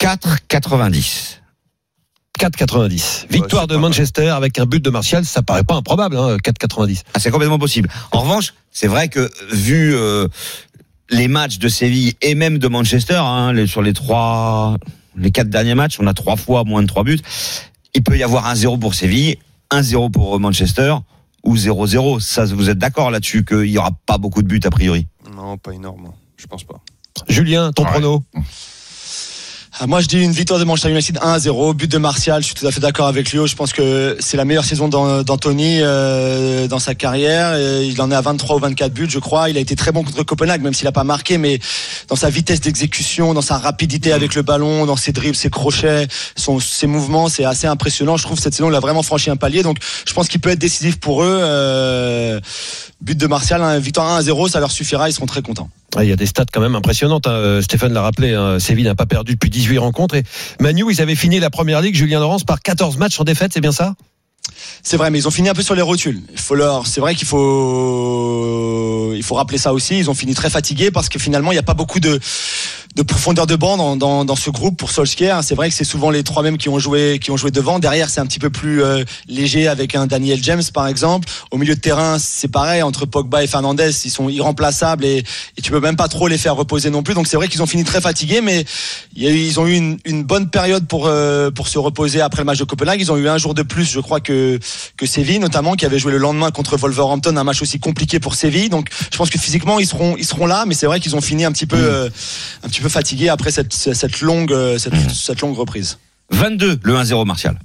4,90. 0.00 1.38
4,90. 2.38 3.26
Victoire 3.30 3.66
de 3.66 3.74
mal. 3.74 3.82
Manchester 3.82 4.28
avec 4.28 4.58
un 4.58 4.66
but 4.66 4.84
de 4.84 4.90
Martial, 4.90 5.24
ça 5.24 5.42
paraît 5.42 5.64
pas 5.64 5.74
improbable, 5.74 6.16
hein, 6.18 6.36
4,90. 6.44 7.02
Ah, 7.14 7.18
c'est 7.18 7.30
complètement 7.30 7.58
possible. 7.58 7.88
En 8.12 8.20
revanche, 8.20 8.52
c'est 8.70 8.88
vrai 8.88 9.08
que 9.08 9.30
vu 9.52 9.94
euh, 9.94 10.28
les 11.08 11.28
matchs 11.28 11.58
de 11.58 11.68
Séville 11.68 12.14
et 12.20 12.34
même 12.34 12.58
de 12.58 12.68
Manchester, 12.68 13.14
hein, 13.22 13.54
les- 13.54 13.66
sur 13.66 13.80
les 13.80 13.94
trois, 13.94 14.76
les 15.16 15.30
quatre 15.30 15.48
derniers 15.48 15.74
matchs, 15.74 15.96
on 15.98 16.06
a 16.06 16.12
trois 16.12 16.36
fois 16.36 16.64
moins 16.64 16.82
de 16.82 16.86
trois 16.88 17.04
buts. 17.04 17.20
Il 17.96 18.02
peut 18.02 18.18
y 18.18 18.22
avoir 18.22 18.46
un 18.46 18.54
0 18.54 18.76
pour 18.76 18.94
Séville, 18.94 19.38
un 19.70 19.80
0 19.82 20.10
pour 20.10 20.38
Manchester 20.38 20.96
ou 21.44 21.56
0-0. 21.56 22.20
Ça, 22.20 22.44
vous 22.44 22.68
êtes 22.68 22.76
d'accord 22.76 23.10
là-dessus 23.10 23.42
qu'il 23.42 23.64
y 23.70 23.78
aura 23.78 23.90
pas 24.04 24.18
beaucoup 24.18 24.42
de 24.42 24.46
buts 24.48 24.60
a 24.64 24.70
priori? 24.70 25.06
Non, 25.34 25.56
pas 25.56 25.72
énorme. 25.72 26.12
Je 26.36 26.46
pense 26.46 26.62
pas. 26.64 26.76
Julien, 27.26 27.72
ton 27.72 27.84
Ouais. 27.84 27.90
prono? 27.92 28.22
Moi, 29.86 30.00
je 30.00 30.06
dis 30.06 30.22
une 30.22 30.32
victoire 30.32 30.58
de 30.58 30.64
Manchester 30.64 30.90
United 30.90 31.18
1-0, 31.18 31.74
but 31.74 31.90
de 31.90 31.98
Martial. 31.98 32.40
Je 32.40 32.46
suis 32.46 32.54
tout 32.54 32.66
à 32.66 32.70
fait 32.70 32.80
d'accord 32.80 33.08
avec 33.08 33.30
lui. 33.30 33.46
Je 33.46 33.54
pense 33.54 33.74
que 33.74 34.16
c'est 34.20 34.38
la 34.38 34.46
meilleure 34.46 34.64
saison 34.64 34.88
d'An- 34.88 35.22
d'Anthony 35.22 35.80
euh, 35.82 36.66
dans 36.66 36.78
sa 36.78 36.94
carrière. 36.94 37.58
Il 37.82 38.00
en 38.00 38.10
est 38.10 38.14
à 38.14 38.22
23 38.22 38.56
ou 38.56 38.58
24 38.58 38.92
buts, 38.94 39.06
je 39.10 39.18
crois. 39.18 39.50
Il 39.50 39.58
a 39.58 39.60
été 39.60 39.76
très 39.76 39.92
bon 39.92 40.02
contre 40.02 40.22
Copenhague, 40.22 40.62
même 40.62 40.72
s'il 40.72 40.86
n'a 40.86 40.92
pas 40.92 41.04
marqué, 41.04 41.36
mais 41.36 41.58
dans 42.08 42.16
sa 42.16 42.30
vitesse 42.30 42.62
d'exécution, 42.62 43.34
dans 43.34 43.42
sa 43.42 43.58
rapidité 43.58 44.12
avec 44.12 44.34
le 44.34 44.40
ballon, 44.40 44.86
dans 44.86 44.96
ses 44.96 45.12
dribbles, 45.12 45.36
ses 45.36 45.50
crochets, 45.50 46.08
son, 46.36 46.58
ses 46.58 46.86
mouvements, 46.86 47.28
c'est 47.28 47.44
assez 47.44 47.66
impressionnant. 47.66 48.16
Je 48.16 48.22
trouve 48.22 48.38
que 48.38 48.42
cette 48.42 48.54
saison, 48.54 48.70
il 48.70 48.74
a 48.74 48.80
vraiment 48.80 49.02
franchi 49.02 49.28
un 49.28 49.36
palier. 49.36 49.62
Donc, 49.62 49.76
je 50.06 50.12
pense 50.14 50.28
qu'il 50.28 50.40
peut 50.40 50.50
être 50.50 50.58
décisif 50.58 50.98
pour 50.98 51.22
eux. 51.22 51.38
Euh, 51.42 52.40
but 53.00 53.16
de 53.16 53.26
Martial, 53.26 53.62
hein, 53.62 53.78
victoire 53.78 54.20
1-0, 54.20 54.48
ça 54.50 54.60
leur 54.60 54.70
suffira. 54.70 55.08
Ils 55.08 55.12
seront 55.12 55.26
très 55.26 55.42
contents. 55.42 55.68
Ah, 55.96 56.04
Il 56.04 56.10
y 56.10 56.12
a 56.12 56.16
des 56.16 56.26
stats 56.26 56.44
quand 56.52 56.60
même 56.60 56.74
impressionnantes. 56.74 57.26
hein. 57.26 57.30
Euh, 57.32 57.62
Stéphane 57.62 57.92
l'a 57.92 58.02
rappelé, 58.02 58.34
hein. 58.34 58.58
Séville 58.58 58.84
n'a 58.84 58.94
pas 58.94 59.06
perdu 59.06 59.32
depuis 59.34 59.50
18 59.50 59.78
rencontres. 59.78 60.14
Et 60.16 60.24
Manu, 60.60 60.84
ils 60.90 61.00
avaient 61.00 61.14
fini 61.14 61.38
la 61.40 61.50
première 61.50 61.80
ligue, 61.80 61.94
Julien 61.94 62.20
Laurence, 62.20 62.44
par 62.44 62.60
14 62.60 62.96
matchs 62.98 63.18
en 63.20 63.24
défaite, 63.24 63.52
c'est 63.54 63.60
bien 63.60 63.72
ça? 63.72 63.94
C'est 64.82 64.96
vrai, 64.96 65.10
mais 65.10 65.18
ils 65.18 65.26
ont 65.26 65.32
fini 65.32 65.48
un 65.48 65.54
peu 65.54 65.62
sur 65.62 65.74
les 65.74 65.82
rotules. 65.82 66.20
Il 66.32 66.38
faut 66.38 66.54
leur, 66.54 66.86
c'est 66.86 67.00
vrai 67.00 67.14
qu'il 67.14 67.26
faut, 67.26 69.12
il 69.14 69.22
faut 69.22 69.34
rappeler 69.34 69.58
ça 69.58 69.72
aussi. 69.72 69.98
Ils 69.98 70.08
ont 70.10 70.14
fini 70.14 70.34
très 70.34 70.50
fatigués 70.50 70.90
parce 70.90 71.08
que 71.08 71.18
finalement, 71.18 71.50
il 71.52 71.56
n'y 71.56 71.60
a 71.60 71.64
pas 71.64 71.74
beaucoup 71.74 71.98
de, 72.00 72.20
de 72.96 73.02
profondeur 73.02 73.46
de 73.46 73.56
banc 73.56 73.76
dans, 73.76 73.94
dans, 73.94 74.24
dans 74.24 74.36
ce 74.36 74.48
groupe 74.48 74.78
pour 74.78 74.90
Solskjaer. 74.90 75.44
C'est 75.44 75.54
vrai 75.54 75.68
que 75.68 75.74
c'est 75.74 75.84
souvent 75.84 76.08
les 76.08 76.24
trois 76.24 76.42
mêmes 76.42 76.56
qui 76.56 76.70
ont 76.70 76.78
joué, 76.78 77.18
qui 77.22 77.30
ont 77.30 77.36
joué 77.36 77.50
devant. 77.50 77.78
Derrière, 77.78 78.08
c'est 78.08 78.20
un 78.20 78.26
petit 78.26 78.38
peu 78.38 78.48
plus 78.48 78.82
euh, 78.82 79.04
léger 79.28 79.68
avec 79.68 79.94
un 79.94 80.06
Daniel 80.06 80.42
James, 80.42 80.62
par 80.72 80.86
exemple. 80.86 81.28
Au 81.50 81.58
milieu 81.58 81.74
de 81.74 81.80
terrain, 81.80 82.18
c'est 82.18 82.48
pareil 82.48 82.82
entre 82.82 83.04
Pogba 83.04 83.44
et 83.44 83.46
Fernandez. 83.46 83.90
Ils 84.06 84.10
sont 84.10 84.30
irremplaçables 84.30 85.04
et, 85.04 85.22
et 85.58 85.62
tu 85.62 85.70
peux 85.70 85.80
même 85.80 85.96
pas 85.96 86.08
trop 86.08 86.26
les 86.26 86.38
faire 86.38 86.56
reposer 86.56 86.88
non 86.88 87.02
plus. 87.02 87.12
Donc 87.12 87.26
c'est 87.26 87.36
vrai 87.36 87.48
qu'ils 87.48 87.62
ont 87.62 87.66
fini 87.66 87.84
très 87.84 88.00
fatigués, 88.00 88.40
mais 88.40 88.64
y 89.14 89.26
a 89.26 89.30
eu- 89.30 89.36
ils 89.36 89.60
ont 89.60 89.66
eu 89.66 89.74
une, 89.74 89.98
une 90.06 90.24
bonne 90.24 90.48
période 90.48 90.86
pour 90.88 91.06
euh, 91.06 91.50
pour 91.50 91.68
se 91.68 91.78
reposer 91.78 92.22
après 92.22 92.40
le 92.40 92.46
match 92.46 92.58
de 92.58 92.64
Copenhague. 92.64 92.98
Ils 92.98 93.12
ont 93.12 93.18
eu 93.18 93.28
un 93.28 93.36
jour 93.36 93.52
de 93.52 93.62
plus, 93.62 93.84
je 93.84 94.00
crois 94.00 94.20
que 94.20 94.58
que 94.96 95.04
Séville 95.04 95.38
notamment, 95.38 95.74
qui 95.74 95.84
avait 95.84 95.98
joué 95.98 96.12
le 96.12 96.18
lendemain 96.18 96.50
contre 96.50 96.78
Wolverhampton, 96.78 97.36
un 97.36 97.44
match 97.44 97.60
aussi 97.60 97.78
compliqué 97.78 98.20
pour 98.20 98.34
Séville. 98.36 98.70
Donc 98.70 98.88
je 99.12 99.18
pense 99.18 99.28
que 99.28 99.38
physiquement 99.38 99.78
ils 99.78 99.86
seront 99.86 100.16
ils 100.16 100.24
seront 100.24 100.46
là, 100.46 100.64
mais 100.66 100.72
c'est 100.72 100.86
vrai 100.86 100.98
qu'ils 100.98 101.14
ont 101.14 101.20
fini 101.20 101.44
un 101.44 101.52
petit 101.52 101.66
peu 101.66 101.76
euh, 101.76 102.08
un 102.64 102.68
petit 102.68 102.80
peu 102.80 102.85
fatigués 102.88 103.28
après 103.28 103.50
cette 103.50 103.72
cette 103.72 104.20
longue 104.20 104.52
euh, 104.52 104.78
cette, 104.78 104.94
cette 105.10 105.40
longue 105.40 105.56
reprise. 105.56 105.98
22, 106.30 106.80
le 106.82 106.94
1-0 106.94 107.24
Martial. 107.26 107.58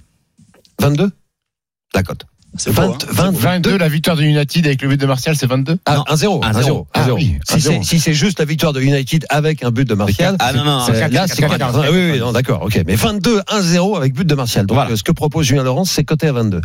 22 0.80 1.12
La 1.96 2.04
cote. 2.04 2.26
C'est 2.58 2.74
beau, 2.74 2.82
hein. 2.82 2.98
20, 3.10 3.32
22, 3.34 3.78
la 3.78 3.88
victoire 3.88 4.18
de 4.18 4.24
United 4.24 4.66
avec 4.68 4.82
le 4.82 4.90
but 4.90 5.00
de 5.00 5.06
Martial, 5.06 5.38
c'est 5.38 5.48
22 5.48 5.78
Ah, 5.86 5.96
Non. 5.96 6.04
1-0. 6.04 6.42
1-0. 6.44 6.52
1-0. 6.64 6.86
Ah 6.94 7.14
oui, 7.14 7.38
Si 7.48 7.56
1-0. 7.56 7.84
c'est 7.84 7.98
si 8.00 8.14
juste 8.14 8.40
la 8.40 8.46
victoire 8.46 8.74
de 8.74 8.82
United 8.82 9.26
avec 9.30 9.64
un 9.64 9.72
but 9.72 9.88
de 9.88 9.94
Martial. 9.94 10.36
Ah 10.40 10.52
non, 10.52 10.66
non, 10.66 10.86
là, 10.88 11.10
4, 11.10 11.30
c'est 11.34 11.42
4, 11.44 11.58
4. 11.58 11.72
4, 11.82 11.92
Oui, 11.94 12.12
oui, 12.12 12.20
non, 12.20 12.34
d'accord, 12.34 12.62
ok. 12.64 12.82
Mais 12.86 12.96
22-1-0 12.98 13.96
avec 13.96 14.14
but 14.14 14.28
de 14.28 14.36
Martial. 14.36 14.66
Donc, 14.66 14.76
Voilà. 14.76 14.92
euh, 14.92 14.96
ce 14.98 15.04
que 15.04 15.14
propose 15.14 15.46
Julien 15.48 15.64
Laurence, 15.64 15.92
c'est 15.92 16.04
coté 16.04 16.28
à 16.28 16.34
22. 16.34 16.60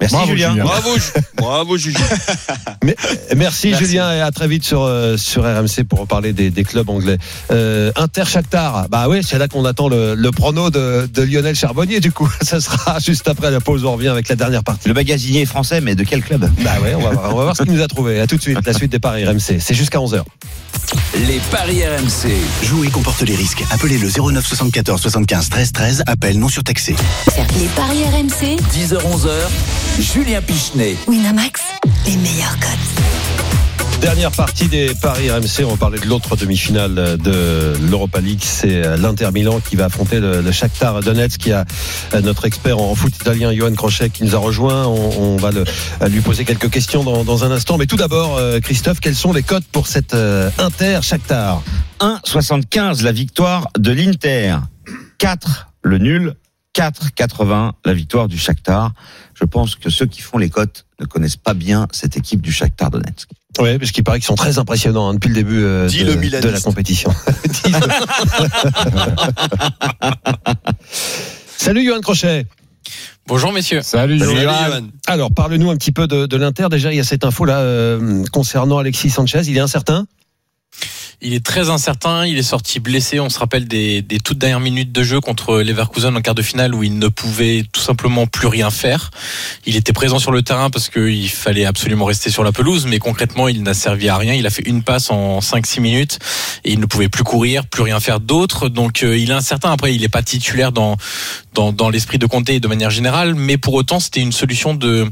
Merci 0.00 0.14
Bravo, 0.14 0.30
Julien. 0.30 0.50
Julien. 0.50 0.64
Bravo, 0.64 0.90
bravo. 1.36 1.76
Mais, 2.84 2.96
merci, 3.36 3.74
Julien 3.74 4.12
et 4.12 4.20
à 4.20 4.30
très 4.30 4.48
vite 4.48 4.64
sur 4.64 4.82
euh, 4.82 5.16
sur 5.16 5.42
RMC 5.42 5.84
pour 5.88 6.00
reparler 6.00 6.32
des, 6.32 6.50
des 6.50 6.64
clubs 6.64 6.88
anglais. 6.88 7.18
Euh, 7.50 7.92
Inter 7.96 8.24
Shakhtar, 8.26 8.88
bah 8.88 9.08
oui, 9.08 9.20
c'est 9.22 9.38
là 9.38 9.46
qu'on 9.48 9.64
attend 9.64 9.88
le, 9.88 10.14
le 10.14 10.30
prono 10.30 10.70
de, 10.70 11.08
de 11.12 11.22
Lionel 11.22 11.54
Charbonnier. 11.54 12.00
Du 12.00 12.12
coup, 12.12 12.28
ça 12.40 12.60
sera 12.60 12.98
juste 12.98 13.28
après 13.28 13.50
la 13.50 13.60
pause. 13.60 13.84
On 13.84 13.92
revient 13.92 14.08
avec 14.08 14.28
la 14.28 14.36
dernière 14.36 14.64
partie. 14.64 14.88
Le 14.88 14.94
magasinier 14.94 15.42
est 15.42 15.46
français, 15.46 15.80
mais 15.80 15.94
de 15.94 16.04
quel 16.04 16.22
club? 16.22 16.50
Bah 16.62 16.80
ouais, 16.82 16.94
on 16.94 17.02
va 17.02 17.10
voir, 17.10 17.34
on 17.34 17.36
va 17.36 17.42
voir 17.44 17.56
ce 17.56 17.62
qu'il 17.62 17.72
nous 17.72 17.82
a 17.82 17.88
trouvé. 17.88 18.20
À 18.20 18.26
tout 18.26 18.36
de 18.36 18.42
suite, 18.42 18.58
la 18.64 18.72
suite 18.72 18.92
des 18.92 18.98
paris 19.00 19.26
RMC. 19.26 19.60
C'est 19.60 19.74
jusqu'à 19.74 19.98
11h. 19.98 20.22
Les 21.26 21.40
paris 21.50 21.82
RMC. 21.84 22.30
Jouer 22.64 22.88
comporte 22.88 23.20
les 23.22 23.36
risques. 23.36 23.62
Appelez 23.70 23.98
le 23.98 24.08
09 24.08 24.46
74 24.46 25.00
75 25.00 25.48
13 25.50 25.72
13. 25.72 26.02
Appel 26.06 26.38
non 26.38 26.48
surtaxé. 26.48 26.96
Les 27.58 27.66
paris 27.76 28.02
RMC, 28.04 28.56
10h-11h, 28.72 29.30
Julien 29.98 30.40
Pichenet. 30.40 30.96
Winamax, 31.08 31.60
les 32.06 32.16
meilleurs 32.16 32.56
cotes. 32.58 34.00
Dernière 34.00 34.30
partie 34.30 34.66
des 34.66 34.94
paris 34.94 35.30
RMC. 35.30 35.64
On 35.66 35.72
va 35.72 35.76
parler 35.76 35.98
de 35.98 36.06
l'autre 36.06 36.34
demi-finale 36.36 37.18
de 37.18 37.74
l'Europa 37.90 38.20
League. 38.20 38.40
C'est 38.42 38.96
l'Inter 38.96 39.28
Milan 39.32 39.60
qui 39.60 39.76
va 39.76 39.86
affronter 39.86 40.20
le, 40.20 40.40
le 40.40 40.52
Shakhtar 40.52 41.00
Donetsk. 41.00 41.38
Qui 41.38 41.52
a 41.52 41.66
euh, 42.14 42.20
notre 42.22 42.46
expert 42.46 42.78
en 42.78 42.94
foot 42.94 43.14
italien, 43.14 43.52
Johan 43.52 43.74
Crochet, 43.74 44.08
qui 44.08 44.24
nous 44.24 44.34
a 44.34 44.38
rejoint. 44.38 44.86
On, 44.86 45.34
on 45.34 45.36
va 45.36 45.50
le- 45.50 45.64
euh, 46.00 46.08
lui 46.08 46.20
poser 46.22 46.46
quelques 46.46 46.70
questions 46.70 47.04
dans, 47.04 47.24
dans 47.24 47.44
un 47.44 47.50
instant. 47.50 47.76
Mais 47.76 47.86
tout 47.86 47.96
d'abord, 47.96 48.36
euh, 48.38 48.58
Christophe, 48.60 49.00
quels 49.00 49.14
sont 49.16 49.34
les 49.34 49.42
cotes 49.42 49.66
pour 49.70 49.86
cette 49.86 50.14
euh, 50.14 50.48
Inter 50.58 51.00
Shakhtar? 51.02 51.62
1,75 52.00 53.02
la 53.04 53.12
victoire 53.12 53.68
de 53.78 53.92
l'Inter. 53.92 54.56
4 55.18 55.66
le 55.82 55.98
nul. 55.98 56.36
4,80 56.74 57.72
la 57.84 57.94
victoire 57.94 58.28
du 58.28 58.38
Shakhtar. 58.38 58.92
Je 59.34 59.44
pense 59.44 59.76
que 59.76 59.90
ceux 59.90 60.06
qui 60.06 60.20
font 60.20 60.38
les 60.38 60.50
cotes 60.50 60.86
ne 61.00 61.06
connaissent 61.06 61.36
pas 61.36 61.54
bien 61.54 61.86
cette 61.92 62.16
équipe 62.16 62.40
du 62.40 62.52
Shakhtar 62.52 62.90
Donetsk. 62.90 63.28
Oui, 63.58 63.78
parce 63.78 63.90
qu'il 63.90 64.04
paraît 64.04 64.18
qu'ils 64.18 64.26
sont 64.26 64.36
très 64.36 64.58
impressionnants 64.58 65.08
hein, 65.08 65.14
depuis 65.14 65.28
le 65.28 65.34
début 65.34 65.62
euh, 65.62 65.88
de, 65.88 66.04
le 66.04 66.14
de 66.14 66.20
Milaniste. 66.20 66.52
la 66.52 66.60
compétition. 66.60 67.12
Dis-le. 67.64 67.78
Salut 71.56 71.84
Johan 71.84 72.00
Crochet. 72.00 72.46
Bonjour 73.26 73.52
messieurs. 73.52 73.82
Salut, 73.82 74.18
Salut, 74.18 74.40
Johan. 74.42 74.66
Johan. 74.68 74.82
Alors, 75.06 75.32
parle-nous 75.32 75.70
un 75.70 75.76
petit 75.76 75.92
peu 75.92 76.06
de, 76.06 76.26
de 76.26 76.36
l'Inter. 76.36 76.66
Déjà, 76.70 76.92
il 76.92 76.96
y 76.96 77.00
a 77.00 77.04
cette 77.04 77.24
info 77.24 77.44
là 77.44 77.58
euh, 77.58 78.24
concernant 78.32 78.78
Alexis 78.78 79.10
Sanchez. 79.10 79.42
Il 79.46 79.56
est 79.56 79.60
incertain. 79.60 80.06
Il 81.22 81.34
est 81.34 81.44
très 81.44 81.68
incertain, 81.68 82.24
il 82.26 82.38
est 82.38 82.42
sorti 82.42 82.80
blessé. 82.80 83.20
On 83.20 83.28
se 83.28 83.38
rappelle 83.38 83.68
des, 83.68 84.00
des 84.00 84.20
toutes 84.20 84.38
dernières 84.38 84.60
minutes 84.60 84.90
de 84.90 85.02
jeu 85.02 85.20
contre 85.20 85.60
Leverkusen 85.60 86.16
en 86.16 86.20
quart 86.22 86.34
de 86.34 86.40
finale 86.40 86.74
où 86.74 86.82
il 86.82 86.98
ne 86.98 87.08
pouvait 87.08 87.64
tout 87.70 87.82
simplement 87.82 88.26
plus 88.26 88.46
rien 88.46 88.70
faire. 88.70 89.10
Il 89.66 89.76
était 89.76 89.92
présent 89.92 90.18
sur 90.18 90.32
le 90.32 90.40
terrain 90.40 90.70
parce 90.70 90.88
qu'il 90.88 91.28
fallait 91.28 91.66
absolument 91.66 92.06
rester 92.06 92.30
sur 92.30 92.42
la 92.42 92.52
pelouse, 92.52 92.86
mais 92.86 92.98
concrètement, 92.98 93.48
il 93.48 93.62
n'a 93.62 93.74
servi 93.74 94.08
à 94.08 94.16
rien. 94.16 94.32
Il 94.32 94.46
a 94.46 94.50
fait 94.50 94.66
une 94.66 94.82
passe 94.82 95.10
en 95.10 95.40
5-6 95.40 95.80
minutes 95.80 96.18
et 96.64 96.72
il 96.72 96.80
ne 96.80 96.86
pouvait 96.86 97.10
plus 97.10 97.24
courir, 97.24 97.66
plus 97.66 97.82
rien 97.82 98.00
faire 98.00 98.20
d'autre. 98.20 98.70
Donc 98.70 99.02
euh, 99.02 99.18
il 99.18 99.30
est 99.30 99.34
incertain. 99.34 99.72
Après, 99.72 99.94
il 99.94 100.00
n'est 100.00 100.08
pas 100.08 100.22
titulaire 100.22 100.72
dans, 100.72 100.96
dans, 101.52 101.72
dans 101.72 101.90
l'esprit 101.90 102.18
de 102.18 102.26
et 102.48 102.60
de 102.60 102.68
manière 102.68 102.90
générale, 102.90 103.34
mais 103.34 103.58
pour 103.58 103.74
autant, 103.74 104.00
c'était 104.00 104.20
une 104.20 104.32
solution 104.32 104.72
de, 104.72 105.10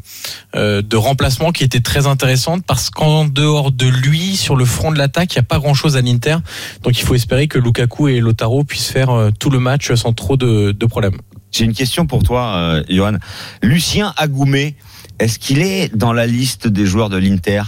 euh, 0.55 0.83
de 0.83 0.97
remplacement 0.97 1.53
qui 1.53 1.65
était 1.65 1.81
très 1.81 2.07
intéressante 2.07 2.63
parce 2.67 2.91
qu'en 2.91 3.25
dehors 3.25 3.73
de 3.73 3.87
lui, 3.87 4.37
sur 4.37 4.57
le 4.57 4.65
front 4.65 4.93
de 4.93 4.99
l'attaque, 4.99 5.35
il 5.35 5.39
n'y 5.39 5.41
a 5.41 5.43
pas 5.43 5.59
grand-chose 5.59 5.97
à 5.97 5.98
l'Inter. 6.01 6.37
Donc 6.83 6.99
il 6.99 7.05
faut 7.05 7.15
espérer 7.15 7.49
que 7.49 7.59
Lukaku 7.59 8.09
et 8.09 8.21
Lotaro 8.21 8.65
puissent 8.65 8.91
faire 8.91 9.11
euh, 9.11 9.31
tout 9.39 9.51
le 9.51 9.59
match 9.59 9.93
sans 9.95 10.13
trop 10.13 10.37
de, 10.37 10.73
de 10.73 10.87
problèmes. 10.87 11.19
J'ai 11.51 11.65
une 11.65 11.75
question 11.75 12.07
pour 12.07 12.23
toi, 12.23 12.57
euh, 12.57 12.85
Johan. 12.89 13.17
Lucien 13.63 14.13
Agoumé, 14.17 14.77
est-ce 15.19 15.39
qu'il 15.39 15.61
est 15.61 15.95
dans 15.97 16.13
la 16.13 16.27
liste 16.27 16.69
des 16.69 16.87
joueurs 16.87 17.09
de 17.09 17.17
l'Inter? 17.17 17.63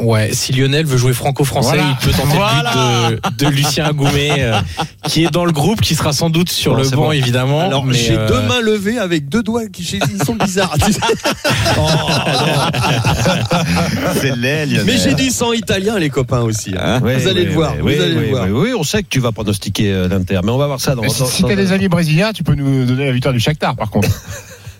Ouais, 0.00 0.30
si 0.32 0.52
Lionel 0.52 0.86
veut 0.86 0.96
jouer 0.96 1.12
franco-français, 1.12 1.76
Voilà. 1.76 1.96
il 2.00 2.06
peut 2.06 2.12
tenter 2.12 2.36
Voilà. 2.36 2.72
le 3.10 3.16
but 3.16 3.22
de, 3.38 3.44
de 3.44 3.50
Lucien 3.50 3.84
Agoumé, 3.84 4.30
euh, 4.38 4.58
qui 5.04 5.24
est 5.24 5.30
dans 5.30 5.44
le 5.44 5.52
groupe, 5.52 5.80
qui 5.80 5.94
sera 5.94 6.12
sans 6.12 6.30
doute 6.30 6.50
sur 6.50 6.72
Non, 6.72 6.78
le 6.78 6.84
c'est 6.84 6.96
banc, 6.96 7.02
bon. 7.06 7.12
évidemment. 7.12 7.60
Alors, 7.60 7.84
mais, 7.84 7.94
j'ai 7.94 8.16
euh, 8.16 8.26
deux 8.28 8.40
mains 8.42 8.60
levées 8.60 8.98
avec 8.98 9.28
deux 9.28 9.42
doigts 9.42 9.66
qui 9.68 9.82
ils 9.82 10.24
sont 10.24 10.34
bizarres. 10.36 10.74
tu 10.84 10.92
sais. 10.92 11.00
C'est 14.20 14.36
laid, 14.36 14.66
Lionel. 14.66 14.84
Mais 14.86 14.96
j'ai 14.98 15.14
du 15.14 15.30
sang 15.30 15.52
italien, 15.52 15.98
les 15.98 16.10
copains 16.10 16.40
aussi. 16.40 16.74
hein. 16.78 17.00
Ouais, 17.00 17.16
vous 17.16 17.28
allez 17.28 17.40
ouais, 17.42 17.46
le 17.46 17.52
voir. 17.52 17.72
ouais, 17.74 17.80
vous 17.80 17.86
oui, 17.88 17.98
allez 17.98 18.14
oui, 18.16 18.20
le 18.22 18.28
voir. 18.30 18.44
oui, 18.46 18.52
oui, 18.70 18.74
on 18.78 18.82
sait 18.84 19.02
que 19.02 19.08
tu 19.08 19.20
vas 19.20 19.32
pronostiquer 19.32 19.92
euh, 19.92 20.08
l'Inter, 20.08 20.40
mais 20.44 20.50
on 20.50 20.58
va 20.58 20.66
voir 20.66 20.80
ça 20.80 20.94
dans. 20.94 21.02
Mais 21.02 21.08
si 21.08 21.24
si 21.26 21.42
dans- 21.42 21.48
t'as 21.48 21.56
des 21.56 21.72
amis 21.72 21.88
brésiliens, 21.88 22.32
tu 22.32 22.42
peux 22.42 22.54
nous 22.54 22.84
donner 22.84 23.06
la 23.06 23.12
victoire 23.12 23.34
du 23.34 23.40
Shakhtar, 23.40 23.76
par 23.76 23.90
contre. 23.90 24.08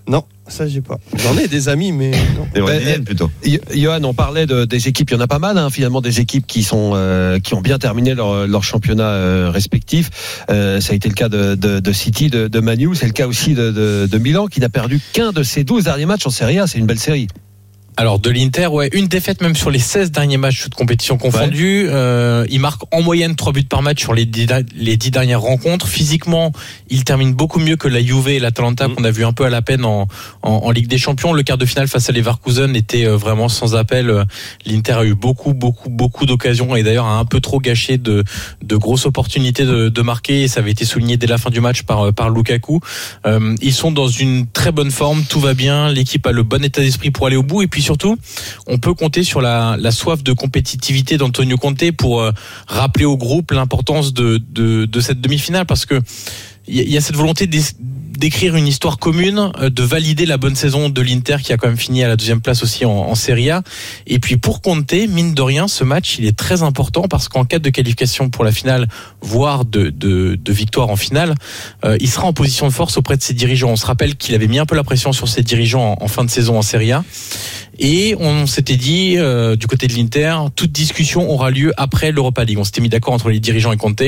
Non, 0.09 0.25
ça 0.51 0.67
j'ai 0.67 0.81
pas. 0.81 0.99
J'en 1.17 1.37
ai 1.39 1.49
des 1.49 1.69
amis, 1.69 1.93
mais 1.93 2.11
non. 2.11 2.47
Des 2.55 2.61
brésiliennes, 2.61 3.05
plutôt. 3.05 3.31
Yo- 3.45 3.59
Johan, 3.75 4.03
on 4.05 4.15
parlait 4.15 4.47
de, 4.47 4.65
des 4.65 4.89
équipes, 4.89 5.11
il 5.11 5.15
y 5.15 5.17
en 5.17 5.21
a 5.21 5.27
pas 5.27 5.39
mal, 5.39 5.57
hein, 5.59 5.71
finalement, 5.71 6.01
des 6.01 6.21
équipes 6.21 6.47
qui 6.47 6.63
sont 6.63 6.93
euh, 6.95 7.39
qui 7.39 7.55
ont 7.55 7.61
bien 7.61 7.79
terminé 7.79 8.15
leur, 8.15 8.47
leur 8.47 8.63
championnat 8.65 9.05
euh, 9.05 9.51
respectif. 9.51 10.11
Euh, 10.51 10.81
ça 10.81 10.93
a 10.93 10.97
été 10.97 11.09
le 11.09 11.15
cas 11.15 11.29
de, 11.29 11.55
de, 11.55 11.81
de 11.81 11.93
City, 11.93 12.29
de, 12.29 12.49
de 12.49 12.61
Manu, 12.61 12.95
c'est 12.95 13.07
le 13.07 13.13
cas 13.13 13.27
aussi 13.27 13.55
de, 13.55 13.71
de, 13.71 14.07
de 14.11 14.19
Milan, 14.19 14.47
qui 14.47 14.61
n'a 14.61 14.69
perdu 14.69 15.01
qu'un 15.13 15.33
de 15.33 15.43
ses 15.43 15.65
12 15.65 15.85
derniers 15.85 16.07
matchs 16.07 16.27
en 16.27 16.31
Serie 16.31 16.59
A. 16.59 16.67
C'est 16.67 16.79
une 16.79 16.87
belle 16.87 16.99
série. 16.99 17.29
Alors 18.01 18.19
de 18.19 18.31
l'Inter, 18.31 18.69
ouais, 18.69 18.89
une 18.95 19.09
défaite 19.09 19.43
même 19.43 19.55
sur 19.55 19.69
les 19.69 19.79
16 19.79 20.11
derniers 20.11 20.39
matchs 20.39 20.71
de 20.71 20.75
compétition 20.75 21.19
confondus. 21.19 21.85
Euh, 21.91 22.47
il 22.49 22.59
marque 22.59 22.81
en 22.95 23.03
moyenne 23.03 23.37
3 23.37 23.53
buts 23.53 23.65
par 23.65 23.83
match 23.83 24.01
sur 24.01 24.15
les 24.15 24.25
10, 24.25 24.47
les 24.75 24.97
10 24.97 25.11
dernières 25.11 25.43
rencontres. 25.43 25.87
Physiquement, 25.87 26.51
il 26.89 27.05
termine 27.05 27.35
beaucoup 27.35 27.61
mieux 27.61 27.77
que 27.77 27.89
la 27.89 28.03
Juve 28.03 28.29
et 28.29 28.39
l'Atalanta 28.39 28.89
qu'on 28.89 29.05
a 29.05 29.11
vu 29.11 29.23
un 29.27 29.35
peu 29.35 29.45
à 29.45 29.51
la 29.51 29.61
peine 29.61 29.85
en, 29.85 30.09
en, 30.41 30.51
en 30.51 30.71
Ligue 30.71 30.87
des 30.87 30.97
Champions. 30.97 31.35
Le 31.35 31.43
quart 31.43 31.59
de 31.59 31.67
finale 31.67 31.89
face 31.89 32.09
à 32.09 32.13
Leverkusen 32.13 32.75
était 32.75 33.05
euh, 33.05 33.19
vraiment 33.19 33.51
sans 33.51 33.77
appel. 33.77 34.09
Euh, 34.09 34.25
L'Inter 34.65 34.95
a 34.95 35.05
eu 35.05 35.15
beaucoup, 35.15 35.53
beaucoup, 35.53 35.91
beaucoup 35.91 36.25
d'occasions 36.25 36.75
et 36.77 36.83
d'ailleurs 36.83 37.05
a 37.05 37.19
un 37.19 37.27
peu 37.27 37.41
trop 37.41 37.61
gâché 37.61 37.99
de, 37.99 38.25
de 38.63 38.77
grosses 38.77 39.05
opportunités 39.05 39.67
de, 39.67 39.91
de 39.91 40.01
marquer. 40.01 40.45
Et 40.45 40.49
ça 40.49 40.61
avait 40.61 40.71
été 40.71 40.87
souligné 40.87 41.19
dès 41.19 41.27
la 41.27 41.37
fin 41.37 41.51
du 41.51 41.61
match 41.61 41.83
par, 41.83 42.15
par 42.15 42.31
Lukaku. 42.31 42.81
Euh, 43.27 43.55
ils 43.61 43.75
sont 43.75 43.93
dans 43.93 44.09
une 44.09 44.47
très 44.47 44.73
bonne 44.73 44.91
forme, 44.91 45.23
tout 45.29 45.41
va 45.41 45.53
bien. 45.53 45.93
L'équipe 45.93 46.27
a 46.27 46.33
le 46.33 46.45
bon 46.45 46.65
état 46.65 46.81
d'esprit 46.81 47.11
pour 47.11 47.27
aller 47.27 47.37
au 47.37 47.43
bout 47.43 47.61
et 47.61 47.67
puis 47.67 47.89
surtout, 47.91 48.16
on 48.68 48.78
peut 48.78 48.95
compter 48.95 49.24
sur 49.24 49.41
la, 49.41 49.76
soif 49.91 50.22
de 50.22 50.32
compétitivité 50.32 51.16
d'Antonio 51.16 51.57
Conte 51.57 51.91
pour 51.91 52.20
euh, 52.20 52.30
rappeler 52.68 53.05
au 53.05 53.16
groupe 53.16 53.51
l'importance 53.51 54.14
de, 54.14 54.41
cette 55.01 55.20
demi-finale 55.20 55.66
parce 55.66 55.86
que 55.86 56.01
il 56.68 56.88
y, 56.88 56.97
a- 56.97 57.01
cette 57.01 57.16
volonté 57.16 57.49
d'écrire 57.49 58.55
une 58.55 58.68
histoire 58.68 58.99
commune, 58.99 59.51
euh, 59.59 59.70
de 59.70 59.82
valider 59.82 60.24
la 60.24 60.36
bonne 60.36 60.55
saison 60.55 60.88
de 60.88 61.03
l'Inter 61.03 61.38
qui 61.43 61.53
a 61.53 61.57
quand 61.57 61.66
même 61.66 61.76
fini 61.76 62.05
à 62.05 62.09
la 62.09 62.14
deuxième 62.14 62.41
place 62.41 62.62
aussi 62.62 62.84
en, 62.84 63.14
Serie 63.16 63.51
A. 63.51 63.62
Et 64.07 64.20
puis 64.20 64.36
pour 64.36 64.61
Conte, 64.61 64.93
mine 64.93 65.34
de 65.34 65.43
rien, 65.43 65.66
ce 65.66 65.82
match 65.82 66.16
il 66.20 66.26
est 66.26 66.36
très 66.36 66.62
important 66.62 67.09
parce 67.09 67.28
qu'en 67.28 67.45
cas 67.45 67.59
de 67.59 67.70
qualification 67.70 68.30
pour 68.30 68.45
la 68.45 68.53
finale, 68.53 68.86
voire 69.20 69.64
de, 69.64 70.38
victoire 70.49 70.91
en 70.91 70.97
finale, 70.97 71.34
euh, 71.84 71.97
il 72.01 72.09
sera 72.09 72.28
en 72.28 72.32
position 72.32 72.68
de 72.68 72.72
force 72.72 72.97
auprès 72.99 73.16
de 73.16 73.22
ses 73.22 73.34
dirigeants. 73.34 73.70
On 73.70 73.76
se 73.76 73.86
rappelle 73.86 74.14
qu'il 74.14 74.36
avait 74.36 74.47
mis 74.47 74.61
un 74.61 74.66
peu 74.66 74.76
la 74.76 74.84
pression 74.84 75.12
sur 75.12 75.26
ses 75.26 75.43
dirigeants 75.43 75.97
en 76.01 76.09
fin 76.09 76.24
de 76.24 76.30
saison 76.30 76.57
en 76.57 76.62
Serie 76.62 76.93
A. 76.93 77.03
Et 77.83 78.14
on 78.20 78.47
s'était 78.47 78.76
dit, 78.76 79.14
euh, 79.16 79.57
du 79.57 79.66
côté 79.66 79.87
de 79.87 79.95
l'Inter, 79.95 80.37
toute 80.55 80.70
discussion 80.70 81.31
aura 81.31 81.51
lieu 81.51 81.72
après 81.78 82.12
l'Europa 82.12 82.45
League. 82.45 82.59
On 82.59 82.64
s'était 82.64 82.83
mis 82.83 82.91
d'accord 82.91 83.14
entre 83.14 83.31
les 83.31 83.41
dirigeants 83.41 83.72
et 83.72 83.78
Conte. 83.78 84.03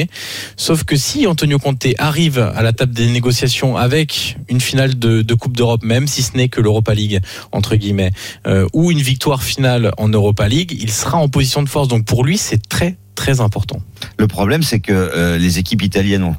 Sauf 0.58 0.84
que 0.84 0.94
si 0.94 1.26
Antonio 1.26 1.58
Conte 1.58 1.86
arrive 1.96 2.38
à 2.38 2.62
la 2.62 2.74
table 2.74 2.92
des 2.92 3.06
négociations 3.08 3.78
avec 3.78 4.36
une 4.50 4.60
finale 4.60 4.98
de, 4.98 5.34
Coupe 5.34 5.56
d'Europe, 5.56 5.82
même 5.82 6.06
si 6.06 6.22
ce 6.22 6.36
n'est 6.36 6.50
que 6.50 6.60
l'Europa 6.60 6.92
League, 6.92 7.20
entre 7.50 7.76
guillemets, 7.76 8.12
euh, 8.46 8.66
ou 8.74 8.90
une 8.90 9.00
victoire 9.00 9.42
finale 9.42 9.92
en 9.96 10.08
Europa 10.10 10.46
League, 10.46 10.76
il 10.78 10.90
sera 10.90 11.16
en 11.16 11.30
position 11.30 11.62
de 11.62 11.68
force. 11.68 11.88
Donc 11.88 12.04
pour 12.04 12.24
lui, 12.24 12.36
c'est 12.36 12.68
très, 12.68 12.98
très 13.14 13.40
important. 13.40 13.80
Le 14.18 14.26
problème, 14.26 14.62
c'est 14.62 14.80
que 14.80 14.92
euh, 14.92 15.38
les 15.38 15.58
équipes 15.58 15.82
italiennes 15.82 16.24
ont 16.24 16.36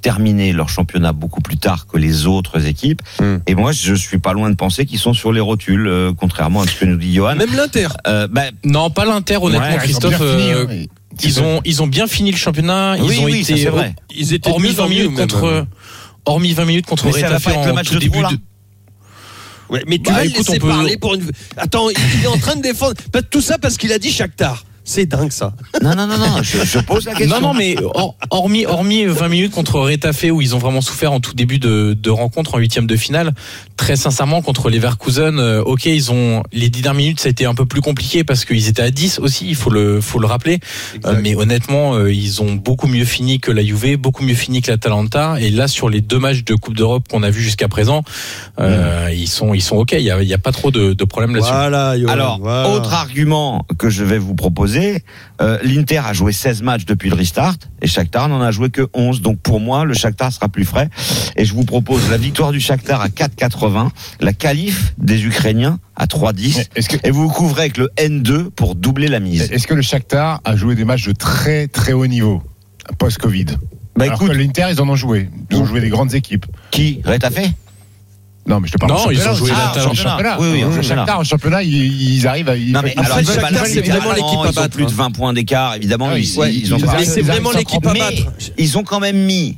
terminé 0.00 0.52
leur 0.52 0.68
championnat 0.68 1.12
beaucoup 1.12 1.40
plus 1.40 1.56
tard 1.56 1.86
que 1.86 1.98
les 1.98 2.26
autres 2.26 2.66
équipes. 2.66 3.02
Et 3.46 3.54
moi, 3.54 3.72
je 3.72 3.94
suis 3.94 4.18
pas 4.18 4.32
loin 4.32 4.50
de 4.50 4.54
penser 4.56 4.86
qu'ils 4.86 4.98
sont 4.98 5.12
sur 5.14 5.32
les 5.32 5.40
rotules, 5.40 5.86
euh, 5.86 6.12
contrairement 6.16 6.62
à 6.62 6.66
ce 6.66 6.74
que 6.76 6.84
nous 6.84 6.96
dit 6.96 7.14
Johan. 7.14 7.34
Même 7.36 7.54
l'Inter. 7.54 7.88
Euh, 8.06 8.28
bah, 8.30 8.44
Non, 8.64 8.90
pas 8.90 9.04
l'Inter, 9.04 9.36
honnêtement, 9.42 9.66
Ouais, 9.66 9.72
ils 9.74 9.76
ont 9.76 9.78
Christophe. 9.80 10.16
euh, 10.20 10.66
hein. 10.70 10.84
ils 11.22 11.40
ont 11.40 11.60
ils 11.64 11.82
ont 11.82 11.86
bien 11.86 12.06
fini 12.06 12.30
le 12.30 12.36
championnat. 12.36 12.96
Ils 12.96 13.02
Oui, 13.02 13.18
ont 13.20 13.24
oui, 13.24 13.40
été 13.40 13.56
c'est 13.56 13.70
vrai. 13.70 13.94
Ils 14.16 14.32
étaient 14.34 14.50
hormis 14.50 14.68
de 14.68 14.72
mieux 14.72 14.76
20 14.78 14.84
en 14.84 14.88
mieux, 14.88 14.94
minutes 14.94 15.18
même. 15.18 15.28
contre 15.28 15.66
hormis 16.26 16.52
20 16.52 16.64
minutes 16.64 16.86
contre 16.86 17.06
Mais 17.06 17.12
ça 17.12 17.20
va 17.20 17.26
Retafe 17.38 17.44
pas 17.44 17.50
être 17.52 17.64
le 17.66 17.70
en 17.70 17.74
match 17.74 17.88
tout 17.88 17.94
de 17.94 17.98
début 18.00 18.18
de 18.18 18.38
Ouais, 19.70 19.82
mais 19.86 19.96
tu 19.98 20.04
Bah, 20.04 20.12
vas 20.12 20.24
le 20.24 20.30
écoute, 20.30 20.46
laisser 20.48 20.58
on 20.58 20.66
peut- 20.66 20.68
parler 20.72 20.96
pour 20.96 21.14
une. 21.14 21.24
Attends, 21.58 21.88
il 21.90 22.24
est 22.24 22.26
en 22.26 22.38
train 22.38 22.56
de 22.56 22.62
défendre. 22.62 22.94
Pas 23.12 23.20
tout 23.20 23.42
ça 23.42 23.58
parce 23.58 23.76
qu'il 23.76 23.92
a 23.92 23.98
dit 23.98 24.10
Shakhtar. 24.10 24.64
C'est 24.90 25.04
dingue 25.04 25.30
ça. 25.32 25.52
non, 25.82 25.94
non, 25.94 26.06
non, 26.06 26.16
non, 26.16 26.42
je, 26.42 26.64
je 26.64 26.78
pose 26.78 27.04
la 27.04 27.12
question. 27.14 27.38
Non, 27.40 27.48
non, 27.48 27.54
mais 27.54 27.76
hor- 27.94 28.16
hormis, 28.30 28.64
hormis 28.64 29.04
20 29.04 29.28
minutes 29.28 29.52
contre 29.52 29.78
Retafe 29.80 30.24
où 30.32 30.40
ils 30.40 30.54
ont 30.54 30.58
vraiment 30.58 30.80
souffert 30.80 31.12
en 31.12 31.20
tout 31.20 31.34
début 31.34 31.58
de, 31.58 31.92
de 31.92 32.08
rencontre 32.10 32.54
en 32.54 32.58
huitième 32.58 32.86
de 32.86 32.96
finale, 32.96 33.34
très 33.76 33.96
sincèrement 33.96 34.40
contre 34.40 34.70
les 34.70 34.78
Leverkusen, 34.78 35.38
euh, 35.38 35.62
ok, 35.62 35.84
ils 35.84 36.10
ont 36.10 36.42
les 36.52 36.70
10 36.70 36.80
dernières 36.80 36.98
minutes, 36.98 37.20
ça 37.20 37.26
a 37.26 37.30
été 37.30 37.44
un 37.44 37.54
peu 37.54 37.66
plus 37.66 37.82
compliqué 37.82 38.24
parce 38.24 38.46
qu'ils 38.46 38.66
étaient 38.68 38.80
à 38.80 38.90
10 38.90 39.18
aussi, 39.18 39.46
il 39.46 39.56
faut 39.56 39.68
le, 39.70 40.00
faut 40.00 40.20
le 40.20 40.26
rappeler. 40.26 40.58
Euh, 41.04 41.18
mais 41.22 41.34
honnêtement, 41.34 41.94
euh, 41.94 42.10
ils 42.10 42.40
ont 42.40 42.54
beaucoup 42.54 42.86
mieux 42.86 43.04
fini 43.04 43.40
que 43.40 43.50
la 43.52 43.62
Juve, 43.62 43.96
beaucoup 43.98 44.24
mieux 44.24 44.34
fini 44.34 44.62
que 44.62 44.70
l'Atalanta. 44.70 45.36
Et 45.38 45.50
là, 45.50 45.68
sur 45.68 45.90
les 45.90 46.00
deux 46.00 46.18
matchs 46.18 46.44
de 46.44 46.54
Coupe 46.54 46.74
d'Europe 46.76 47.08
qu'on 47.10 47.22
a 47.22 47.30
vu 47.30 47.42
jusqu'à 47.42 47.68
présent, 47.68 48.04
euh, 48.60 49.10
ils 49.12 49.28
sont, 49.28 49.52
ils 49.52 49.60
sont 49.62 49.76
ok. 49.76 49.92
Il 49.92 50.00
y 50.00 50.10
a, 50.10 50.22
y 50.22 50.32
a 50.34 50.38
pas 50.38 50.52
trop 50.52 50.70
de, 50.70 50.92
de 50.94 51.04
problèmes 51.04 51.34
là-dessus. 51.34 51.52
Voilà, 51.52 51.90
Alors, 52.08 52.38
voilà. 52.40 52.68
autre 52.70 52.94
argument 52.94 53.66
que 53.78 53.90
je 53.90 54.04
vais 54.04 54.18
vous 54.18 54.34
proposer, 54.34 54.77
euh, 55.40 55.58
l'Inter 55.62 56.02
a 56.04 56.12
joué 56.12 56.32
16 56.32 56.62
matchs 56.62 56.84
depuis 56.84 57.10
le 57.10 57.16
restart 57.16 57.56
et 57.82 57.86
Shakhtar 57.86 58.28
n'en 58.28 58.40
a 58.40 58.50
joué 58.50 58.70
que 58.70 58.88
11. 58.94 59.22
Donc 59.22 59.40
pour 59.40 59.60
moi, 59.60 59.84
le 59.84 59.94
Shakhtar 59.94 60.32
sera 60.32 60.48
plus 60.48 60.64
frais. 60.64 60.88
Et 61.36 61.44
je 61.44 61.54
vous 61.54 61.64
propose 61.64 62.10
la 62.10 62.16
victoire 62.16 62.52
du 62.52 62.60
Shakhtar 62.60 63.00
à 63.00 63.08
4,80, 63.08 63.90
la 64.20 64.32
qualif 64.32 64.94
des 64.98 65.24
Ukrainiens 65.24 65.78
à 65.96 66.06
3,10 66.06 66.68
Est-ce 66.74 66.88
que, 66.88 66.96
et 67.06 67.10
vous 67.10 67.28
vous 67.28 67.34
couvrez 67.34 67.62
avec 67.62 67.76
le 67.76 67.88
N2 67.96 68.50
pour 68.50 68.74
doubler 68.74 69.08
la 69.08 69.20
mise. 69.20 69.50
est-ce 69.50 69.66
que 69.66 69.74
le 69.74 69.82
Shakhtar 69.82 70.40
a 70.44 70.56
joué 70.56 70.74
des 70.74 70.84
matchs 70.84 71.06
de 71.06 71.12
très 71.12 71.66
très 71.68 71.92
haut 71.92 72.06
niveau 72.06 72.42
post-Covid? 72.98 73.46
Bah 73.96 74.04
Alors 74.04 74.14
écoute, 74.14 74.32
que 74.32 74.36
l'Inter, 74.38 74.66
ils 74.70 74.80
en 74.80 74.88
ont 74.88 74.94
joué. 74.94 75.28
Ils 75.50 75.56
ont 75.56 75.64
joué 75.64 75.80
des 75.80 75.88
grandes 75.88 76.14
équipes. 76.14 76.46
qui? 76.70 77.02
Retafe? 77.04 77.52
Non, 78.48 78.60
mais 78.60 78.68
je 78.68 78.72
te 78.72 78.78
parle 78.78 78.92
Non, 78.92 79.10
ils 79.10 79.18
championnat 79.18 79.32
ont 79.32 79.34
joué. 79.34 79.50
Ah, 79.54 79.72
en 79.76 79.94
championnat. 79.94 80.36
Oui, 80.40 80.48
oui, 80.52 80.64
en 80.64 80.72
championnat. 80.72 80.82
Shakhtar, 80.82 81.18
en 81.20 81.24
championnat, 81.24 81.62
ils, 81.62 82.26
arrivent 82.26 82.48
à. 82.48 82.56
Ils, 82.56 82.72
Non 82.72 82.80
mais 82.82 82.94
alors 82.96 83.18
c'est 83.18 83.80
vraiment 83.82 84.12
l'équipe 84.12 84.38
à 84.38 84.46
ils 84.46 84.48
ont 84.48 84.52
battre, 84.52 84.74
plus 84.74 84.86
de 84.86 84.90
hein. 84.90 84.94
20 84.96 85.10
points 85.10 85.32
d'écart 85.32 85.74
évidemment 85.74 86.08
Ah, 86.10 86.18
ils, 86.18 86.74
ont 86.74 86.78
c'est 87.04 87.22
vraiment 87.22 87.52
l'équipe 87.52 87.86
à 87.86 87.92
battre. 87.92 88.32
ils 88.56 88.78
ont 88.78 88.84
quand 88.84 89.00
même 89.00 89.18
mis 89.18 89.56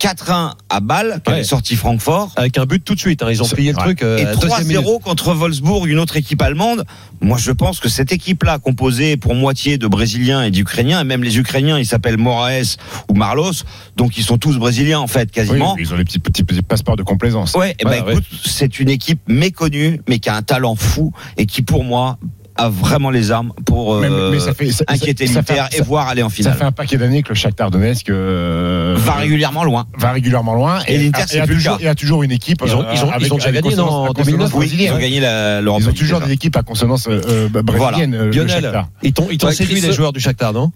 4-1 0.00 0.54
à 0.70 0.80
Bâle 0.80 1.20
qui 1.24 1.30
Ouais. 1.30 1.36
avait 1.36 1.44
sorti 1.44 1.76
Francfort 1.76 2.32
Avec 2.36 2.56
un 2.58 2.64
but 2.64 2.82
tout 2.82 2.94
de 2.94 3.00
suite. 3.00 3.22
hein. 3.22 3.28
Ils 3.30 3.42
ont 3.42 3.46
plié 3.48 3.72
le 3.72 3.76
ouais. 3.76 3.84
truc. 3.84 4.02
euh, 4.02 4.16
et 4.16 4.22
à 4.24 4.30
la 4.30 4.36
deuxième 4.36 4.66
minute. 4.66 4.82
3-0 4.82 5.00
contre 5.02 5.34
Wolfsburg, 5.34 5.86
une 5.86 5.98
autre 5.98 6.16
équipe 6.16 6.40
allemande. 6.40 6.84
Moi, 7.20 7.36
je 7.38 7.52
pense 7.52 7.80
que 7.80 7.88
cette 7.90 8.10
équipe-là, 8.10 8.58
composée 8.58 9.18
pour 9.18 9.34
moitié 9.34 9.76
de 9.76 9.86
Brésiliens 9.86 10.42
et 10.42 10.50
d'Ukrainiens, 10.50 11.02
et 11.02 11.04
même 11.04 11.22
les 11.22 11.38
Ukrainiens, 11.38 11.78
ils 11.78 11.84
s'appellent 11.86 12.16
Moraes 12.16 12.76
ou 13.10 13.14
Marlos, 13.14 13.52
donc 13.96 14.16
ils 14.16 14.24
sont 14.24 14.38
tous 14.38 14.56
Brésiliens 14.58 15.00
en 15.00 15.06
fait, 15.06 15.24
Oui, 15.28 15.32
quasiment. 15.32 15.76
ils 15.78 15.92
ont 15.92 15.96
des 15.98 16.04
petits, 16.04 16.18
petits, 16.18 16.44
petits 16.44 16.62
passeports 16.62 16.96
de 16.96 17.02
complaisance. 17.02 17.54
Ouais, 17.54 17.76
et 17.78 17.84
ben 17.84 17.90
Ouais, 17.90 18.00
ouais. 18.02 18.12
écoute, 18.12 18.24
c'est 18.46 18.80
une 18.80 18.88
équipe 18.88 19.20
méconnue, 19.28 20.00
mais 20.08 20.18
qui 20.18 20.30
a 20.30 20.34
un 20.34 20.42
talent 20.42 20.76
fou 20.76 21.12
et 21.36 21.44
qui, 21.44 21.60
pour 21.60 21.84
moi, 21.84 22.18
a 22.60 22.68
vraiment 22.68 23.10
les 23.10 23.30
armes 23.30 23.52
pour 23.66 23.94
euh, 23.94 24.00
Mais- 24.00 24.30
mais 24.36 24.40
ça 24.40 24.54
fait- 24.54 24.70
ça- 24.70 24.84
inquiéter 24.88 25.26
ça- 25.26 25.34
ça 25.34 25.38
l'Inter 25.40 25.54
fait- 25.70 25.74
et 25.76 25.78
ça- 25.78 25.84
voir 25.84 26.08
aller 26.08 26.22
en 26.22 26.28
Ça 26.28 26.34
finale. 26.34 26.54
fait 26.58 26.64
un 26.64 26.72
paquet 26.72 26.96
d'années 26.96 27.22
que 27.22 27.30
le 27.30 27.34
Shakhtar 27.34 27.70
Donetsk 27.70 28.08
euh, 28.10 28.94
Va 28.98 29.12
régulièrement 29.14 29.64
loin. 29.64 29.86
va 29.98 30.12
régulièrement 30.12 30.54
loin 30.54 30.80
Et 30.86 30.98
l'Inter, 30.98 31.22
c'est 31.26 31.40
a 31.40 31.46
plus 31.46 31.56
toujours, 31.56 31.78
cas. 31.78 31.84
et 31.84 31.88
a 31.88 31.94
toujours 31.94 32.22
une 32.22 32.32
équipe. 32.32 32.62
Ils 32.66 32.74
ont- 32.74 32.82
euh, 32.82 32.92
ils 32.94 33.04
ont- 33.04 33.10
avec- 33.10 33.26
ils 33.28 33.32
ont 33.32 33.36
déjà 33.36 33.52
gagné, 33.52 33.74
en 33.78 34.04
à 34.04 34.08
consonance 34.08 34.26
2009? 34.26 34.54
Oui, 34.54 34.70
ils 34.78 34.92
ont 34.92 34.98
gagné 34.98 35.20
la- 35.20 35.60
l'Europe 35.60 35.80
Ils 35.82 35.88
ont 35.88 35.92
toujours 35.92 36.18
déjà. 36.18 36.26
des 36.28 36.32
équipes 36.34 36.56
à 36.56 36.62
consonance 36.62 37.08
euh, 37.08 37.20
euh, 37.54 37.62
brésilienne. 37.62 38.12
le 38.16 38.30
Lionel, 38.30 38.84
ils 39.02 39.12
t'ont 39.38 39.50
séduit 39.50 39.80
les 39.80 39.92
joueurs 39.92 40.12
du 40.12 40.20
Shakhtar, 40.20 40.52
non? 40.52 40.70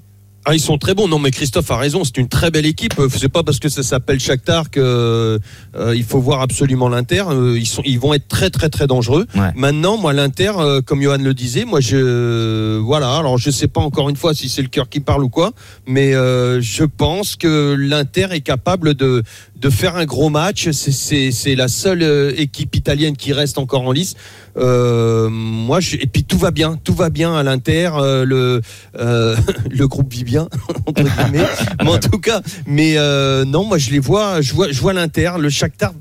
Ah, 0.47 0.55
ils 0.55 0.61
sont 0.61 0.77
très 0.77 0.95
bons. 0.95 1.09
Non, 1.09 1.19
mais 1.19 1.31
Christophe 1.31 1.71
a 1.71 1.77
raison. 1.77 2.05
C'est 2.05 2.19
une 2.19 2.29
très 2.29 2.51
belle 2.51 2.67
équipe. 2.67 2.99
Euh, 2.99 3.09
C'est 3.11 3.31
pas 3.31 3.43
parce 3.43 3.59
que 3.59 3.69
ça 3.71 3.83
s'appelle 3.83 4.21
Shakhtar 4.21 4.71
que 4.71 5.41
euh, 5.75 5.97
il 5.97 6.05
faut 6.05 6.21
voir 6.21 6.43
absolument 6.43 6.89
l'Inter. 6.91 7.25
Euh, 7.31 7.59
ils 7.59 7.67
sont, 7.67 7.83
ils 7.87 7.99
vont 7.99 8.13
être 8.13 8.29
très, 8.29 8.51
très, 8.51 8.69
très 8.69 8.87
dangereux. 8.87 9.27
Ouais. 9.35 9.53
Maintenant, 9.55 9.97
moi, 9.97 10.13
l'Inter, 10.13 10.53
euh, 10.59 10.81
comme 10.83 11.01
Johan 11.01 11.17
le 11.19 11.33
disait, 11.33 11.65
moi, 11.65 11.81
je, 11.81 12.79
voilà. 12.79 13.17
Alors, 13.17 13.39
je 13.39 13.51
sais 13.51 13.69
pas 13.69 13.81
encore 13.81 14.11
une 14.11 14.17
fois 14.17 14.35
si 14.35 14.49
c'est 14.51 14.63
le 14.63 14.69
cœur 14.69 14.89
qui 14.91 15.01
parle 15.01 15.25
ou 15.25 15.31
quoi, 15.31 15.53
mais 15.87 16.15
euh, 16.15 16.61
je 16.61 16.85
pense 16.85 17.37
que 17.37 17.75
l'Inter 17.79 18.29
est 18.33 18.43
capable 18.43 18.95
de 18.95 19.23
de 19.65 19.71
faire 19.71 19.97
un 19.97 20.05
gros 20.05 20.29
match. 20.29 20.71
C'est- 20.71 21.55
la 21.57 21.69
seule 21.69 22.03
euh, 22.03 22.33
équipe 22.37 22.77
italienne 22.77 23.17
qui 23.17 23.33
reste 23.33 23.57
encore 23.59 23.83
en 23.83 23.93
lice. 23.93 24.15
Euh, 24.59 25.29
moi, 25.31 25.81
je, 25.81 25.97
et 25.97 26.07
puis 26.07 26.23
tout 26.23 26.37
va 26.39 26.51
bien, 26.51 26.79
tout 26.85 26.93
va 26.95 27.09
bien 27.09 27.35
à 27.35 27.43
l'Inter. 27.43 27.91
euh, 27.97 28.25
le 28.27 28.61
euh, 28.99 29.35
le 29.71 29.89
groupe 29.89 30.13
vit 30.13 30.23
bien 30.25 30.49
entre 30.87 31.03
guillemets. 31.03 31.47
mais 31.83 31.91
en 31.91 31.99
tout 31.99 32.19
cas, 32.19 32.43
mais 32.67 32.95
euh, 32.99 33.45
non, 33.47 33.65
moi 33.65 33.79
je 33.79 33.91
les 33.91 33.99
vois, 34.01 34.41
je 34.43 34.53
vois, 34.53 34.71
je 34.71 34.81
vois 34.81 34.93
l'Inter, 34.93 35.33
le 35.39 35.49
Shakhtar. 35.49 35.93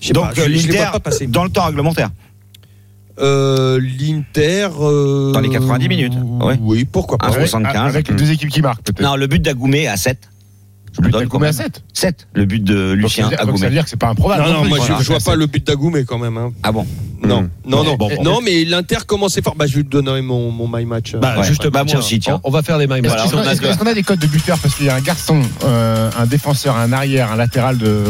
Je 0.00 0.08
sais 0.08 0.12
Donc 0.12 0.24
pas, 0.28 0.32
je, 0.34 0.42
je 0.42 0.48
les 0.48 0.58
vois 0.60 0.72
l'Inter 0.74 0.90
pas 0.92 1.00
passer. 1.00 1.26
dans 1.28 1.44
le 1.44 1.50
temps 1.50 1.64
réglementaire. 1.66 2.10
Euh, 3.20 3.78
L'Inter 3.80 4.68
euh, 4.80 5.30
Dans 5.30 5.38
les 5.40 5.48
90 5.48 5.88
minutes, 5.88 6.14
ouais. 6.42 6.58
Oui, 6.60 6.84
pourquoi 6.84 7.16
pas. 7.16 7.26
Un 7.28 7.32
Avec, 7.32 7.46
75. 7.46 7.88
avec 7.94 8.08
les 8.08 8.14
deux 8.16 8.30
équipes 8.32 8.48
qui 8.50 8.60
marquent 8.60 8.82
peut-être. 8.82 9.00
Non, 9.02 9.14
le 9.14 9.28
but 9.28 9.40
d'Agoumé 9.40 9.86
à 9.86 9.96
7. 9.96 10.18
Je 10.96 11.02
Le 11.02 11.10
donne 11.10 11.28
même. 11.40 11.52
7. 11.52 11.82
7, 11.92 12.28
le 12.34 12.44
but 12.44 12.62
de 12.62 12.92
Lucien 12.92 13.24
ça 13.24 13.30
veut 13.30 13.36
dire- 13.36 13.46
donc, 13.46 13.58
ça 13.58 13.62
veut 13.62 13.66
Agoumé. 13.66 13.70
dire 13.74 13.84
que 13.84 13.90
c'est 13.90 13.96
pas 13.98 14.08
improbable. 14.10 14.44
Non, 14.44 14.52
non, 14.62 14.64
moi 14.66 14.78
je 15.00 15.06
vois 15.08 15.18
pas 15.18 15.34
le 15.34 15.46
but 15.46 15.66
d'Agoumé 15.66 16.04
quand 16.04 16.18
même. 16.18 16.36
hein. 16.36 16.52
Ah 16.62 16.70
bon 16.72 16.86
Non, 17.26 17.48
non, 17.66 17.84
non, 17.84 17.96
Bon, 17.96 18.08
bon, 18.08 18.22
non, 18.22 18.40
mais 18.42 18.64
l'Inter 18.64 18.98
commençait 19.06 19.40
fort. 19.42 19.54
Bah, 19.56 19.66
je 19.66 19.76
lui 19.76 19.84
donnerai 19.84 20.20
mon, 20.22 20.50
mon 20.50 20.68
my 20.68 20.84
match. 20.84 21.14
Bah, 21.16 21.34
Ouais. 21.38 21.44
justement, 21.46 21.70
Bah, 21.70 21.84
moi 21.84 21.96
aussi, 21.98 22.18
tiens. 22.18 22.40
On, 22.44 22.48
on 22.48 22.52
va 22.52 22.62
faire 22.62 22.78
les 22.78 22.86
my 22.86 22.94
Est-ce 22.98 23.02
match. 23.08 23.30
qu'on 23.30 23.38
a- 23.38 23.52
est-ce 23.52 23.78
qu'on- 23.78 23.86
a 23.86 23.94
des 23.94 24.02
codes 24.02 24.18
de 24.18 24.26
buteurs 24.26 24.58
Parce 24.58 24.74
qu'il 24.74 24.86
y 24.86 24.88
a 24.88 24.94
un 24.94 25.00
garçon, 25.00 25.40
euh, 25.64 26.10
un 26.18 26.26
défenseur, 26.26 26.76
un 26.76 26.92
arrière, 26.92 27.30
un 27.32 27.36
latéral 27.36 27.78
de, 27.78 28.02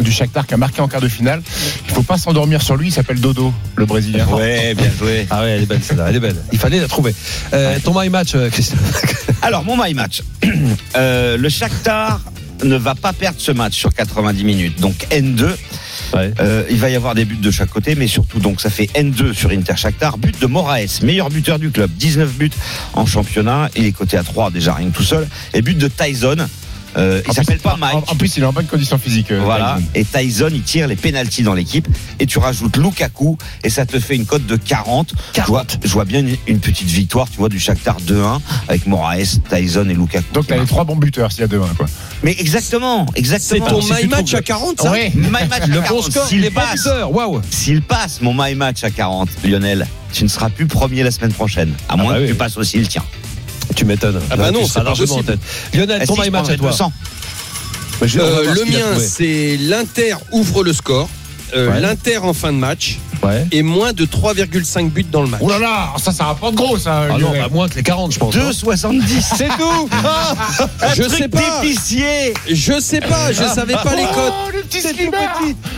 du 0.00 0.12
Shakhtar 0.12 0.46
qui 0.46 0.54
a 0.54 0.56
marqué 0.56 0.80
en 0.80 0.88
quart 0.88 1.00
de 1.00 1.08
finale. 1.08 1.42
Il 1.88 1.94
faut 1.94 2.02
pas 2.02 2.18
s'endormir 2.18 2.62
sur 2.62 2.76
lui. 2.76 2.88
Il 2.88 2.92
s'appelle 2.92 3.20
Dodo, 3.20 3.52
le 3.76 3.86
Brésilien. 3.86 4.26
Ouais, 4.28 4.74
bien 4.74 4.90
joué. 4.98 5.26
Ah 5.30 5.42
ouais, 5.42 5.50
elle 5.50 5.62
est 5.62 5.66
belle 5.66 5.82
celle-là, 5.82 6.06
elle 6.08 6.16
est 6.16 6.20
belle. 6.20 6.36
Il 6.52 6.58
fallait 6.58 6.80
la 6.80 6.88
trouver. 6.88 7.14
Euh, 7.52 7.78
Ton 7.82 7.98
my 8.00 8.08
match, 8.08 8.32
euh, 8.34 8.50
Christophe. 8.50 9.36
Alors, 9.42 9.64
mon 9.64 9.76
my 9.82 9.94
match. 9.94 10.22
Euh, 10.96 11.36
le 11.36 11.48
Shakhtar 11.48 12.20
ne 12.64 12.76
va 12.76 12.94
pas 12.94 13.12
perdre 13.12 13.40
ce 13.40 13.52
match 13.52 13.74
sur 13.74 13.92
90 13.92 14.44
minutes. 14.44 14.80
Donc 14.80 15.06
N2. 15.10 15.50
Ouais. 16.14 16.32
Euh, 16.40 16.64
il 16.70 16.78
va 16.78 16.90
y 16.90 16.96
avoir 16.96 17.14
des 17.14 17.24
buts 17.24 17.36
de 17.36 17.50
chaque 17.50 17.70
côté, 17.70 17.94
mais 17.94 18.06
surtout, 18.06 18.40
donc 18.40 18.60
ça 18.60 18.70
fait 18.70 18.90
N2 18.94 19.32
sur 19.32 19.50
Inter 19.50 19.76
Shakhtar. 19.76 20.18
But 20.18 20.40
de 20.40 20.46
Moraes, 20.46 21.00
meilleur 21.02 21.30
buteur 21.30 21.58
du 21.58 21.70
club, 21.70 21.90
19 21.90 22.32
buts 22.36 22.50
en 22.94 23.06
championnat. 23.06 23.68
Il 23.76 23.84
est 23.84 23.92
coté 23.92 24.16
à 24.16 24.22
3 24.22 24.50
déjà, 24.50 24.74
rien 24.74 24.90
que 24.90 24.96
tout 24.96 25.02
seul. 25.02 25.28
Et 25.54 25.62
but 25.62 25.78
de 25.78 25.88
Tyson. 25.88 26.36
Euh, 26.96 27.22
il 27.24 27.30
En 27.30 27.34
s'appelle 27.34 27.56
plus- 27.58 27.62
pas 27.62 27.76
Mike. 27.78 28.10
En, 28.10 28.16
plus, 28.16 28.36
il 28.36 28.42
est 28.42 28.46
en 28.46 28.52
bonne 28.52 28.66
condition 28.66 28.98
physique. 28.98 29.30
euh, 29.30 29.40
Voilà. 29.44 29.76
Tyson. 29.78 29.90
Et 29.94 30.04
Tyson, 30.04 30.50
il 30.52 30.62
tire 30.62 30.86
les 30.86 30.96
pénalties 30.96 31.42
dans 31.42 31.54
l'équipe. 31.54 31.86
Et 32.18 32.26
tu 32.26 32.38
rajoutes 32.38 32.76
Lukaku. 32.76 33.38
Et 33.64 33.70
ça 33.70 33.86
te 33.86 33.98
fait 34.00 34.16
une 34.16 34.26
cote 34.26 34.46
de 34.46 34.56
40. 34.56 35.14
Je 35.36 35.42
vois, 35.42 35.64
je 35.82 35.88
vois 35.92 36.04
bien 36.04 36.20
une, 36.20 36.36
une 36.46 36.58
petite 36.60 36.88
victoire, 36.88 37.28
tu 37.30 37.36
vois, 37.38 37.48
du 37.48 37.58
Shakhtar 37.60 37.98
2-1 38.00 38.40
avec 38.68 38.86
Moraes, 38.86 39.38
Tyson 39.48 39.86
et 39.88 39.94
Lukaku. 39.94 40.24
Donc, 40.32 40.46
t'as 40.46 40.56
les 40.56 40.66
trois 40.66 40.84
bons 40.84 40.96
buteurs 40.96 41.30
s'il 41.32 41.42
y 41.42 41.44
a 41.44 41.48
deux 41.48 41.60
1 41.62 41.66
quoi. 41.76 41.86
Mais 42.22 42.34
exactement, 42.38 43.06
C'est 43.14 43.18
exactement. 43.20 43.66
ton 43.66 43.80
Si 43.82 43.92
my 43.92 44.06
match 44.08 44.34
à 44.34 44.42
40, 44.42 44.80
ça 44.82 44.90
Ouais. 44.90 45.12
My 45.14 45.30
match 45.30 45.62
à 45.62 45.66
Le 45.66 45.74
bon 45.80 45.82
40. 45.82 46.10
score, 46.10 46.26
S'il 46.26 46.50
passe, 46.50 46.88
waouh. 47.10 47.40
s'il 47.50 47.82
passe 47.82 48.20
mon 48.20 48.34
my 48.34 48.54
match 48.54 48.82
à 48.84 48.90
40, 48.90 49.28
Lionel, 49.44 49.86
tu 50.12 50.24
ne 50.24 50.28
seras 50.28 50.50
plus 50.50 50.66
premier 50.66 51.02
la 51.02 51.10
semaine 51.10 51.32
prochaine. 51.32 51.72
À 51.88 51.96
moins 51.96 52.12
bah 52.12 52.18
que 52.18 52.22
oui. 52.24 52.28
tu 52.28 52.34
passes 52.34 52.56
aussi 52.56 52.78
le 52.78 52.86
tien. 52.86 53.02
Tu 53.76 53.84
m'étonnes. 53.84 54.20
Ah 54.30 54.36
bah 54.36 54.50
non, 54.50 54.66
c'est 54.66 54.74
pas 54.74 54.82
largement 54.82 55.16
en 55.16 55.22
tête. 55.22 55.38
Lionel, 55.74 56.06
ton 56.06 56.16
my 56.16 56.26
je 56.26 56.30
match 56.30 56.48
à 56.50 56.56
toi. 56.56 56.70
200. 56.70 56.92
Bah, 58.00 58.06
je- 58.06 58.18
Euh, 58.18 58.54
le 58.54 58.64
mien, 58.64 58.98
c'est 58.98 59.56
l'Inter 59.60 60.14
ouvre 60.32 60.64
le 60.64 60.72
score. 60.72 61.08
Euh, 61.54 61.68
Ouais. 61.68 61.80
L'Inter 61.80 62.18
en 62.18 62.32
fin 62.32 62.52
de 62.52 62.58
match 62.58 62.98
Ouais. 63.24 63.44
et 63.50 63.62
moins 63.64 63.92
de 63.92 64.04
3,5 64.04 64.88
buts 64.92 65.04
dans 65.10 65.20
le 65.22 65.26
match. 65.28 65.40
Oh 65.42 65.48
là 65.50 65.58
là, 65.58 65.92
ça, 65.98 66.12
ça 66.12 66.24
rapporte 66.26 66.54
gros, 66.54 66.78
ça. 66.78 67.06
Ah 67.12 67.18
non, 67.18 67.32
bah, 67.32 67.48
moins 67.50 67.68
que 67.68 67.74
les 67.74 67.82
40, 67.82 68.12
je 68.12 68.18
pense. 68.20 68.34
hein. 68.36 68.38
2,70. 68.38 69.02
C'est 69.36 69.48
tout 69.48 69.88
Je 70.96 71.02
Truc 71.02 71.18
sais 71.18 71.28
pas. 71.28 71.60
d'épicier. 71.60 72.32
Je 72.48 72.80
sais 72.80 73.00
pas, 73.00 73.32
je 73.32 73.42
savais 73.52 73.74
pas 73.74 73.96
les 73.96 74.04
cotes. 74.04 74.32
Oh, 74.46 74.50
le 74.54 74.62
petit 74.62 74.80
skipper 74.80 75.16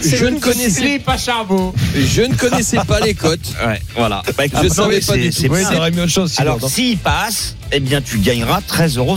Je 0.05 0.27
ne 0.27 0.39
connaissais, 0.39 0.83
Philippe 0.83 1.05
Pacharbeau. 1.07 1.75
je 1.97 2.23
ne 2.23 2.35
connaissais 2.35 2.79
pas 2.87 3.01
les 3.01 3.15
cotes. 3.15 3.41
Ouais, 3.67 3.81
voilà. 3.97 4.23
Bah, 4.37 4.45
écoute, 4.45 4.61
Je 4.63 4.69
non, 4.69 4.75
savais 4.75 5.01
pas 5.01 5.17
du 5.17 5.31
tout. 5.31 5.37
c'est 5.41 5.49
pas- 5.49 5.55
autre 5.89 6.07
chose. 6.09 6.33
sinon, 6.33 6.53
Alors, 6.57 6.71
s'il 6.71 6.99
passe, 6.99 7.57
eh 7.73 7.81
bien, 7.81 8.01
tu 8.01 8.19
gagneras 8.19 8.61
13,50 8.61 8.99
euros. 8.99 9.17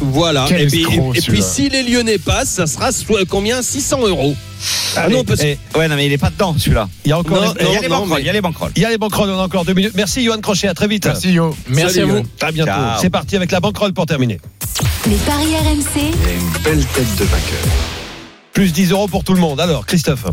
Voilà. 0.00 0.44
Quel 0.48 0.62
Et 0.62 0.66
puis, 0.66 0.80
escroc, 0.82 0.94
et- 1.14 1.18
et 1.18 1.20
puis 1.20 1.42
celui-là. 1.42 1.44
si 1.46 1.68
les 1.68 1.82
Lyonnais 1.82 2.18
passent, 2.18 2.50
ça 2.50 2.66
sera 2.66 2.92
soit- 2.92 3.24
combien? 3.28 3.62
600 3.62 4.06
euros. 4.06 4.34
Ah 4.96 5.08
non, 5.08 5.24
parce 5.24 5.40
que 5.40 5.46
Eh, 5.46 5.58
ouais, 5.76 5.88
non, 5.88 5.96
mais 5.96 6.06
il 6.06 6.12
est 6.12 6.18
pas 6.18 6.30
dedans, 6.30 6.54
celui-là. 6.56 6.88
Il 7.04 7.08
y 7.08 7.12
a 7.12 7.18
encore 7.18 7.36
Non, 7.42 7.52
les- 7.54 7.60
Il 7.60 7.72
y 7.72 7.76
a 7.76 7.80
les 7.80 7.88
mais- 7.88 8.20
il 8.20 8.26
y 8.26 8.28
a 8.28 8.32
les 8.32 8.40
banquerolles. 8.40 8.72
il 8.76 8.82
y 8.82 8.84
a 8.84 8.90
les 8.90 8.98
banquerolles, 8.98 9.30
on 9.30 9.38
a 9.40 9.42
encore 9.42 9.64
deux 9.64 9.74
minutes. 9.74 9.92
Merci 9.96 10.22
Johan 10.24 10.38
Crochet, 10.40 10.68
à 10.68 10.74
très 10.74 10.86
vite. 10.86 11.04
Merci, 11.06 11.32
Yo. 11.32 11.56
Merci 11.68 11.94
Salut, 11.96 12.10
à 12.10 12.14
vous. 12.14 12.22
À 12.40 12.52
bientôt. 12.52 12.70
Ciao. 12.70 13.00
C'est 13.00 13.10
parti 13.10 13.34
avec 13.36 13.50
la 13.50 13.58
banquerolle 13.60 13.92
pour 13.92 14.06
terminer. 14.06 14.38
Les 15.06 15.16
paris 15.16 15.56
RMC, 15.56 16.12
une 16.12 16.62
belle 16.62 16.84
tête 16.86 17.16
de 17.16 17.24
vainqueur. 17.24 17.58
Plus 18.52 18.72
10 18.72 18.90
euros 18.92 19.08
pour 19.08 19.24
tout 19.24 19.34
le 19.34 19.40
monde. 19.40 19.58
Alors, 19.60 19.84
Christophe. 19.86 20.26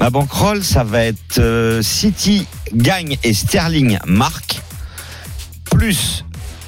Ma 0.00 0.08
banquerolle, 0.10 0.64
ça 0.64 0.82
va 0.82 1.04
être 1.04 1.38
euh, 1.38 1.82
City 1.82 2.46
gagne 2.74 3.18
et 3.22 3.34
Sterling 3.34 3.98
marque. 4.06 4.60
Plus 5.70 6.24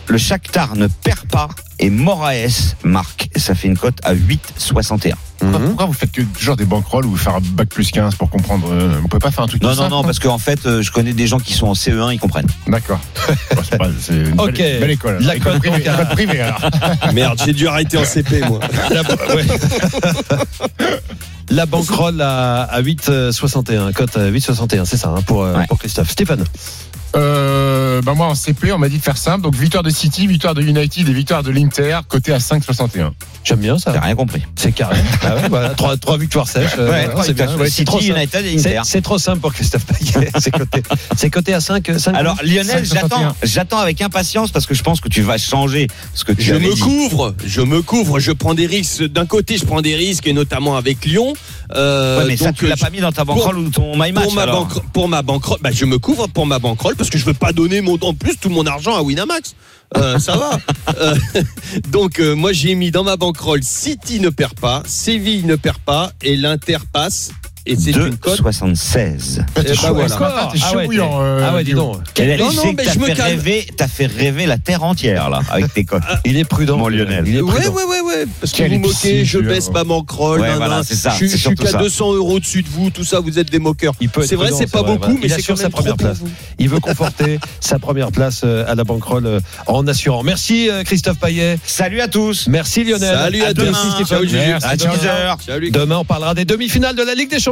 le 0.09 0.19
Shakhtar 0.19 0.77
ne 0.77 0.87
perd 0.87 1.21
pas 1.31 1.49
et 1.79 1.91
Moraes 1.91 2.75
marque. 2.85 3.29
Et 3.35 3.39
ça 3.39 3.55
fait 3.55 3.69
une 3.69 3.77
cote 3.79 3.99
à 4.05 4.15
8,61. 4.15 5.13
Pourquoi, 5.39 5.59
pourquoi 5.61 5.87
vous 5.87 5.93
faites 5.93 6.13
que 6.13 6.23
toujours 6.23 6.55
des 6.57 6.65
banquerolles 6.65 7.05
ou 7.07 7.11
vous 7.11 7.17
faire 7.17 7.35
un 7.35 7.41
bac 7.41 7.69
plus 7.69 7.91
15 7.91 8.15
pour 8.15 8.31
comprendre 8.31 8.69
euh, 8.71 8.99
Vous 9.03 9.09
pouvez 9.09 9.21
pas 9.21 9.33
faire 9.33 9.43
un 9.43 9.49
truc 9.49 9.61
Non, 9.61 9.71
comme 9.71 9.79
non, 9.79 9.83
ça 9.85 9.89
non, 9.89 10.05
parce 10.05 10.21
qu'en 10.21 10.39
fait, 10.39 10.67
euh, 10.67 10.83
je 10.83 10.93
connais 10.93 11.13
des 11.13 11.27
gens 11.27 11.41
qui 11.41 11.53
sont 11.55 11.67
en 11.67 11.73
CE1, 11.73 12.13
ils 12.15 12.21
comprennent. 12.21 12.47
D'accord. 12.69 13.01
Bon, 13.57 13.63
c'est 13.69 13.77
pas- 13.79 13.89
c'est 14.01 14.15
une 14.15 14.41
Ok. 14.41 14.53
belle, 14.59 14.81
belle 14.81 14.91
école. 14.93 15.19
La 15.21 15.35
école 15.37 15.55
cote, 15.61 15.61
privée, 16.13 16.41
à- 16.41 16.55
alors. 16.55 17.13
merde, 17.13 17.41
j'ai 17.45 17.53
dû 17.53 17.67
arrêter 17.67 17.97
en 17.99 18.05
CP 18.05 18.41
moi. 18.49 18.61
La, 18.91 19.03
ouais. 19.35 19.47
La 21.51 21.67
banquerolle 21.67 22.21
à, 22.21 22.63
à 22.63 22.81
8,61. 22.83 23.93
Cote 23.93 24.17
à 24.17 24.31
8,61, 24.31 24.85
c'est 24.85 24.97
ça 24.97 25.09
hein, 25.09 25.23
pour, 25.23 25.43
euh, 25.43 25.57
Ouais. 25.59 25.67
pour 25.67 25.79
Christophe. 25.79 26.11
Stéphane. 26.11 26.45
Euh, 27.15 28.01
bah 28.03 28.15
moi 28.15 28.27
en 28.27 28.35
CP, 28.35 28.73
on 28.73 28.79
m'a 28.79 28.89
dit 28.89 28.99
de 28.99 29.03
faire 29.03 29.17
simple. 29.19 29.43
Donc 29.43 29.55
victoire 29.55 29.83
de 29.83 29.91
City, 29.91 30.27
victoire 30.27 30.55
de 30.55 30.63
United 30.63 31.09
et 31.09 31.13
victoire 31.13 31.43
de 31.43 31.51
l'Inter, 31.51 32.01
côté 32.09 32.33
à 32.33 32.39
5,61. 32.39 33.11
J'aime 33.45 33.59
bien 33.59 33.77
T'as 33.77 33.93
ça. 33.95 34.01
rien 34.01 34.15
compris. 34.15 34.43
C'est 34.57 34.73
carré. 34.73 34.97
Ah 35.25 35.37
ouais, 35.37 35.49
voilà, 35.49 35.71
trois, 35.71 35.97
trois 35.97 36.17
victoires 36.19 36.49
sèches. 36.49 36.71
euh, 36.79 36.91
Ouais, 36.91 37.09
trois 37.09 37.27
bien. 37.33 37.47
City, 37.67 37.85
trop 37.85 38.01
simple. 38.01 38.13
United 38.19 38.47
et 38.47 38.59
C'est- 38.59 38.71
Inter. 38.77 38.81
C'est 38.85 39.01
trop 39.03 39.19
simple 39.19 39.41
pour 39.41 39.53
Christophe 39.53 39.85
Payet. 39.87 40.31
C'est 41.17 41.31
coté, 41.31 41.53
à 41.55 41.61
5, 41.61 41.91
5 41.99 42.15
Alors 42.15 42.37
Lionel, 42.43 42.85
5,61. 42.85 42.95
j'attends, 42.95 43.37
j'attends 43.43 43.79
avec 43.79 44.01
impatience 44.01 44.51
parce 44.51 44.67
que 44.67 44.75
je 44.75 44.83
pense 44.83 45.01
que 45.01 45.09
tu 45.09 45.23
vas 45.23 45.39
changer 45.39 45.87
ce 46.15 46.25
que 46.25 46.33
tu 46.33 46.43
Je 46.43 46.55
avais 46.55 46.67
me 46.67 46.75
dit. 46.75 46.81
couvre, 46.81 47.35
je 47.45 47.61
me 47.61 47.83
couvre, 47.83 48.19
je 48.21 48.33
prends 48.33 48.55
des 48.55 48.67
risques. 48.67 49.05
D'un 49.05 49.27
côté, 49.27 49.59
je 49.59 49.65
prends 49.65 49.81
des 49.83 49.95
risques, 49.95 50.27
et 50.27 50.33
notamment 50.33 50.77
avec 50.77 51.05
Lyon. 51.05 51.35
Euh, 51.75 52.19
Ouais, 52.19 52.25
mais 52.29 52.37
ça, 52.37 52.53
tu 52.53 52.67
l'as 52.67 52.77
je- 52.77 52.81
pas 52.83 52.91
mis 52.91 53.01
dans 53.01 53.13
ta 53.13 53.25
banquerolle 53.25 53.59
ou 53.59 53.71
ton 53.71 53.93
my 53.97 54.13
match 54.13 54.25
pour 54.25 54.35
ma, 54.35 54.43
alors. 54.43 54.67
banque, 54.67 54.93
pour 54.93 55.09
ma 55.09 55.23
banquerolle, 55.23 55.59
bah, 55.63 55.71
je 55.73 55.85
me 55.85 55.99
couvre 55.99 56.27
pour 56.29 56.47
ma 56.47 56.59
banquerolle 56.59 56.97
parce 56.97 57.09
que 57.11 57.19
je 57.19 57.25
veux 57.25 57.35
pas 57.35 57.53
donner 57.53 57.81
mon, 57.81 57.99
en 58.03 58.15
plus 58.15 58.37
tout 58.37 58.51
mon 58.51 58.67
argent 58.67 58.95
à 58.97 59.03
Winamax. 59.03 59.55
Euh, 59.97 60.19
ça 60.19 60.37
va. 60.37 60.59
Euh, 60.99 61.15
donc 61.91 62.19
euh, 62.19 62.35
moi 62.35 62.53
j'ai 62.53 62.75
mis 62.75 62.91
dans 62.91 63.03
ma 63.05 63.17
banquerolle 63.17 63.63
City 63.63 64.21
ne 64.21 64.29
perd 64.29 64.55
pas, 64.61 64.83
Séville 64.87 65.45
ne 65.47 65.57
perd 65.57 65.79
pas 65.79 66.13
et 66.23 66.37
l'Inter 66.37 66.79
passe. 66.93 67.31
Et 67.65 67.77
c'est 67.77 67.93
une 67.93 68.17
cote. 68.17 68.41
2,76. 68.41 69.41
Eh 69.57 69.63
ben 69.63 69.75
chaud, 69.75 69.95
voilà. 69.95 70.09
ce 70.09 70.19
matin, 70.19 70.49
t'es 70.53 70.59
Ah 70.63 70.71
chaud 70.71 70.77
ouais, 70.79 70.85
bouillant, 70.87 71.11
t'es- 71.11 71.17
euh, 71.25 71.47
ah 71.49 71.55
ouais, 71.55 71.65
dis 71.65 71.73
donc. 71.75 71.97
Et 72.19 72.27
là, 72.27 72.37
Non, 72.37 72.53
non, 72.53 72.73
mais 72.77 72.85
je 72.93 72.99
me 72.99 73.07
fait 73.07 73.15
calme. 73.15 73.29
rêver, 73.37 73.67
t'as 73.77 73.87
fait 73.89 74.07
rêver 74.07 74.47
la 74.47 74.59
terre 74.59 74.83
entière 74.83 75.31
là 75.31 75.41
avec 75.51 75.73
tes 75.73 75.85
cotes. 75.85 76.03
Il 76.25 76.37
est 76.37 76.45
prudent. 76.45 76.77
Mon 76.77 76.89
Lionel. 76.89 77.25
Il 77.27 77.37
est 77.37 77.41
prudent. 77.41 77.71
ouais, 77.73 77.85
ouais, 77.85 78.01
ouais. 78.01 78.25
Parce 78.41 78.53
que 78.53 78.57
Quel 78.59 78.73
vous 78.73 78.79
moquez, 78.81 79.25
je 79.25 79.39
baisse 79.39 79.71
ma 79.71 79.85
banquerolle. 79.85 80.41
Ouais, 80.41 80.55
voilà, 80.57 80.83
c'est 80.85 80.95
ça, 80.97 81.11
Je, 81.11 81.17
suis- 81.17 81.29
c'est 81.29 81.37
je 81.37 81.41
suis 81.41 81.49
surtout 81.51 81.63
qu'à 81.65 81.71
ça. 81.71 81.79
200 81.79 82.15
euros 82.15 82.41
dessus 82.41 82.63
de 82.63 82.69
vous, 82.69 82.91
tout 82.91 83.05
ça, 83.05 83.21
vous 83.21 83.39
êtes 83.39 83.51
des 83.51 83.59
moqueurs. 83.59 83.95
Il 84.01 84.09
peut 84.09 84.23
être 84.23 84.29
C'est 84.29 84.37
vrai, 84.37 84.51
c'est 84.57 84.71
pas 84.71 84.83
beaucoup, 84.83 85.13
mais 85.13 85.21
il 85.25 85.29
c'est 85.31 85.37
assure 85.37 85.55
quand 85.55 85.59
sa 85.59 85.63
même 85.65 85.73
première 85.73 85.97
trop 85.97 86.09
pour 86.09 86.17
place. 86.19 86.31
Il 86.59 86.69
veut 86.69 86.81
conforter 86.81 87.39
sa 87.61 87.79
première 87.79 88.11
place 88.11 88.43
à 88.45 88.75
la 88.75 88.85
banquerolle 88.85 89.27
euh, 89.27 89.41
en 89.67 89.87
assurant. 89.87 90.23
Merci 90.23 90.69
euh, 90.69 90.83
Christophe 90.83 91.19
Payet. 91.19 91.59
Salut 91.65 92.01
à 92.01 92.09
tous. 92.09 92.49
Merci 92.49 92.83
Lionel. 92.85 93.15
Salut 93.17 93.43
à, 93.43 93.55
tous. 93.55 93.63
demain. 93.65 93.73
Ciao, 93.73 93.95
Stéphane. 94.05 94.23
Juju. 94.23 94.37
Merci, 94.37 94.67
À 94.69 94.77
ciao. 94.77 94.95
10h. 94.97 95.37
Salut. 95.47 95.71
Demain, 95.71 95.99
on 95.99 96.05
parlera 96.05 96.35
des 96.35 96.45
demi-finales 96.45 96.97
de 96.97 97.03
la 97.03 97.15
Ligue 97.15 97.31
des 97.31 97.37
Champions. 97.39 97.52